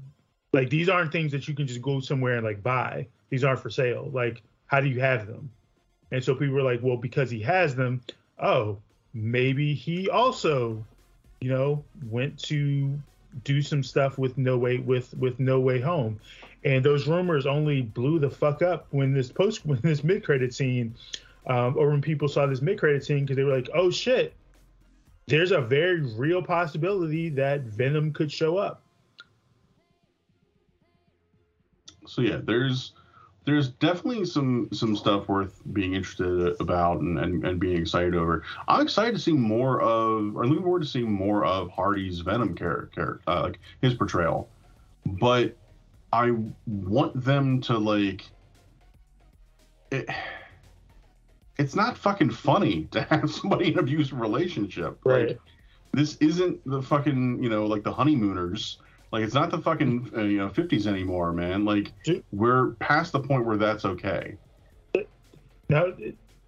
like 0.52 0.70
these 0.70 0.90
aren't 0.90 1.12
things 1.12 1.32
that 1.32 1.48
you 1.48 1.54
can 1.54 1.68
just 1.68 1.82
go 1.82 2.00
somewhere 2.00 2.36
and 2.36 2.46
like 2.46 2.64
buy. 2.64 3.08
These 3.30 3.44
aren't 3.44 3.60
for 3.60 3.70
sale. 3.70 4.10
Like 4.14 4.42
how 4.68 4.82
do 4.82 4.88
you 4.88 5.00
have 5.00 5.28
them?" 5.28 5.50
And 6.12 6.24
so 6.24 6.36
people 6.36 6.56
were 6.56 6.64
like, 6.64 6.82
"Well, 6.82 6.98
because 6.98 7.30
he 7.30 7.40
has 7.42 7.76
them, 7.76 8.02
oh, 8.40 8.78
maybe 9.14 9.74
he 9.74 10.10
also, 10.10 10.84
you 11.42 11.50
know, 11.50 11.84
went 12.10 12.38
to 12.44 13.00
do 13.44 13.62
some 13.62 13.84
stuff 13.84 14.18
with 14.18 14.38
no 14.38 14.58
way 14.58 14.78
with 14.78 15.14
with 15.18 15.40
no 15.40 15.60
way 15.60 15.80
home." 15.80 16.20
And 16.66 16.84
those 16.84 17.07
rumors 17.07 17.45
only 17.45 17.84
blew 17.84 18.18
the 18.18 18.30
fuck 18.30 18.61
up 18.63 18.88
when 18.89 19.13
this 19.13 19.32
post 19.32 19.66
when 19.66 19.80
this 19.82 20.03
mid 20.03 20.24
credit 20.24 20.53
scene 20.53 20.95
um, 21.47 21.78
or 21.78 21.89
when 21.91 22.01
people 22.01 22.28
saw 22.28 22.45
this 22.45 22.61
mid 22.61 22.80
credit 22.80 23.05
scene 23.05 23.22
because 23.22 23.38
they 23.38 23.43
were 23.43 23.55
like, 23.55 23.70
"Oh 23.74 23.91
shit, 23.91 24.34
there's 25.28 25.51
a 25.51 25.61
very 25.61 26.01
real 26.01 26.41
possibility 26.41 27.30
that 27.30 27.61
Venom 27.61 28.11
could 28.11 28.32
show 28.32 28.57
up." 28.57 28.82
So 32.07 32.22
yeah, 32.22 32.39
there's 32.43 32.93
there's 33.45 33.70
definitely 33.70 34.26
some 34.26 34.70
some 34.74 34.95
stuff 34.95 35.28
worth 35.28 35.61
being 35.72 35.93
interested 35.93 36.55
about 36.59 36.99
and, 37.01 37.20
and, 37.20 37.45
and 37.45 37.59
being 37.59 37.78
excited 37.78 38.16
over. 38.16 38.43
I'm 38.68 38.82
excited 38.82 39.13
to 39.13 39.22
see 39.22 39.34
more 39.34 39.82
of, 39.82 40.36
or 40.36 40.47
looking 40.47 40.63
forward 40.63 40.82
to 40.82 40.88
seeing 40.88 41.11
more 41.11 41.45
of 41.45 41.70
Hardy's 41.70 42.20
Venom 42.22 42.55
character, 42.55 43.22
uh, 43.28 43.43
like 43.43 43.59
his 43.82 43.93
portrayal. 43.93 44.49
But 45.05 45.55
I 46.12 46.32
want 46.66 47.24
them 47.24 47.62
to 47.62 47.78
like. 47.78 48.26
It, 49.91 50.08
it's 51.58 51.76
not 51.76 51.97
fucking 51.97 52.32
funny 52.32 52.84
to 52.91 53.01
have 53.03 53.32
somebody 53.32 53.68
in 53.68 53.74
an 53.74 53.80
abusive 53.80 54.20
relationship. 54.20 54.99
Right. 55.03 55.30
Like, 55.30 55.39
this 55.93 56.18
isn't 56.18 56.60
the 56.66 56.82
fucking 56.82 57.41
you 57.41 57.49
know 57.49 57.66
like 57.66 57.84
the 57.84 57.93
honeymooners. 57.93 58.80
Like 59.12 59.24
it's 59.24 59.34
not 59.34 59.49
the 59.49 59.60
fucking 59.60 60.12
uh, 60.16 60.24
you 60.24 60.38
know 60.38 60.49
50s 60.49 60.88
anymore, 60.88 61.32
man. 61.32 61.64
Like 61.64 61.93
we're 62.32 62.72
past 62.76 63.14
the 63.14 63.20
point 63.20 63.45
where 63.45 63.58
that's 63.58 63.86
okay. 63.86 64.38
Now, 65.70 65.93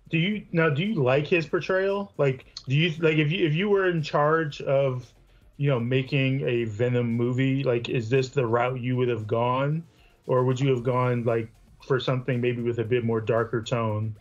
do 0.10 0.18
you 0.18 0.45
now 0.51 0.70
do 0.70 0.84
you 0.84 0.95
like 0.95 1.28
his 1.28 1.45
portrayal? 1.45 2.12
Like, 2.18 2.45
do 2.68 2.76
you 2.76 2.91
like 2.99 3.18
if 3.18 3.32
you 3.32 3.45
if 3.45 3.53
you 3.53 3.70
were 3.70 3.89
in 3.89 4.01
charge 4.01 4.62
of, 4.62 5.12
you 5.58 5.70
know, 5.70 5.80
making 5.80 6.47
a 6.47 6.66
Venom 6.66 7.12
movie? 7.14 7.64
Like, 7.64 7.89
is 7.89 8.10
this 8.10 8.30
the 8.30 8.45
route 8.45 8.80
you 8.80 8.95
would 8.95 9.10
have 9.10 9.28
gone, 9.28 9.84
or 10.28 10.43
would 10.43 10.60
you 10.60 10.70
have 10.70 10.84
gone 10.84 11.24
like 11.24 11.49
for 11.86 11.99
something 11.99 12.39
maybe 12.39 12.62
with 12.62 12.80
a 12.80 12.84
bit 12.84 13.03
more 13.03 13.22
darker 13.22 13.62
tone? 13.62 14.16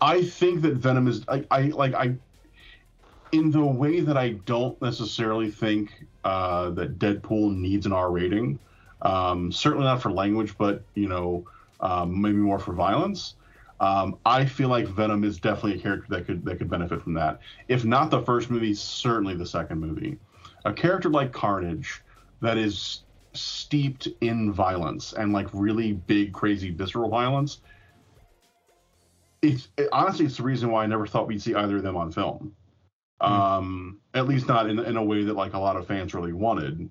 I 0.00 0.22
think 0.22 0.62
that 0.62 0.74
Venom 0.74 1.08
is 1.08 1.24
I, 1.28 1.44
I 1.50 1.62
like 1.62 1.94
I 1.94 2.14
in 3.32 3.50
the 3.50 3.64
way 3.64 4.00
that 4.00 4.16
I 4.16 4.30
don't 4.30 4.80
necessarily 4.80 5.50
think 5.50 6.04
uh, 6.24 6.70
that 6.70 6.98
Deadpool 6.98 7.56
needs 7.56 7.86
an 7.86 7.92
R 7.92 8.10
rating. 8.10 8.58
Um, 9.02 9.52
certainly 9.52 9.84
not 9.84 10.02
for 10.02 10.10
language, 10.10 10.56
but 10.58 10.82
you 10.94 11.08
know, 11.08 11.46
um, 11.80 12.20
maybe 12.20 12.36
more 12.36 12.58
for 12.58 12.72
violence. 12.72 13.34
Um, 13.78 14.18
I 14.24 14.46
feel 14.46 14.68
like 14.70 14.86
Venom 14.86 15.22
is 15.22 15.38
definitely 15.38 15.74
a 15.74 15.82
character 15.82 16.06
that 16.10 16.26
could 16.26 16.44
that 16.44 16.58
could 16.58 16.70
benefit 16.70 17.02
from 17.02 17.14
that. 17.14 17.40
If 17.68 17.84
not 17.84 18.10
the 18.10 18.22
first 18.22 18.50
movie, 18.50 18.74
certainly 18.74 19.34
the 19.34 19.46
second 19.46 19.80
movie. 19.80 20.18
A 20.66 20.72
character 20.72 21.08
like 21.08 21.32
Carnage 21.32 22.02
that 22.40 22.58
is 22.58 23.02
steeped 23.34 24.08
in 24.20 24.52
violence 24.52 25.12
and 25.12 25.32
like 25.32 25.46
really 25.52 25.92
big, 25.92 26.32
crazy, 26.32 26.70
visceral 26.70 27.08
violence. 27.08 27.60
It's 29.42 29.68
it, 29.76 29.88
honestly, 29.92 30.26
it's 30.26 30.38
the 30.38 30.42
reason 30.42 30.72
why 30.72 30.82
I 30.82 30.86
never 30.86 31.06
thought 31.06 31.28
we'd 31.28 31.40
see 31.40 31.54
either 31.54 31.76
of 31.76 31.84
them 31.84 31.96
on 31.96 32.10
film. 32.10 32.52
Um, 33.20 34.00
at 34.12 34.26
least 34.26 34.48
not 34.48 34.68
in 34.68 34.80
in 34.80 34.96
a 34.96 35.04
way 35.04 35.22
that 35.22 35.36
like 35.36 35.54
a 35.54 35.58
lot 35.58 35.76
of 35.76 35.86
fans 35.86 36.14
really 36.14 36.32
wanted. 36.32 36.90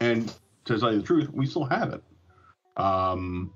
And 0.00 0.32
to 0.66 0.78
tell 0.78 0.92
you 0.92 1.00
the 1.00 1.06
truth, 1.06 1.30
we 1.32 1.46
still 1.46 1.64
have 1.64 1.94
it. 1.94 2.02
Um, 2.76 3.54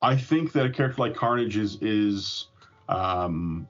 I 0.00 0.16
think 0.16 0.52
that 0.52 0.64
a 0.64 0.70
character 0.70 1.02
like 1.02 1.16
Carnage 1.16 1.56
is 1.56 1.76
is 1.80 2.46
um, 2.88 3.66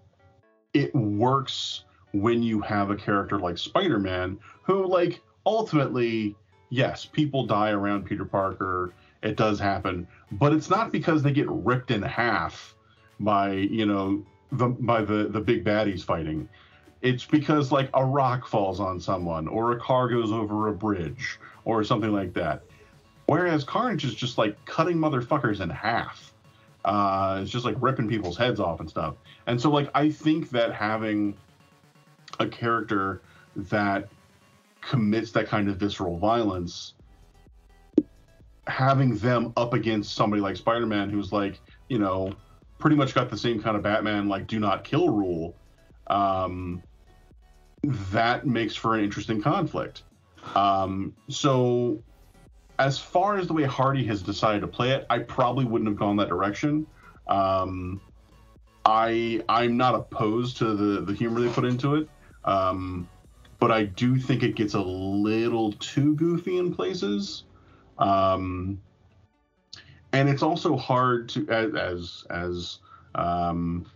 it 0.75 0.95
works 0.95 1.85
when 2.13 2.43
you 2.43 2.61
have 2.61 2.91
a 2.91 2.97
character 2.97 3.39
like 3.39 3.59
Spider-Man 3.59 4.39
who 4.63 4.87
like 4.87 5.21
ultimately 5.47 6.37
yes, 6.71 7.05
people 7.05 7.47
die 7.47 7.71
around 7.71 8.05
Peter 8.05 8.25
Parker. 8.25 8.93
It 9.23 9.37
does 9.37 9.59
happen, 9.59 10.07
but 10.33 10.53
it's 10.53 10.71
not 10.71 10.93
because 10.93 11.23
they 11.23 11.33
get 11.33 11.49
ripped 11.49 11.91
in 11.91 12.03
half 12.03 12.75
by 13.21 13.53
you 13.53 13.87
know 13.87 14.25
the 14.53 14.69
by 14.69 15.03
the 15.03 15.29
the 15.29 15.41
big 15.41 15.65
baddies 15.65 16.05
fighting. 16.05 16.49
It's 17.03 17.25
because 17.25 17.71
like 17.73 17.91
a 17.95 18.05
rock 18.05 18.47
falls 18.47 18.81
on 18.81 19.01
someone 19.01 19.47
or 19.49 19.73
a 19.73 19.81
car 19.81 20.09
goes 20.09 20.33
over 20.33 20.69
a 20.69 20.73
bridge 20.73 21.39
or 21.65 21.85
something 21.85 22.13
like 22.13 22.33
that. 22.35 22.63
Whereas 23.27 23.63
Carnage 23.63 24.05
is 24.05 24.15
just 24.15 24.39
like 24.39 24.57
cutting 24.65 24.97
motherfuckers 24.97 25.61
in 25.61 25.71
half. 25.71 26.33
Uh, 26.85 27.41
it's 27.43 27.51
just 27.51 27.65
like 27.65 27.77
ripping 27.81 28.09
people's 28.09 28.37
heads 28.37 28.59
off 28.59 28.81
and 28.81 28.89
stuff. 28.89 29.17
And 29.47 29.61
so 29.61 29.71
like 29.71 29.91
I 29.95 30.11
think 30.11 30.51
that 30.51 30.73
having 30.73 31.37
a 32.39 32.47
character 32.47 33.23
that 33.57 34.09
commits 34.81 35.33
that 35.33 35.47
kind 35.47 35.69
of 35.69 35.77
visceral 35.77 36.19
violence, 36.19 36.95
having 38.67 39.17
them 39.17 39.53
up 39.57 39.75
against 39.75 40.15
somebody 40.15 40.41
like 40.41 40.57
Spider-Man, 40.57 41.11
who's 41.11 41.33
like, 41.33 41.61
you 41.89 41.99
know, 41.99 42.33
pretty 42.79 42.97
much 42.97 43.15
got 43.15 43.29
the 43.29 43.37
same 43.37 43.61
kind 43.61 43.77
of 43.77 43.83
Batman 43.83 44.29
like 44.29 44.47
do 44.47 44.61
not 44.61 44.85
kill 44.85 45.11
rule, 45.11 45.55
um, 46.07 46.83
that 47.83 48.47
makes 48.47 48.75
for 48.75 48.95
an 48.95 49.05
interesting 49.05 49.43
conflict. 49.43 50.03
Um, 50.55 51.15
so 51.29 52.03
as 52.79 52.99
far 52.99 53.39
as 53.39 53.49
the 53.49 53.53
way 53.53 53.65
Hardy 53.65 54.05
has 54.07 54.23
decided 54.23 54.61
to 54.61 54.69
play 54.69 54.91
it, 54.91 55.07
I 55.11 55.19
probably 55.19 55.65
wouldn't 55.65 55.89
have 55.89 55.99
gone 55.99 56.17
that 56.17 56.29
direction. 56.29 56.87
Um, 57.27 58.01
I 58.85 59.43
I'm 59.49 59.77
not 59.77 59.95
opposed 59.95 60.57
to 60.59 60.75
the 60.75 61.03
the 61.03 61.13
humor 61.13 61.41
they 61.41 61.49
put 61.49 61.65
into 61.65 61.97
it. 61.97 62.09
Um, 62.45 63.09
but 63.59 63.71
I 63.71 63.85
do 63.85 64.17
think 64.19 64.43
it 64.43 64.55
gets 64.55 64.75
a 64.75 64.81
little 64.81 65.73
too 65.73 66.15
goofy 66.15 66.59
in 66.59 66.75
places. 66.75 67.45
Um, 67.99 68.81
and 70.13 70.29
it's 70.29 70.43
also 70.43 70.77
hard 70.77 71.29
to, 71.31 71.49
as 71.49 71.75
as, 71.75 72.25
as 72.31 72.79
um, 73.15 73.87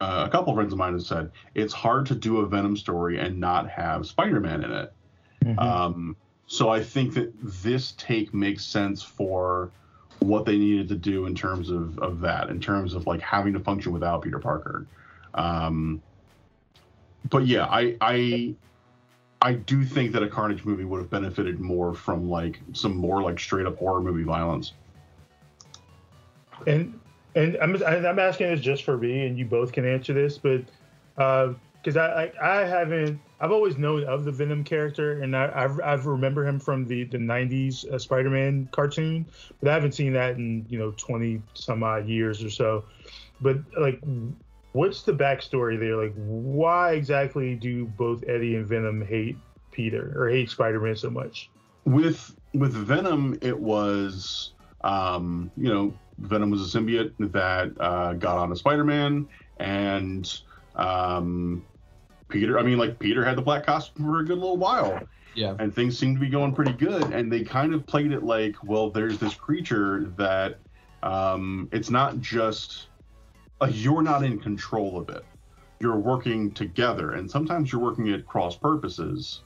uh, 0.00 0.24
a 0.26 0.30
couple 0.30 0.52
of 0.52 0.56
friends 0.56 0.72
of 0.72 0.78
mine 0.78 0.92
have 0.94 1.02
said, 1.02 1.30
it's 1.54 1.72
hard 1.72 2.06
to 2.06 2.14
do 2.14 2.38
a 2.38 2.46
Venom 2.46 2.76
story 2.76 3.18
and 3.18 3.38
not 3.38 3.68
have 3.68 4.06
Spider-Man 4.06 4.64
in 4.64 4.72
it. 4.72 4.92
Mm-hmm. 5.44 5.58
Um, 5.58 6.16
so 6.46 6.68
I 6.68 6.82
think 6.82 7.14
that 7.14 7.32
this 7.42 7.92
take 7.92 8.32
makes 8.34 8.64
sense 8.64 9.02
for 9.02 9.70
what 10.20 10.44
they 10.46 10.56
needed 10.56 10.88
to 10.88 10.96
do 10.96 11.26
in 11.26 11.34
terms 11.34 11.70
of, 11.70 11.98
of 11.98 12.20
that, 12.20 12.48
in 12.48 12.60
terms 12.60 12.94
of 12.94 13.06
like 13.06 13.20
having 13.20 13.52
to 13.52 13.60
function 13.60 13.92
without 13.92 14.22
Peter 14.22 14.38
Parker. 14.38 14.86
Um, 15.34 16.02
but 17.30 17.46
yeah, 17.46 17.66
I 17.66 17.96
I 18.00 18.54
I 19.42 19.54
do 19.54 19.84
think 19.84 20.12
that 20.12 20.22
a 20.22 20.28
Carnage 20.28 20.64
movie 20.64 20.84
would 20.84 21.00
have 21.00 21.10
benefited 21.10 21.60
more 21.60 21.94
from 21.94 22.28
like 22.28 22.60
some 22.72 22.96
more 22.96 23.22
like 23.22 23.38
straight 23.38 23.66
up 23.66 23.78
horror 23.78 24.00
movie 24.00 24.24
violence. 24.24 24.72
And 26.66 26.98
and 27.34 27.56
I'm 27.60 27.82
I'm 27.84 28.18
asking 28.18 28.48
this 28.48 28.60
just 28.60 28.84
for 28.84 28.96
me, 28.96 29.26
and 29.26 29.38
you 29.38 29.44
both 29.44 29.72
can 29.72 29.86
answer 29.86 30.12
this, 30.12 30.38
but 30.38 30.62
because 31.14 31.96
uh, 31.96 32.00
I, 32.00 32.32
I 32.42 32.60
I 32.60 32.64
haven't 32.64 33.20
I've 33.38 33.52
always 33.52 33.76
known 33.76 34.04
of 34.04 34.24
the 34.24 34.32
Venom 34.32 34.64
character, 34.64 35.22
and 35.22 35.36
I 35.36 35.52
I've, 35.54 35.80
I've 35.80 36.06
remember 36.06 36.46
him 36.46 36.58
from 36.58 36.86
the 36.86 37.04
the 37.04 37.18
'90s 37.18 37.86
uh, 37.92 37.98
Spider-Man 37.98 38.68
cartoon, 38.72 39.26
but 39.60 39.68
I 39.68 39.74
haven't 39.74 39.92
seen 39.92 40.14
that 40.14 40.36
in 40.36 40.64
you 40.70 40.78
know 40.78 40.92
20 40.96 41.42
some 41.52 41.82
odd 41.82 42.08
years 42.08 42.42
or 42.42 42.50
so. 42.50 42.84
But 43.42 43.58
like, 43.78 44.00
what's 44.76 45.02
the 45.02 45.12
backstory 45.12 45.80
there? 45.80 45.96
Like, 45.96 46.12
why 46.14 46.92
exactly 46.92 47.54
do 47.54 47.86
both 47.86 48.22
Eddie 48.28 48.56
and 48.56 48.66
Venom 48.66 49.04
hate 49.04 49.36
Peter 49.72 50.12
or 50.14 50.28
hate 50.28 50.50
Spider-Man 50.50 50.94
so 50.96 51.10
much? 51.10 51.50
With 51.84 52.36
with 52.52 52.72
Venom, 52.72 53.38
it 53.40 53.58
was 53.58 54.52
um, 54.82 55.50
you 55.56 55.72
know 55.72 55.94
Venom 56.18 56.50
was 56.50 56.74
a 56.74 56.78
symbiote 56.78 57.12
that 57.32 57.72
uh, 57.80 58.12
got 58.14 58.36
onto 58.36 58.54
Spider-Man, 58.54 59.26
and 59.58 60.40
um, 60.76 61.64
Peter. 62.28 62.58
I 62.58 62.62
mean, 62.62 62.76
like 62.76 62.98
Peter 62.98 63.24
had 63.24 63.36
the 63.36 63.42
black 63.42 63.64
costume 63.64 64.04
for 64.04 64.20
a 64.20 64.24
good 64.24 64.38
little 64.38 64.58
while. 64.58 65.00
Yeah. 65.34 65.54
And 65.58 65.74
things 65.74 65.98
seemed 65.98 66.16
to 66.16 66.20
be 66.20 66.30
going 66.30 66.54
pretty 66.54 66.72
good, 66.72 67.12
and 67.12 67.30
they 67.30 67.44
kind 67.44 67.74
of 67.74 67.86
played 67.86 68.10
it 68.10 68.22
like, 68.22 68.56
well, 68.64 68.88
there's 68.88 69.18
this 69.18 69.34
creature 69.34 70.10
that 70.16 70.58
um, 71.02 71.68
it's 71.72 71.90
not 71.90 72.20
just 72.22 72.86
you're 73.70 74.02
not 74.02 74.24
in 74.24 74.38
control 74.38 74.98
of 74.98 75.08
it. 75.08 75.24
You're 75.80 75.98
working 75.98 76.52
together, 76.52 77.12
and 77.12 77.30
sometimes 77.30 77.70
you're 77.70 77.80
working 77.80 78.08
at 78.10 78.26
cross 78.26 78.56
purposes. 78.56 79.42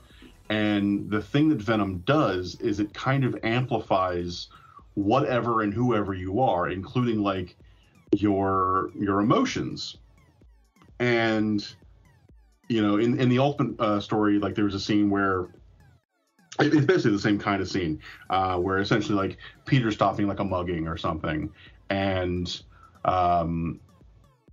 And 0.49 1.09
the 1.11 1.23
thing 1.23 1.49
that 1.51 1.63
Venom 1.63 1.99
does 1.99 2.57
is 2.57 2.81
it 2.81 2.93
kind 2.93 3.25
of 3.25 3.37
amplifies 3.43 4.49
whatever 4.95 5.63
and 5.63 5.73
whoever 5.73 6.15
you 6.15 6.41
are, 6.41 6.69
including 6.69 7.23
like 7.23 7.57
your 8.17 8.91
your 8.99 9.21
emotions. 9.21 9.97
And 10.99 11.67
you 12.69 12.83
know, 12.83 12.99
in 12.99 13.19
in 13.21 13.29
the 13.29 13.39
ultimate 13.39 13.81
uh, 13.81 14.01
story, 14.01 14.39
like 14.39 14.55
there 14.55 14.65
was 14.65 14.75
a 14.75 14.81
scene 14.81 15.11
where 15.11 15.49
it's 16.59 16.87
basically 16.87 17.13
the 17.13 17.19
same 17.19 17.39
kind 17.39 17.63
of 17.63 17.69
scene 17.69 18.01
uh, 18.29 18.57
where 18.57 18.79
essentially 18.79 19.17
like 19.17 19.39
Peter's 19.67 19.95
stopping 19.95 20.27
like 20.27 20.41
a 20.41 20.45
mugging 20.45 20.87
or 20.87 20.97
something, 20.97 21.51
and 21.89 22.63
um, 23.05 23.81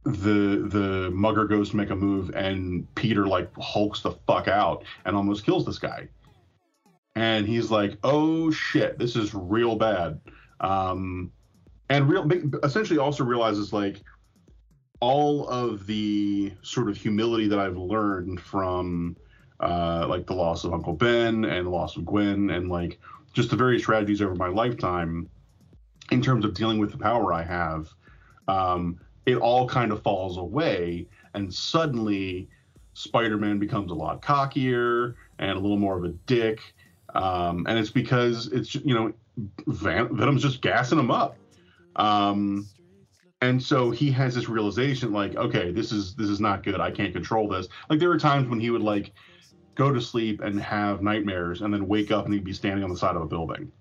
the 0.07 0.67
the 0.69 1.11
mugger 1.11 1.45
goes 1.45 1.71
to 1.71 1.75
make 1.75 1.89
a 1.89 1.95
move 1.95 2.31
and 2.33 2.87
Peter 2.95 3.27
like 3.27 3.49
hulks 3.59 4.01
the 4.01 4.11
fuck 4.25 4.47
out 4.47 4.85
and 5.05 5.15
almost 5.15 5.45
kills 5.45 5.65
this 5.65 5.79
guy. 5.79 6.07
And 7.15 7.45
he's 7.45 7.71
like, 7.71 7.97
"Oh 8.03 8.51
shit, 8.51 8.97
this 8.97 9.15
is 9.15 9.33
real 9.33 9.75
bad." 9.75 10.21
Um, 10.61 11.31
and 11.89 12.09
real 12.09 12.29
essentially 12.63 12.99
also 12.99 13.23
realizes 13.23 13.73
like 13.73 14.01
all 14.99 15.47
of 15.49 15.85
the 15.87 16.53
sort 16.61 16.89
of 16.89 16.97
humility 16.97 17.47
that 17.47 17.59
I've 17.59 17.77
learned 17.77 18.39
from 18.39 19.17
uh, 19.59 20.05
like 20.07 20.25
the 20.25 20.33
loss 20.33 20.63
of 20.63 20.73
Uncle 20.73 20.93
Ben 20.93 21.43
and 21.43 21.65
the 21.65 21.69
loss 21.69 21.97
of 21.97 22.05
Gwen 22.05 22.49
and 22.49 22.69
like 22.69 22.99
just 23.33 23.49
the 23.49 23.55
various 23.55 23.83
tragedies 23.83 24.21
over 24.21 24.35
my 24.35 24.47
lifetime 24.47 25.29
in 26.11 26.21
terms 26.21 26.45
of 26.45 26.53
dealing 26.53 26.79
with 26.79 26.91
the 26.91 26.97
power 26.97 27.33
I 27.33 27.43
have. 27.43 27.89
Um, 28.47 28.99
it 29.27 29.35
all 29.35 29.67
kind 29.67 29.91
of 29.91 30.01
falls 30.01 30.37
away 30.37 31.05
and 31.35 31.53
suddenly 31.53 32.49
spider-man 32.93 33.59
becomes 33.59 33.91
a 33.91 33.93
lot 33.93 34.21
cockier 34.23 35.13
and 35.37 35.51
a 35.51 35.59
little 35.59 35.77
more 35.77 35.97
of 35.97 36.05
a 36.05 36.13
dick. 36.25 36.59
Um, 37.13 37.65
and 37.67 37.77
it's 37.77 37.91
because 37.91 38.47
it's 38.47 38.73
you 38.73 38.95
know 38.95 39.13
Van- 39.67 40.15
venom's 40.15 40.41
just 40.41 40.61
gassing 40.61 40.97
him 40.97 41.11
up. 41.11 41.37
Um, 41.97 42.67
and 43.41 43.61
so 43.61 43.91
he 43.91 44.09
has 44.11 44.33
this 44.33 44.49
realization 44.49 45.13
like 45.13 45.35
okay 45.35 45.71
this 45.71 45.91
is 45.91 46.15
this 46.15 46.29
is 46.29 46.39
not 46.39 46.63
good. 46.63 46.79
I 46.79 46.89
can't 46.89 47.13
control 47.13 47.47
this. 47.47 47.67
Like 47.89 47.99
there 47.99 48.09
were 48.09 48.17
times 48.17 48.47
when 48.47 48.59
he 48.59 48.69
would 48.69 48.81
like 48.81 49.11
go 49.75 49.91
to 49.91 50.01
sleep 50.01 50.41
and 50.41 50.59
have 50.59 51.01
nightmares 51.01 51.61
and 51.61 51.71
then 51.71 51.87
wake 51.87 52.11
up 52.11 52.25
and 52.25 52.33
he'd 52.33 52.43
be 52.43 52.53
standing 52.53 52.83
on 52.83 52.89
the 52.89 52.97
side 52.97 53.15
of 53.15 53.21
a 53.21 53.27
building 53.27 53.71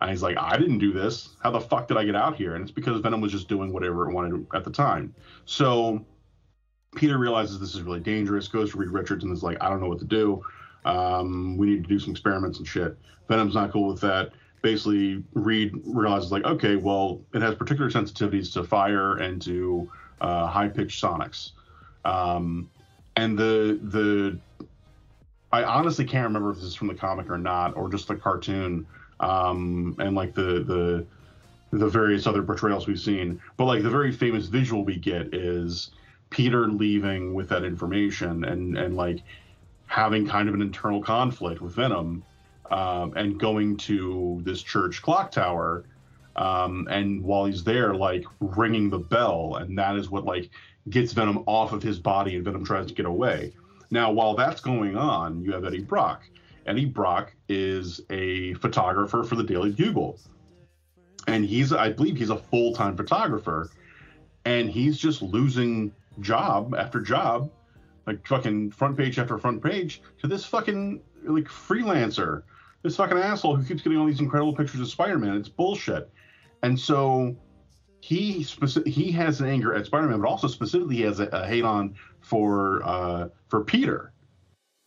and 0.00 0.10
he's 0.10 0.22
like, 0.22 0.36
I 0.38 0.56
didn't 0.56 0.78
do 0.78 0.92
this. 0.92 1.30
How 1.42 1.50
the 1.50 1.60
fuck 1.60 1.88
did 1.88 1.96
I 1.96 2.04
get 2.04 2.16
out 2.16 2.36
here? 2.36 2.54
And 2.54 2.62
it's 2.62 2.72
because 2.72 3.00
Venom 3.00 3.20
was 3.20 3.32
just 3.32 3.48
doing 3.48 3.72
whatever 3.72 4.08
it 4.08 4.14
wanted 4.14 4.46
at 4.54 4.64
the 4.64 4.70
time. 4.70 5.14
So 5.44 6.04
Peter 6.96 7.18
realizes 7.18 7.60
this 7.60 7.74
is 7.74 7.82
really 7.82 8.00
dangerous, 8.00 8.48
goes 8.48 8.70
to 8.72 8.78
Reed 8.78 8.90
Richards 8.90 9.24
and 9.24 9.32
is 9.32 9.42
like, 9.42 9.58
I 9.60 9.68
don't 9.68 9.80
know 9.80 9.88
what 9.88 9.98
to 9.98 10.06
do. 10.06 10.42
Um, 10.84 11.56
we 11.58 11.66
need 11.66 11.82
to 11.84 11.88
do 11.88 11.98
some 11.98 12.12
experiments 12.12 12.58
and 12.58 12.66
shit. 12.66 12.96
Venom's 13.28 13.54
not 13.54 13.72
cool 13.72 13.88
with 13.88 14.00
that. 14.00 14.32
Basically, 14.62 15.22
Reed 15.34 15.72
realizes, 15.84 16.32
like, 16.32 16.44
okay, 16.44 16.76
well, 16.76 17.20
it 17.34 17.42
has 17.42 17.54
particular 17.54 17.90
sensitivities 17.90 18.52
to 18.54 18.64
fire 18.64 19.16
and 19.16 19.40
to 19.42 19.90
uh, 20.20 20.46
high 20.46 20.68
pitched 20.68 21.02
sonics. 21.02 21.52
Um, 22.04 22.70
and 23.16 23.38
the, 23.38 23.78
the, 23.82 24.38
I 25.52 25.64
honestly 25.64 26.04
can't 26.04 26.24
remember 26.24 26.50
if 26.50 26.56
this 26.56 26.64
is 26.64 26.74
from 26.74 26.88
the 26.88 26.94
comic 26.94 27.30
or 27.30 27.38
not, 27.38 27.76
or 27.76 27.90
just 27.90 28.08
the 28.08 28.16
cartoon 28.16 28.86
um, 29.20 29.94
and 29.98 30.14
like 30.16 30.34
the 30.34 30.64
the 30.64 31.06
the 31.72 31.88
various 31.88 32.26
other 32.26 32.42
portrayals 32.42 32.86
we've 32.86 33.00
seen. 33.00 33.40
But 33.56 33.66
like 33.66 33.82
the 33.82 33.90
very 33.90 34.12
famous 34.12 34.46
visual 34.46 34.84
we 34.84 34.96
get 34.96 35.32
is 35.34 35.90
Peter 36.30 36.68
leaving 36.68 37.34
with 37.34 37.48
that 37.50 37.64
information 37.64 38.44
and 38.44 38.76
and 38.76 38.96
like 38.96 39.22
having 39.86 40.26
kind 40.26 40.48
of 40.48 40.54
an 40.54 40.62
internal 40.62 41.02
conflict 41.02 41.60
with 41.60 41.74
Venom, 41.74 42.22
um, 42.70 43.12
and 43.16 43.38
going 43.38 43.76
to 43.76 44.40
this 44.44 44.62
church 44.62 45.02
clock 45.02 45.30
tower. 45.30 45.84
Um, 46.36 46.86
and 46.90 47.22
while 47.22 47.44
he's 47.44 47.64
there, 47.64 47.94
like 47.94 48.24
ringing 48.40 48.88
the 48.88 48.98
bell, 48.98 49.56
and 49.56 49.76
that 49.78 49.96
is 49.96 50.08
what 50.10 50.24
like 50.24 50.50
gets 50.88 51.12
Venom 51.12 51.42
off 51.46 51.72
of 51.72 51.82
his 51.82 51.98
body, 51.98 52.36
and 52.36 52.44
Venom 52.44 52.64
tries 52.64 52.86
to 52.86 52.94
get 52.94 53.06
away. 53.06 53.52
Now, 53.90 54.12
while 54.12 54.36
that's 54.36 54.60
going 54.60 54.96
on, 54.96 55.42
you 55.42 55.52
have 55.52 55.64
Eddie 55.64 55.82
Brock. 55.82 56.22
Eddie 56.70 56.84
Brock 56.84 57.34
is 57.48 58.00
a 58.10 58.54
photographer 58.54 59.24
for 59.24 59.34
the 59.34 59.42
Daily 59.42 59.72
Bugle, 59.72 60.20
and 61.26 61.44
he's 61.44 61.72
I 61.72 61.90
believe 61.90 62.16
he's 62.16 62.30
a 62.30 62.36
full 62.36 62.72
time 62.74 62.96
photographer, 62.96 63.70
and 64.44 64.70
he's 64.70 64.96
just 64.96 65.20
losing 65.20 65.90
job 66.20 66.76
after 66.78 67.00
job, 67.00 67.50
like 68.06 68.24
fucking 68.24 68.70
front 68.70 68.96
page 68.96 69.18
after 69.18 69.36
front 69.36 69.60
page 69.60 70.00
to 70.20 70.28
this 70.28 70.44
fucking 70.44 71.02
like 71.24 71.46
freelancer, 71.46 72.44
this 72.82 72.94
fucking 72.94 73.18
asshole 73.18 73.56
who 73.56 73.64
keeps 73.64 73.82
getting 73.82 73.98
all 73.98 74.06
these 74.06 74.20
incredible 74.20 74.54
pictures 74.54 74.80
of 74.80 74.86
Spider 74.86 75.18
Man. 75.18 75.36
It's 75.36 75.48
bullshit, 75.48 76.08
and 76.62 76.78
so 76.78 77.34
he 78.00 78.44
speci- 78.44 78.86
he 78.86 79.10
has 79.10 79.40
an 79.40 79.48
anger 79.48 79.74
at 79.74 79.86
Spider 79.86 80.06
Man, 80.06 80.20
but 80.20 80.28
also 80.28 80.46
specifically 80.46 80.94
he 80.94 81.02
has 81.02 81.18
a, 81.18 81.26
a 81.32 81.44
hate 81.48 81.64
on 81.64 81.96
for 82.20 82.80
uh, 82.84 83.28
for 83.48 83.64
Peter 83.64 84.12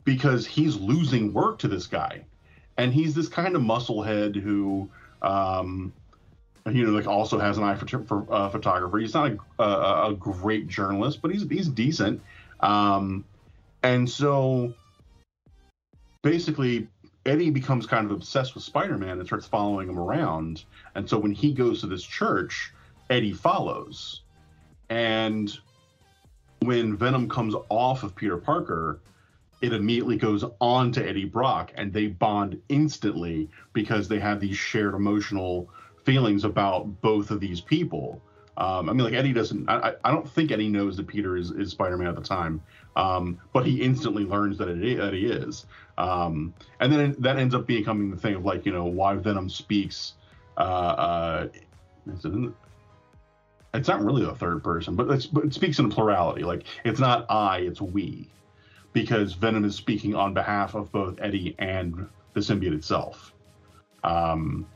because 0.03 0.45
he's 0.45 0.77
losing 0.77 1.33
work 1.33 1.59
to 1.59 1.67
this 1.67 1.87
guy, 1.87 2.23
and 2.77 2.93
he's 2.93 3.13
this 3.15 3.27
kind 3.27 3.55
of 3.55 3.61
musclehead 3.61 4.35
who. 4.35 4.89
Um, 5.21 5.93
you 6.71 6.85
know, 6.85 6.91
like 6.91 7.07
also 7.07 7.39
has 7.39 7.57
an 7.57 7.63
eye 7.65 7.75
for, 7.75 8.03
for 8.03 8.25
uh, 8.33 8.49
photographer. 8.49 8.97
He's 8.97 9.13
not 9.13 9.31
a, 9.59 9.63
a, 9.63 10.11
a, 10.11 10.13
great 10.13 10.67
journalist, 10.67 11.21
but 11.21 11.29
he's 11.31 11.43
he's 11.49 11.67
decent. 11.67 12.21
Um, 12.61 13.25
and 13.83 14.09
so 14.09 14.73
basically, 16.21 16.87
Eddie 17.25 17.51
becomes 17.51 17.85
kind 17.85 18.05
of 18.05 18.11
obsessed 18.11 18.55
with 18.55 18.63
Spider-Man 18.63 19.19
and 19.19 19.25
starts 19.25 19.45
following 19.45 19.89
him 19.89 19.99
around. 19.99 20.63
And 20.95 21.07
so 21.09 21.17
when 21.17 21.31
he 21.31 21.53
goes 21.53 21.81
to 21.81 21.87
this 21.87 22.03
church, 22.03 22.73
Eddie 23.09 23.33
follows. 23.33 24.21
And 24.89 25.55
when 26.61 26.97
Venom 26.97 27.29
comes 27.29 27.55
off 27.69 28.03
of 28.03 28.15
Peter 28.15 28.37
Parker, 28.37 28.99
it 29.63 29.71
immediately 29.71 30.17
goes 30.17 30.43
on 30.59 30.91
to 30.91 31.07
Eddie 31.07 31.23
Brock, 31.23 31.71
and 31.75 31.93
they 31.93 32.07
bond 32.07 32.61
instantly 32.67 33.49
because 33.71 34.09
they 34.09 34.19
have 34.19 34.41
these 34.41 34.57
shared 34.57 34.93
emotional 34.93 35.69
feelings 36.03 36.43
about 36.43 36.99
both 37.01 37.31
of 37.31 37.39
these 37.39 37.61
people. 37.61 38.21
Um, 38.57 38.89
I 38.89 38.93
mean, 38.93 39.05
like 39.05 39.13
Eddie 39.13 39.31
doesn't. 39.31 39.69
I, 39.69 39.93
I 40.03 40.11
don't 40.11 40.29
think 40.29 40.51
Eddie 40.51 40.67
knows 40.67 40.97
that 40.97 41.07
Peter 41.07 41.37
is, 41.37 41.51
is 41.51 41.71
Spider-Man 41.71 42.07
at 42.07 42.15
the 42.15 42.21
time, 42.21 42.61
um, 42.97 43.39
but 43.53 43.65
he 43.65 43.81
instantly 43.81 44.25
learns 44.25 44.57
that 44.57 44.67
it 44.67 44.97
that 44.97 45.13
he 45.13 45.27
is. 45.27 45.65
Um, 45.97 46.53
and 46.81 46.91
then 46.91 47.15
that 47.19 47.37
ends 47.37 47.55
up 47.55 47.65
becoming 47.65 48.11
the 48.11 48.17
thing 48.17 48.35
of 48.35 48.43
like 48.43 48.65
you 48.65 48.73
know 48.73 48.83
why 48.83 49.15
Venom 49.15 49.49
speaks. 49.49 50.15
Uh, 50.57 50.59
uh, 50.59 51.47
it's 53.73 53.87
not 53.87 54.03
really 54.03 54.25
the 54.25 54.35
third 54.35 54.61
person, 54.61 54.95
but, 54.95 55.07
but 55.31 55.45
it 55.45 55.53
speaks 55.53 55.79
in 55.79 55.85
a 55.85 55.89
plurality. 55.89 56.43
Like 56.43 56.65
it's 56.83 56.99
not 56.99 57.25
I, 57.29 57.59
it's 57.59 57.81
we, 57.81 58.27
because 58.93 59.33
Venom 59.33 59.65
is 59.65 59.75
speaking 59.75 60.15
on 60.15 60.33
behalf 60.33 60.75
of 60.75 60.91
both 60.91 61.19
Eddie 61.19 61.55
and 61.59 62.07
the 62.33 62.39
symbiote 62.39 62.73
itself. 62.73 63.33
Um, 64.03 64.67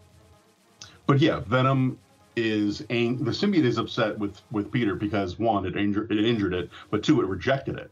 but 1.05 1.20
yeah, 1.20 1.39
Venom 1.39 1.97
is 2.36 2.86
ang- 2.89 3.24
the 3.24 3.32
symbiote 3.32 3.63
is 3.63 3.78
upset 3.78 4.18
with 4.18 4.41
with 4.51 4.72
Peter 4.72 4.95
because 4.95 5.39
one, 5.39 5.65
it 5.65 5.76
injured 5.76 6.11
it 6.11 6.24
injured 6.24 6.53
it, 6.53 6.70
but 6.89 7.03
two, 7.03 7.22
it 7.22 7.28
rejected 7.28 7.78
it 7.78 7.91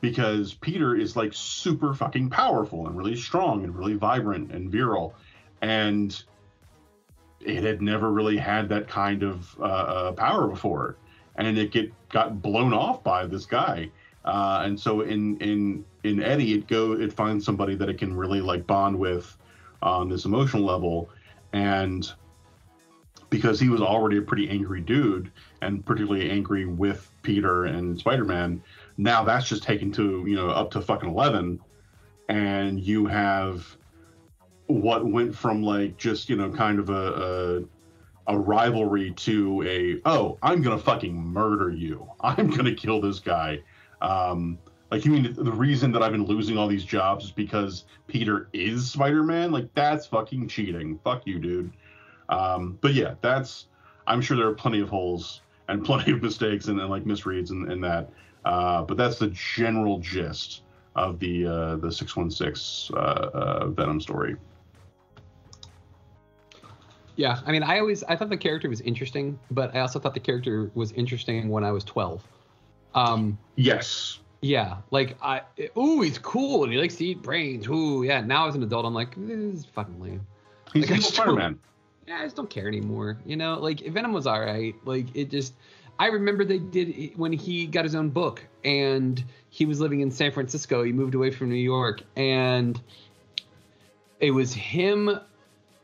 because 0.00 0.54
Peter 0.54 0.96
is 0.96 1.16
like 1.16 1.32
super 1.34 1.94
fucking 1.94 2.30
powerful 2.30 2.86
and 2.86 2.96
really 2.96 3.16
strong 3.16 3.64
and 3.64 3.74
really 3.74 3.94
vibrant 3.94 4.50
and 4.52 4.70
virile, 4.70 5.14
and 5.60 6.22
it 7.40 7.62
had 7.62 7.82
never 7.82 8.12
really 8.12 8.36
had 8.36 8.68
that 8.68 8.88
kind 8.88 9.22
of 9.22 9.58
uh, 9.58 9.62
uh, 9.62 10.12
power 10.12 10.46
before, 10.46 10.96
and 11.36 11.58
it 11.58 11.70
get 11.70 11.92
got 12.10 12.40
blown 12.40 12.72
off 12.72 13.02
by 13.02 13.26
this 13.26 13.46
guy. 13.46 13.90
Uh, 14.24 14.62
and 14.64 14.78
so 14.78 15.00
in 15.00 15.38
in 15.38 15.84
in 16.04 16.22
Eddie, 16.22 16.54
it 16.54 16.66
go 16.66 16.92
it 16.92 17.12
finds 17.12 17.44
somebody 17.44 17.74
that 17.74 17.88
it 17.88 17.98
can 17.98 18.14
really 18.14 18.40
like 18.40 18.66
bond 18.66 18.98
with 18.98 19.36
on 19.82 20.08
this 20.08 20.24
emotional 20.24 20.62
level, 20.62 21.08
and 21.52 22.12
because 23.30 23.60
he 23.60 23.68
was 23.68 23.80
already 23.80 24.18
a 24.18 24.22
pretty 24.22 24.48
angry 24.50 24.80
dude 24.80 25.30
and 25.62 25.86
particularly 25.86 26.30
angry 26.30 26.66
with 26.66 27.10
Peter 27.22 27.64
and 27.64 27.98
Spider-Man. 27.98 28.62
Now 28.98 29.24
that's 29.24 29.48
just 29.48 29.62
taken 29.62 29.92
to, 29.92 30.24
you 30.26 30.34
know, 30.34 30.50
up 30.50 30.72
to 30.72 30.82
fucking 30.82 31.08
11 31.08 31.60
and 32.28 32.80
you 32.80 33.06
have 33.06 33.76
what 34.66 35.06
went 35.06 35.34
from 35.34 35.62
like 35.62 35.96
just, 35.96 36.28
you 36.28 36.36
know, 36.36 36.50
kind 36.50 36.78
of 36.78 36.90
a, 36.90 37.64
a, 38.28 38.34
a 38.34 38.38
rivalry 38.38 39.12
to 39.12 39.62
a, 39.62 40.00
oh, 40.04 40.36
I'm 40.42 40.62
to 40.76 40.82
fucking 40.82 41.14
murder 41.14 41.70
you. 41.70 42.08
I'm 42.20 42.50
to 42.66 42.74
kill 42.74 43.00
this 43.00 43.20
guy. 43.20 43.60
Um, 44.02 44.58
like, 44.90 45.04
you 45.04 45.12
mean 45.12 45.34
the 45.34 45.52
reason 45.52 45.92
that 45.92 46.02
I've 46.02 46.12
been 46.12 46.26
losing 46.26 46.58
all 46.58 46.66
these 46.66 46.84
jobs 46.84 47.26
is 47.26 47.30
because 47.30 47.84
Peter 48.08 48.48
is 48.52 48.90
Spider 48.90 49.22
Man? 49.22 49.52
Like, 49.52 49.72
that's 49.74 50.06
fucking 50.06 50.48
cheating. 50.48 50.98
Fuck 51.04 51.26
you, 51.26 51.38
dude. 51.38 51.72
Um, 52.28 52.78
but 52.80 52.94
yeah, 52.94 53.14
that's 53.20 53.66
I'm 54.06 54.20
sure 54.20 54.36
there 54.36 54.48
are 54.48 54.54
plenty 54.54 54.80
of 54.80 54.88
holes 54.88 55.42
and 55.68 55.84
plenty 55.84 56.12
of 56.12 56.22
mistakes 56.22 56.66
and, 56.68 56.80
and 56.80 56.90
like 56.90 57.04
misreads 57.04 57.50
and, 57.50 57.70
in 57.70 57.80
that. 57.82 58.10
Uh, 58.44 58.82
but 58.82 58.96
that's 58.96 59.18
the 59.18 59.28
general 59.28 59.98
gist 59.98 60.62
of 60.96 61.18
the 61.18 61.46
uh, 61.46 61.76
the 61.76 61.90
616 61.92 62.96
uh, 62.96 63.00
uh, 63.00 63.66
Venom 63.68 64.00
story. 64.00 64.36
Yeah, 67.16 67.40
I 67.44 67.52
mean, 67.52 67.62
I 67.62 67.78
always 67.78 68.02
I 68.04 68.16
thought 68.16 68.30
the 68.30 68.36
character 68.36 68.68
was 68.68 68.80
interesting, 68.80 69.38
but 69.50 69.74
I 69.74 69.80
also 69.80 69.98
thought 69.98 70.14
the 70.14 70.20
character 70.20 70.70
was 70.74 70.92
interesting 70.92 71.48
when 71.48 71.64
I 71.64 71.70
was 71.70 71.84
12. 71.84 72.22
Um, 72.94 73.38
yes. 73.56 74.18
Yeah, 74.42 74.78
like 74.90 75.16
I, 75.22 75.42
ooh, 75.76 76.00
he's 76.00 76.18
cool 76.18 76.64
and 76.64 76.72
he 76.72 76.78
likes 76.78 76.96
to 76.96 77.04
eat 77.04 77.22
brains. 77.22 77.68
Ooh, 77.68 78.02
yeah. 78.02 78.22
Now 78.22 78.48
as 78.48 78.54
an 78.54 78.62
adult, 78.62 78.86
I'm 78.86 78.94
like, 78.94 79.14
this 79.16 79.38
is 79.38 79.64
fucking 79.66 80.00
lame. 80.00 80.26
He's 80.72 80.90
like, 80.90 81.02
Spider-Man 81.02 81.58
yeah, 82.10 82.18
I 82.18 82.24
just 82.24 82.34
don't 82.34 82.50
care 82.50 82.66
anymore. 82.66 83.18
You 83.24 83.36
know, 83.36 83.54
like 83.60 83.86
Venom 83.86 84.12
was 84.12 84.26
all 84.26 84.40
right. 84.40 84.74
Like 84.84 85.06
it 85.14 85.30
just, 85.30 85.54
I 86.00 86.06
remember 86.06 86.44
they 86.44 86.58
did 86.58 87.16
when 87.16 87.32
he 87.32 87.66
got 87.66 87.84
his 87.84 87.94
own 87.94 88.10
book 88.10 88.44
and 88.64 89.22
he 89.50 89.64
was 89.64 89.80
living 89.80 90.00
in 90.00 90.10
San 90.10 90.32
Francisco. 90.32 90.82
He 90.82 90.92
moved 90.92 91.14
away 91.14 91.30
from 91.30 91.50
New 91.50 91.54
York 91.54 92.02
and 92.16 92.80
it 94.18 94.32
was 94.32 94.52
him 94.52 95.20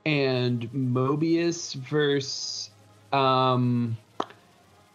and 0.05 0.69
Morbius 0.73 1.75
versus 1.75 2.71
um 3.13 3.97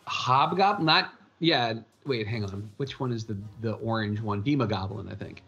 Hobgoblin. 0.05 0.85
Not 0.85 1.13
yeah. 1.39 1.75
Wait, 2.05 2.27
hang 2.27 2.43
on. 2.43 2.69
Which 2.77 2.99
one 2.99 3.11
is 3.11 3.25
the 3.25 3.37
the 3.61 3.73
orange 3.73 4.19
one? 4.21 4.43
Demogoblin, 4.43 5.11
I 5.11 5.15
think. 5.15 5.43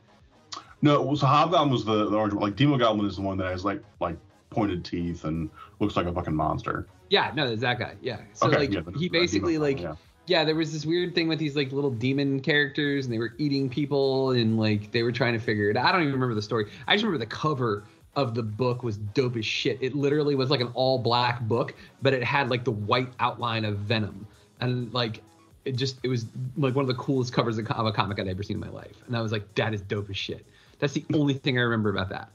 No, 0.81 1.15
so 1.15 1.25
Hobgoblin 1.25 1.71
was 1.71 1.85
the, 1.85 2.09
the 2.09 2.17
orange 2.17 2.33
one. 2.33 2.43
Like 2.43 2.55
Demogoblin 2.55 3.07
is 3.07 3.15
the 3.15 3.21
one 3.21 3.37
that 3.37 3.49
has 3.49 3.63
like 3.63 3.81
like 3.99 4.17
pointed 4.49 4.85
teeth 4.85 5.23
and 5.23 5.49
looks 5.79 5.95
like 5.95 6.05
a 6.05 6.13
fucking 6.13 6.35
monster. 6.35 6.87
Yeah, 7.09 7.31
no, 7.35 7.47
there's 7.47 7.61
that 7.61 7.79
guy. 7.79 7.95
Yeah. 8.01 8.19
So 8.33 8.47
okay, 8.47 8.57
like 8.57 8.73
yeah, 8.73 8.81
he 8.97 9.09
basically 9.09 9.57
like 9.57 9.79
yeah. 9.79 9.95
yeah. 10.27 10.43
there 10.43 10.55
was 10.55 10.73
this 10.73 10.85
weird 10.85 11.15
thing 11.15 11.27
with 11.27 11.39
these 11.39 11.55
like 11.55 11.71
little 11.71 11.91
demon 11.91 12.39
characters 12.39 13.05
and 13.05 13.13
they 13.13 13.17
were 13.17 13.33
eating 13.37 13.69
people 13.69 14.31
and 14.31 14.59
like 14.59 14.91
they 14.91 15.03
were 15.03 15.11
trying 15.11 15.33
to 15.33 15.39
figure 15.39 15.69
it 15.69 15.77
out. 15.77 15.85
I 15.85 15.91
don't 15.91 16.01
even 16.01 16.13
remember 16.13 16.35
the 16.35 16.41
story. 16.41 16.71
I 16.87 16.95
just 16.95 17.03
remember 17.03 17.23
the 17.23 17.31
cover 17.31 17.83
of 18.15 18.35
the 18.35 18.43
book 18.43 18.83
was 18.83 18.97
dope 18.97 19.37
as 19.37 19.45
shit. 19.45 19.77
It 19.81 19.95
literally 19.95 20.35
was 20.35 20.49
like 20.49 20.61
an 20.61 20.71
all 20.73 20.99
black 20.99 21.41
book, 21.41 21.73
but 22.01 22.13
it 22.13 22.23
had 22.23 22.49
like 22.49 22.63
the 22.63 22.71
white 22.71 23.09
outline 23.19 23.65
of 23.65 23.77
Venom. 23.79 24.27
And 24.59 24.93
like 24.93 25.21
it 25.65 25.75
just 25.75 25.97
it 26.03 26.07
was 26.07 26.25
like 26.57 26.75
one 26.75 26.83
of 26.83 26.87
the 26.87 27.01
coolest 27.01 27.33
covers 27.33 27.57
of 27.57 27.65
a 27.69 27.91
comic 27.91 28.19
I'd 28.19 28.27
ever 28.27 28.43
seen 28.43 28.57
in 28.57 28.61
my 28.61 28.69
life. 28.69 28.95
And 29.07 29.15
I 29.15 29.21
was 29.21 29.31
like, 29.31 29.55
that 29.55 29.73
is 29.73 29.81
dope 29.81 30.09
as 30.09 30.17
shit. 30.17 30.45
That's 30.79 30.93
the 30.93 31.05
only 31.13 31.35
thing 31.35 31.57
I 31.57 31.61
remember 31.61 31.89
about 31.89 32.09
that. 32.09 32.29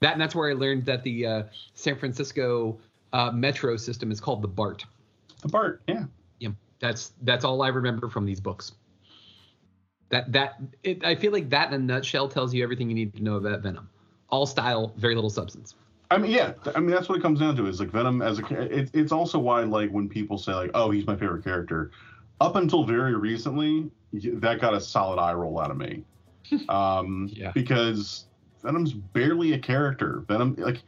That 0.00 0.12
and 0.12 0.20
that's 0.20 0.34
where 0.34 0.50
I 0.50 0.54
learned 0.54 0.84
that 0.86 1.02
the 1.02 1.26
uh, 1.26 1.42
San 1.74 1.96
Francisco 1.96 2.78
uh, 3.12 3.30
metro 3.30 3.76
system 3.76 4.10
is 4.10 4.20
called 4.20 4.42
the 4.42 4.48
BART. 4.48 4.84
The 5.42 5.48
BART, 5.48 5.82
yeah. 5.88 6.04
Yeah, 6.40 6.50
that's 6.80 7.12
that's 7.22 7.44
all 7.44 7.62
I 7.62 7.68
remember 7.68 8.08
from 8.08 8.26
these 8.26 8.40
books. 8.40 8.72
That 10.10 10.30
that 10.32 10.60
it, 10.82 11.04
I 11.04 11.14
feel 11.14 11.32
like 11.32 11.48
that 11.50 11.68
in 11.68 11.74
a 11.74 11.78
nutshell 11.78 12.28
tells 12.28 12.52
you 12.52 12.62
everything 12.62 12.88
you 12.90 12.94
need 12.94 13.14
to 13.16 13.22
know 13.22 13.36
about 13.36 13.60
Venom. 13.60 13.88
All 14.28 14.46
style, 14.46 14.92
very 14.96 15.14
little 15.14 15.30
substance. 15.30 15.74
I 16.10 16.18
mean, 16.18 16.30
yeah. 16.30 16.52
I 16.74 16.80
mean, 16.80 16.90
that's 16.90 17.08
what 17.08 17.18
it 17.18 17.22
comes 17.22 17.40
down 17.40 17.56
to. 17.56 17.66
Is 17.66 17.80
like 17.80 17.90
Venom 17.90 18.22
as 18.22 18.38
a. 18.38 18.46
It, 18.78 18.90
it's 18.92 19.12
also 19.12 19.38
why 19.38 19.62
like 19.62 19.90
when 19.90 20.08
people 20.08 20.38
say 20.38 20.54
like, 20.54 20.70
oh, 20.74 20.90
he's 20.90 21.06
my 21.06 21.16
favorite 21.16 21.44
character. 21.44 21.90
Up 22.40 22.56
until 22.56 22.84
very 22.84 23.14
recently, 23.14 23.90
that 24.12 24.60
got 24.60 24.74
a 24.74 24.80
solid 24.80 25.18
eye 25.20 25.32
roll 25.32 25.60
out 25.60 25.70
of 25.70 25.76
me. 25.76 26.04
Um, 26.68 27.30
yeah. 27.32 27.52
Because 27.52 28.26
Venom's 28.62 28.92
barely 28.92 29.54
a 29.54 29.58
character. 29.58 30.24
Venom, 30.28 30.54
like, 30.58 30.82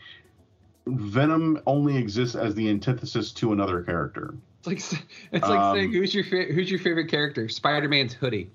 Venom 0.87 1.61
only 1.67 1.97
exists 1.97 2.37
as 2.37 2.55
the 2.55 2.69
antithesis 2.69 3.33
to 3.33 3.53
another 3.53 3.83
character. 3.83 4.35
It's 4.59 4.93
like 4.93 5.03
it's 5.33 5.49
like 5.49 5.59
Um, 5.59 5.77
saying 5.77 5.93
who's 5.93 6.15
your 6.15 6.25
fa- 6.25 6.53
who's 6.53 6.71
your 6.71 6.81
favorite 6.81 7.09
character? 7.09 7.49
Spider 7.49 7.89
Man's 7.89 8.13
hoodie. 8.13 8.51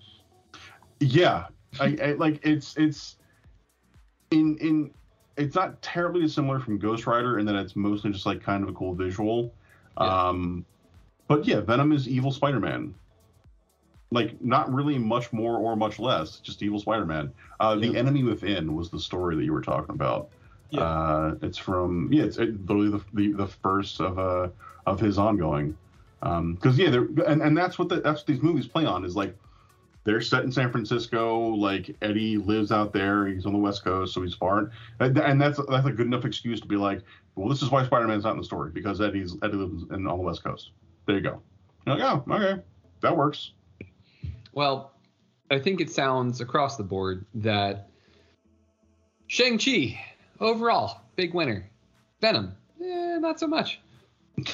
Yeah, 1.00 1.46
I, 1.80 1.98
I 2.02 2.12
like 2.14 2.46
it's 2.46 2.78
it's 2.78 3.18
in 4.30 4.58
in 4.58 4.92
it's 5.38 5.56
not 5.56 5.82
terribly 5.82 6.22
dissimilar 6.22 6.60
from 6.60 6.78
Ghost 6.78 7.08
Rider 7.08 7.40
in 7.40 7.46
that 7.46 7.56
it's 7.56 7.76
mostly 7.76 8.12
just 8.12 8.26
like 8.26 8.42
kind 8.42 8.64
of 8.64 8.70
a 8.70 8.74
cool 8.74 8.94
visual. 8.94 9.54
Um, 9.98 10.66
but 11.28 11.46
yeah, 11.46 11.62
Venom 11.62 11.92
is 11.92 12.08
evil 12.08 12.32
Spider-Man. 12.32 12.94
Like 14.12 14.42
not 14.42 14.72
really 14.74 14.98
much 14.98 15.32
more 15.32 15.58
or 15.58 15.76
much 15.76 15.98
less, 16.00 16.40
just 16.40 16.62
evil 16.62 16.80
Spider-Man. 16.80 17.32
Uh, 17.60 17.76
The 17.76 17.96
Enemy 17.96 18.24
Within 18.24 18.76
was 18.76 18.90
the 18.90 19.00
story 19.00 19.36
that 19.38 19.44
you 19.44 19.54
were 19.54 19.62
talking 19.62 19.96
about. 19.96 20.30
Uh, 20.78 21.36
it's 21.42 21.58
from 21.58 22.12
yeah, 22.12 22.24
it's 22.24 22.38
it, 22.38 22.60
literally 22.66 22.90
the, 22.90 23.04
the 23.14 23.34
the 23.34 23.48
first 23.48 24.00
of 24.00 24.18
uh 24.18 24.48
of 24.86 25.00
his 25.00 25.18
ongoing. 25.18 25.76
Um, 26.22 26.56
because 26.56 26.78
yeah, 26.78 26.96
and, 27.28 27.42
and 27.42 27.58
that's 27.58 27.78
what 27.78 27.90
the, 27.90 28.00
that's 28.00 28.22
what 28.22 28.28
these 28.28 28.42
movies 28.42 28.68
play 28.68 28.86
on 28.86 29.04
is 29.04 29.16
like 29.16 29.36
they're 30.04 30.22
set 30.22 30.44
in 30.44 30.52
San 30.52 30.72
Francisco. 30.72 31.50
Like 31.50 31.96
Eddie 32.02 32.38
lives 32.38 32.72
out 32.72 32.94
there. 32.94 33.28
He's 33.28 33.46
on 33.46 33.54
the 33.54 33.60
West 33.60 33.84
Coast, 33.84 34.14
so 34.14 34.22
he's 34.22 34.34
far. 34.34 34.72
And, 35.00 35.18
and 35.18 35.42
that's 35.42 35.60
that's 35.70 35.86
a 35.86 35.92
good 35.92 36.08
enough 36.08 36.26
excuse 36.26 36.60
to 36.62 36.68
be 36.68 36.76
like, 36.76 37.02
well, 37.36 37.50
this 37.50 37.62
is 37.62 37.70
why 37.72 37.86
Spider-Man's 37.86 38.24
not 38.24 38.32
in 38.32 38.38
the 38.38 38.44
story 38.44 38.72
because 38.72 39.00
Eddie's 39.02 39.36
Eddie 39.44 39.58
lives 39.58 39.84
in, 39.92 40.08
on 40.08 40.18
the 40.18 40.24
West 40.24 40.44
Coast. 40.44 40.72
There 41.06 41.16
you 41.16 41.22
go. 41.22 41.42
You're 41.86 41.98
like, 41.98 42.24
oh, 42.28 42.34
okay, 42.34 42.62
that 43.02 43.16
works. 43.16 43.52
Well, 44.54 44.92
I 45.50 45.60
think 45.60 45.82
it 45.82 45.90
sounds 45.90 46.42
across 46.42 46.78
the 46.78 46.84
board 46.84 47.26
that 47.36 47.90
Shang 49.28 49.58
Chi 49.58 50.00
overall 50.40 51.02
big 51.16 51.34
winner. 51.34 51.70
Venom, 52.20 52.56
eh, 52.84 53.18
not 53.20 53.40
so 53.40 53.48
much. 53.48 53.80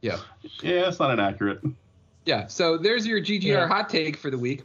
yeah. 0.00 0.18
Yeah, 0.60 0.88
it's 0.88 0.98
not 0.98 1.12
inaccurate. 1.12 1.60
Yeah. 2.26 2.46
So 2.48 2.76
there's 2.76 3.06
your 3.06 3.20
GGR 3.20 3.42
Yeah. 3.44 3.66
hot 3.68 3.88
take 3.88 4.16
for 4.16 4.30
the 4.30 4.38
week. 4.38 4.64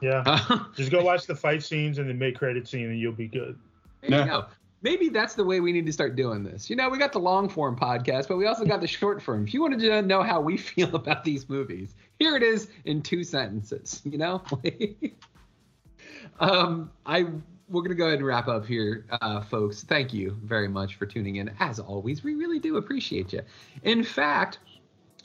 Yeah. 0.00 0.24
Just 0.76 0.90
go 0.90 1.02
watch 1.04 1.26
the 1.26 1.34
fight 1.36 1.62
scenes 1.62 1.98
and 1.98 2.08
the 2.08 2.14
mid 2.14 2.38
credit 2.38 2.66
scene, 2.66 2.86
and 2.90 2.98
you'll 2.98 3.12
be 3.12 3.28
good. 3.28 3.58
There 4.00 4.20
you 4.20 4.26
go. 4.26 4.46
Maybe 4.82 5.10
that's 5.10 5.34
the 5.34 5.44
way 5.44 5.60
we 5.60 5.70
need 5.70 5.86
to 5.86 5.92
start 5.92 6.16
doing 6.16 6.42
this. 6.42 6.68
You 6.68 6.74
know, 6.74 6.88
we 6.88 6.98
got 6.98 7.12
the 7.12 7.20
long 7.20 7.48
form 7.48 7.76
podcast, 7.76 8.26
but 8.26 8.36
we 8.36 8.46
also 8.46 8.64
got 8.64 8.80
the 8.80 8.88
short 8.88 9.22
form. 9.22 9.46
If 9.46 9.54
you 9.54 9.62
wanted 9.62 9.78
to 9.80 10.02
know 10.02 10.22
how 10.24 10.40
we 10.40 10.56
feel 10.70 10.96
about 10.96 11.22
these 11.22 11.48
movies, 11.48 11.94
here 12.18 12.34
it 12.36 12.42
is 12.42 12.68
in 12.84 13.00
two 13.02 13.22
sentences. 13.22 14.02
You 14.04 14.18
know, 14.18 14.42
um, 16.40 16.90
I 17.06 17.26
we're 17.68 17.82
gonna 17.82 17.94
go 17.94 18.06
ahead 18.06 18.18
and 18.18 18.26
wrap 18.26 18.48
up 18.48 18.66
here, 18.66 19.06
uh, 19.20 19.40
folks. 19.42 19.82
Thank 19.84 20.12
you 20.12 20.36
very 20.42 20.68
much 20.68 20.96
for 20.96 21.06
tuning 21.06 21.36
in. 21.36 21.50
As 21.60 21.78
always, 21.78 22.24
we 22.24 22.34
really 22.34 22.58
do 22.58 22.76
appreciate 22.76 23.32
you. 23.32 23.42
In 23.84 24.02
fact, 24.02 24.58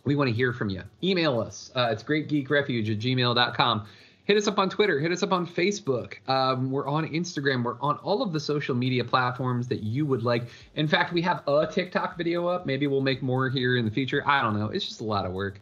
we 0.07 0.15
want 0.15 0.29
to 0.29 0.33
hear 0.33 0.53
from 0.53 0.69
you. 0.69 0.81
Email 1.03 1.39
us. 1.39 1.69
Uh, 1.75 1.89
it's 1.91 2.01
greatgeekrefuge 2.01 2.89
at 2.91 2.99
gmail.com. 2.99 3.87
Hit 4.23 4.37
us 4.37 4.47
up 4.47 4.57
on 4.57 4.69
Twitter. 4.69 4.99
Hit 4.99 5.11
us 5.11 5.21
up 5.21 5.31
on 5.31 5.45
Facebook. 5.45 6.27
Um, 6.27 6.71
we're 6.71 6.87
on 6.87 7.07
Instagram. 7.07 7.63
We're 7.63 7.79
on 7.81 7.97
all 7.97 8.21
of 8.21 8.33
the 8.33 8.39
social 8.39 8.75
media 8.75 9.03
platforms 9.03 9.67
that 9.67 9.83
you 9.83 10.05
would 10.05 10.23
like. 10.23 10.47
In 10.75 10.87
fact, 10.87 11.13
we 11.13 11.21
have 11.21 11.47
a 11.47 11.67
TikTok 11.67 12.17
video 12.17 12.47
up. 12.47 12.65
Maybe 12.65 12.87
we'll 12.87 13.01
make 13.01 13.21
more 13.21 13.49
here 13.49 13.77
in 13.77 13.85
the 13.85 13.91
future. 13.91 14.23
I 14.25 14.41
don't 14.41 14.57
know. 14.57 14.67
It's 14.67 14.85
just 14.85 15.01
a 15.01 15.05
lot 15.05 15.25
of 15.25 15.31
work. 15.33 15.59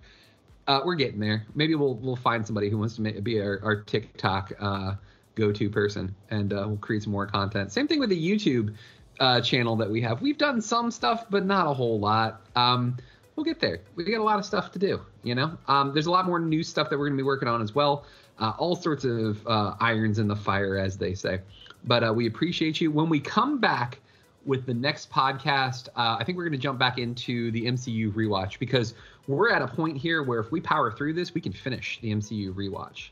Uh, 0.68 0.82
we're 0.84 0.96
getting 0.96 1.20
there. 1.20 1.46
Maybe 1.54 1.76
we'll 1.76 1.96
we'll 1.96 2.16
find 2.16 2.44
somebody 2.46 2.70
who 2.70 2.80
wants 2.80 2.96
to 2.96 3.02
ma- 3.04 3.20
be 3.22 3.40
our, 3.40 3.60
our 3.64 3.82
TikTok 3.84 4.54
uh, 4.60 4.96
go-to 5.36 5.70
person, 5.70 6.16
and 6.32 6.52
uh, 6.52 6.64
we'll 6.66 6.78
create 6.78 7.04
some 7.04 7.12
more 7.12 7.28
content. 7.28 7.72
Same 7.72 7.88
thing 7.88 8.00
with 8.00 8.10
the 8.10 8.18
YouTube 8.18 8.74
uh, 9.20 9.42
channel 9.42 9.76
that 9.76 9.92
we 9.92 10.02
have. 10.02 10.22
We've 10.22 10.40
done 10.40 10.62
some 10.62 10.90
stuff, 10.90 11.26
but 11.30 11.46
not 11.46 11.68
a 11.68 11.74
whole 11.74 12.00
lot. 12.00 12.42
Um, 12.56 12.98
we'll 13.36 13.44
get 13.44 13.60
there. 13.60 13.82
We 13.96 14.04
got 14.06 14.20
a 14.20 14.24
lot 14.24 14.40
of 14.40 14.46
stuff 14.46 14.72
to 14.74 14.80
do. 14.80 15.02
You 15.24 15.36
know, 15.36 15.58
um, 15.68 15.94
there's 15.94 16.06
a 16.06 16.12
lot 16.12 16.26
more 16.26 16.40
new 16.40 16.64
stuff 16.64 16.90
that 16.90 16.98
we're 16.98 17.08
going 17.08 17.18
to 17.18 17.24
be 17.24 17.26
working 17.26 17.48
on 17.48 17.62
as 17.62 17.76
well. 17.76 18.06
Uh, 18.40 18.54
all 18.58 18.76
sorts 18.76 19.06
of 19.06 19.46
uh, 19.48 19.76
irons 19.80 20.20
in 20.20 20.28
the 20.28 20.36
fire, 20.36 20.78
as 20.78 20.98
they 20.98 21.14
say. 21.14 21.40
But 21.86 22.04
uh, 22.04 22.14
we 22.14 22.28
appreciate 22.28 22.82
you. 22.82 22.92
When 22.92 23.10
we 23.10 23.20
come 23.20 23.60
back 23.60 24.00
with 24.46 24.66
the 24.66 24.74
next 24.74 25.10
podcast, 25.10 25.88
uh, 25.96 26.18
I 26.20 26.24
think 26.24 26.38
we're 26.38 26.44
going 26.46 26.60
to 26.60 26.64
jump 26.64 26.80
back 26.80 26.98
into 26.98 27.52
the 27.52 27.66
MCU 27.66 28.12
rewatch 28.14 28.60
because 28.60 28.94
we're 29.28 29.52
at 29.52 29.62
a 29.62 29.68
point 29.68 29.98
here 29.98 30.24
where 30.24 30.40
if 30.40 30.52
we 30.52 30.62
power 30.62 30.92
through 30.92 31.14
this, 31.14 31.34
we 31.34 31.42
can 31.42 31.54
finish 31.54 32.00
the 32.02 32.12
MCU 32.14 32.54
rewatch. 32.54 33.10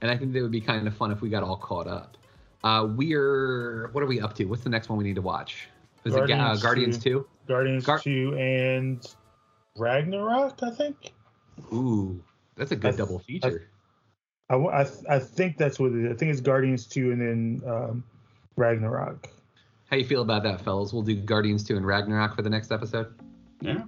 And 0.00 0.10
I 0.10 0.16
think 0.16 0.32
that 0.32 0.42
would 0.42 0.50
be 0.50 0.60
kind 0.60 0.86
of 0.86 0.96
fun 0.96 1.12
if 1.12 1.20
we 1.20 1.28
got 1.28 1.42
all 1.42 1.56
caught 1.56 1.86
up. 1.86 2.16
Uh, 2.64 2.88
we're 2.88 3.88
what 3.92 4.02
are 4.02 4.06
we 4.06 4.20
up 4.20 4.34
to? 4.36 4.44
What's 4.44 4.62
the 4.62 4.70
next 4.70 4.88
one 4.88 4.98
we 4.98 5.04
need 5.04 5.16
to 5.16 5.22
watch? 5.22 5.68
Is 6.04 6.14
it 6.14 6.30
uh, 6.30 6.56
Guardians 6.56 6.98
2? 6.98 7.26
Guardians 7.46 7.86
2 8.02 8.36
and 8.36 9.14
Ragnarok, 9.76 10.62
I 10.62 10.70
think. 10.70 11.12
Ooh, 11.72 12.22
that's 12.56 12.72
a 12.72 12.76
good 12.76 12.96
double 12.96 13.18
feature. 13.18 13.68
I, 14.50 14.56
I, 14.56 14.86
I 15.08 15.18
think 15.18 15.56
that's 15.56 15.78
what 15.78 15.92
it 15.92 16.04
is. 16.04 16.12
I 16.12 16.14
think 16.16 16.30
it's 16.30 16.40
Guardians 16.40 16.86
2 16.86 17.12
and 17.12 17.20
then 17.20 17.70
um, 17.70 18.04
Ragnarok. 18.56 19.28
How 19.86 19.96
you 19.96 20.04
feel 20.04 20.22
about 20.22 20.42
that, 20.44 20.60
fellas? 20.60 20.92
We'll 20.92 21.02
do 21.02 21.14
Guardians 21.14 21.64
2 21.64 21.76
and 21.76 21.86
Ragnarok 21.86 22.36
for 22.36 22.42
the 22.42 22.50
next 22.50 22.72
episode. 22.72 23.14
Yeah. 23.60 23.82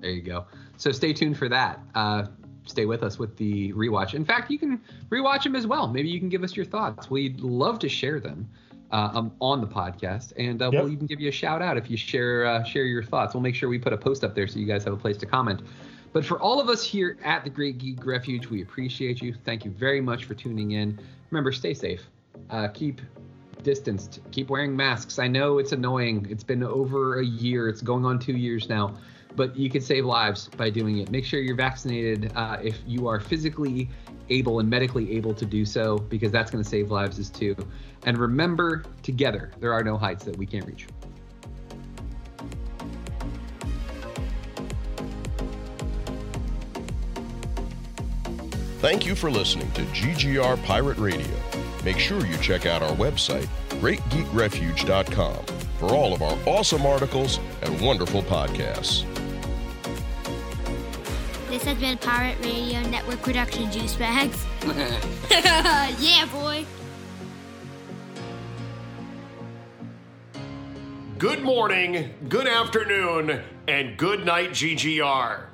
There 0.00 0.10
you 0.10 0.22
go. 0.22 0.46
So 0.76 0.92
stay 0.92 1.12
tuned 1.12 1.36
for 1.36 1.48
that. 1.48 1.80
Uh, 1.94 2.26
stay 2.66 2.86
with 2.86 3.02
us 3.02 3.18
with 3.18 3.36
the 3.36 3.72
rewatch. 3.72 4.14
In 4.14 4.24
fact, 4.24 4.50
you 4.50 4.58
can 4.58 4.80
rewatch 5.10 5.44
them 5.44 5.56
as 5.56 5.66
well. 5.66 5.88
Maybe 5.88 6.08
you 6.08 6.20
can 6.20 6.28
give 6.28 6.44
us 6.44 6.56
your 6.56 6.66
thoughts. 6.66 7.10
We'd 7.10 7.40
love 7.40 7.78
to 7.80 7.88
share 7.88 8.20
them 8.20 8.48
um, 8.90 9.32
on 9.40 9.60
the 9.60 9.66
podcast, 9.66 10.32
and 10.36 10.62
uh, 10.62 10.70
Yep. 10.72 10.82
we'll 10.82 10.92
even 10.92 11.06
give 11.06 11.20
you 11.20 11.28
a 11.28 11.32
shout 11.32 11.60
out 11.62 11.76
if 11.76 11.90
you 11.90 11.96
share 11.96 12.46
uh, 12.46 12.62
share 12.64 12.84
your 12.84 13.02
thoughts. 13.02 13.34
We'll 13.34 13.42
make 13.42 13.54
sure 13.54 13.68
we 13.68 13.78
put 13.78 13.92
a 13.92 13.96
post 13.98 14.24
up 14.24 14.34
there 14.34 14.46
so 14.46 14.58
you 14.58 14.66
guys 14.66 14.84
have 14.84 14.92
a 14.92 14.96
place 14.98 15.16
to 15.18 15.26
comment. 15.26 15.62
But 16.12 16.24
for 16.24 16.40
all 16.40 16.58
of 16.60 16.68
us 16.70 16.82
here 16.82 17.18
at 17.22 17.44
the 17.44 17.50
Great 17.50 17.78
Geek 17.78 18.04
Refuge, 18.06 18.46
we 18.48 18.62
appreciate 18.62 19.20
you. 19.20 19.34
Thank 19.44 19.64
you 19.64 19.70
very 19.70 20.00
much 20.00 20.24
for 20.24 20.34
tuning 20.34 20.70
in. 20.72 20.98
Remember, 21.30 21.52
stay 21.52 21.74
safe. 21.74 22.08
Uh, 22.48 22.68
keep 22.68 23.02
distanced. 23.62 24.20
Keep 24.30 24.48
wearing 24.50 24.74
masks. 24.74 25.18
I 25.18 25.28
know 25.28 25.58
it's 25.58 25.72
annoying. 25.72 26.26
It's 26.30 26.44
been 26.44 26.62
over 26.62 27.20
a 27.20 27.24
year. 27.24 27.68
It's 27.68 27.82
going 27.82 28.04
on 28.06 28.18
two 28.18 28.36
years 28.36 28.68
now. 28.68 28.94
But 29.36 29.56
you 29.56 29.70
can 29.70 29.80
save 29.80 30.04
lives 30.04 30.48
by 30.56 30.70
doing 30.70 30.98
it. 30.98 31.10
Make 31.10 31.24
sure 31.24 31.40
you're 31.40 31.54
vaccinated 31.54 32.32
uh, 32.34 32.58
if 32.62 32.78
you 32.86 33.06
are 33.08 33.20
physically 33.20 33.88
able 34.30 34.60
and 34.60 34.68
medically 34.68 35.16
able 35.16 35.34
to 35.34 35.46
do 35.46 35.64
so, 35.64 35.98
because 35.98 36.32
that's 36.32 36.50
going 36.50 36.62
to 36.62 36.68
save 36.68 36.90
lives 36.90 37.18
as 37.18 37.30
too. 37.30 37.56
And 38.04 38.18
remember, 38.18 38.84
together, 39.02 39.52
there 39.60 39.72
are 39.72 39.82
no 39.82 39.96
heights 39.96 40.24
that 40.24 40.36
we 40.36 40.46
can't 40.46 40.66
reach. 40.66 40.86
Thank 48.80 49.04
you 49.04 49.16
for 49.16 49.28
listening 49.28 49.70
to 49.72 49.82
GGR 49.82 50.62
Pirate 50.62 50.98
Radio. 50.98 51.26
Make 51.84 51.98
sure 51.98 52.24
you 52.24 52.36
check 52.38 52.64
out 52.64 52.80
our 52.80 52.94
website, 52.94 53.48
greatgeekrefuge.com, 53.80 55.44
for 55.78 55.86
all 55.94 56.14
of 56.14 56.22
our 56.22 56.38
awesome 56.46 56.86
articles 56.86 57.40
and 57.62 57.80
wonderful 57.80 58.22
podcasts. 58.22 59.04
This 61.48 61.64
has 61.64 61.78
been 61.78 61.96
Pirate 61.96 62.36
Radio 62.44 62.82
Network 62.90 63.22
production, 63.22 63.72
Juice 63.72 63.94
Bags. 63.96 64.44
yeah, 65.30 66.26
boy. 66.30 66.66
Good 71.16 71.42
morning, 71.42 72.12
good 72.28 72.46
afternoon, 72.46 73.40
and 73.66 73.96
good 73.96 74.26
night, 74.26 74.50
GGR. 74.50 75.46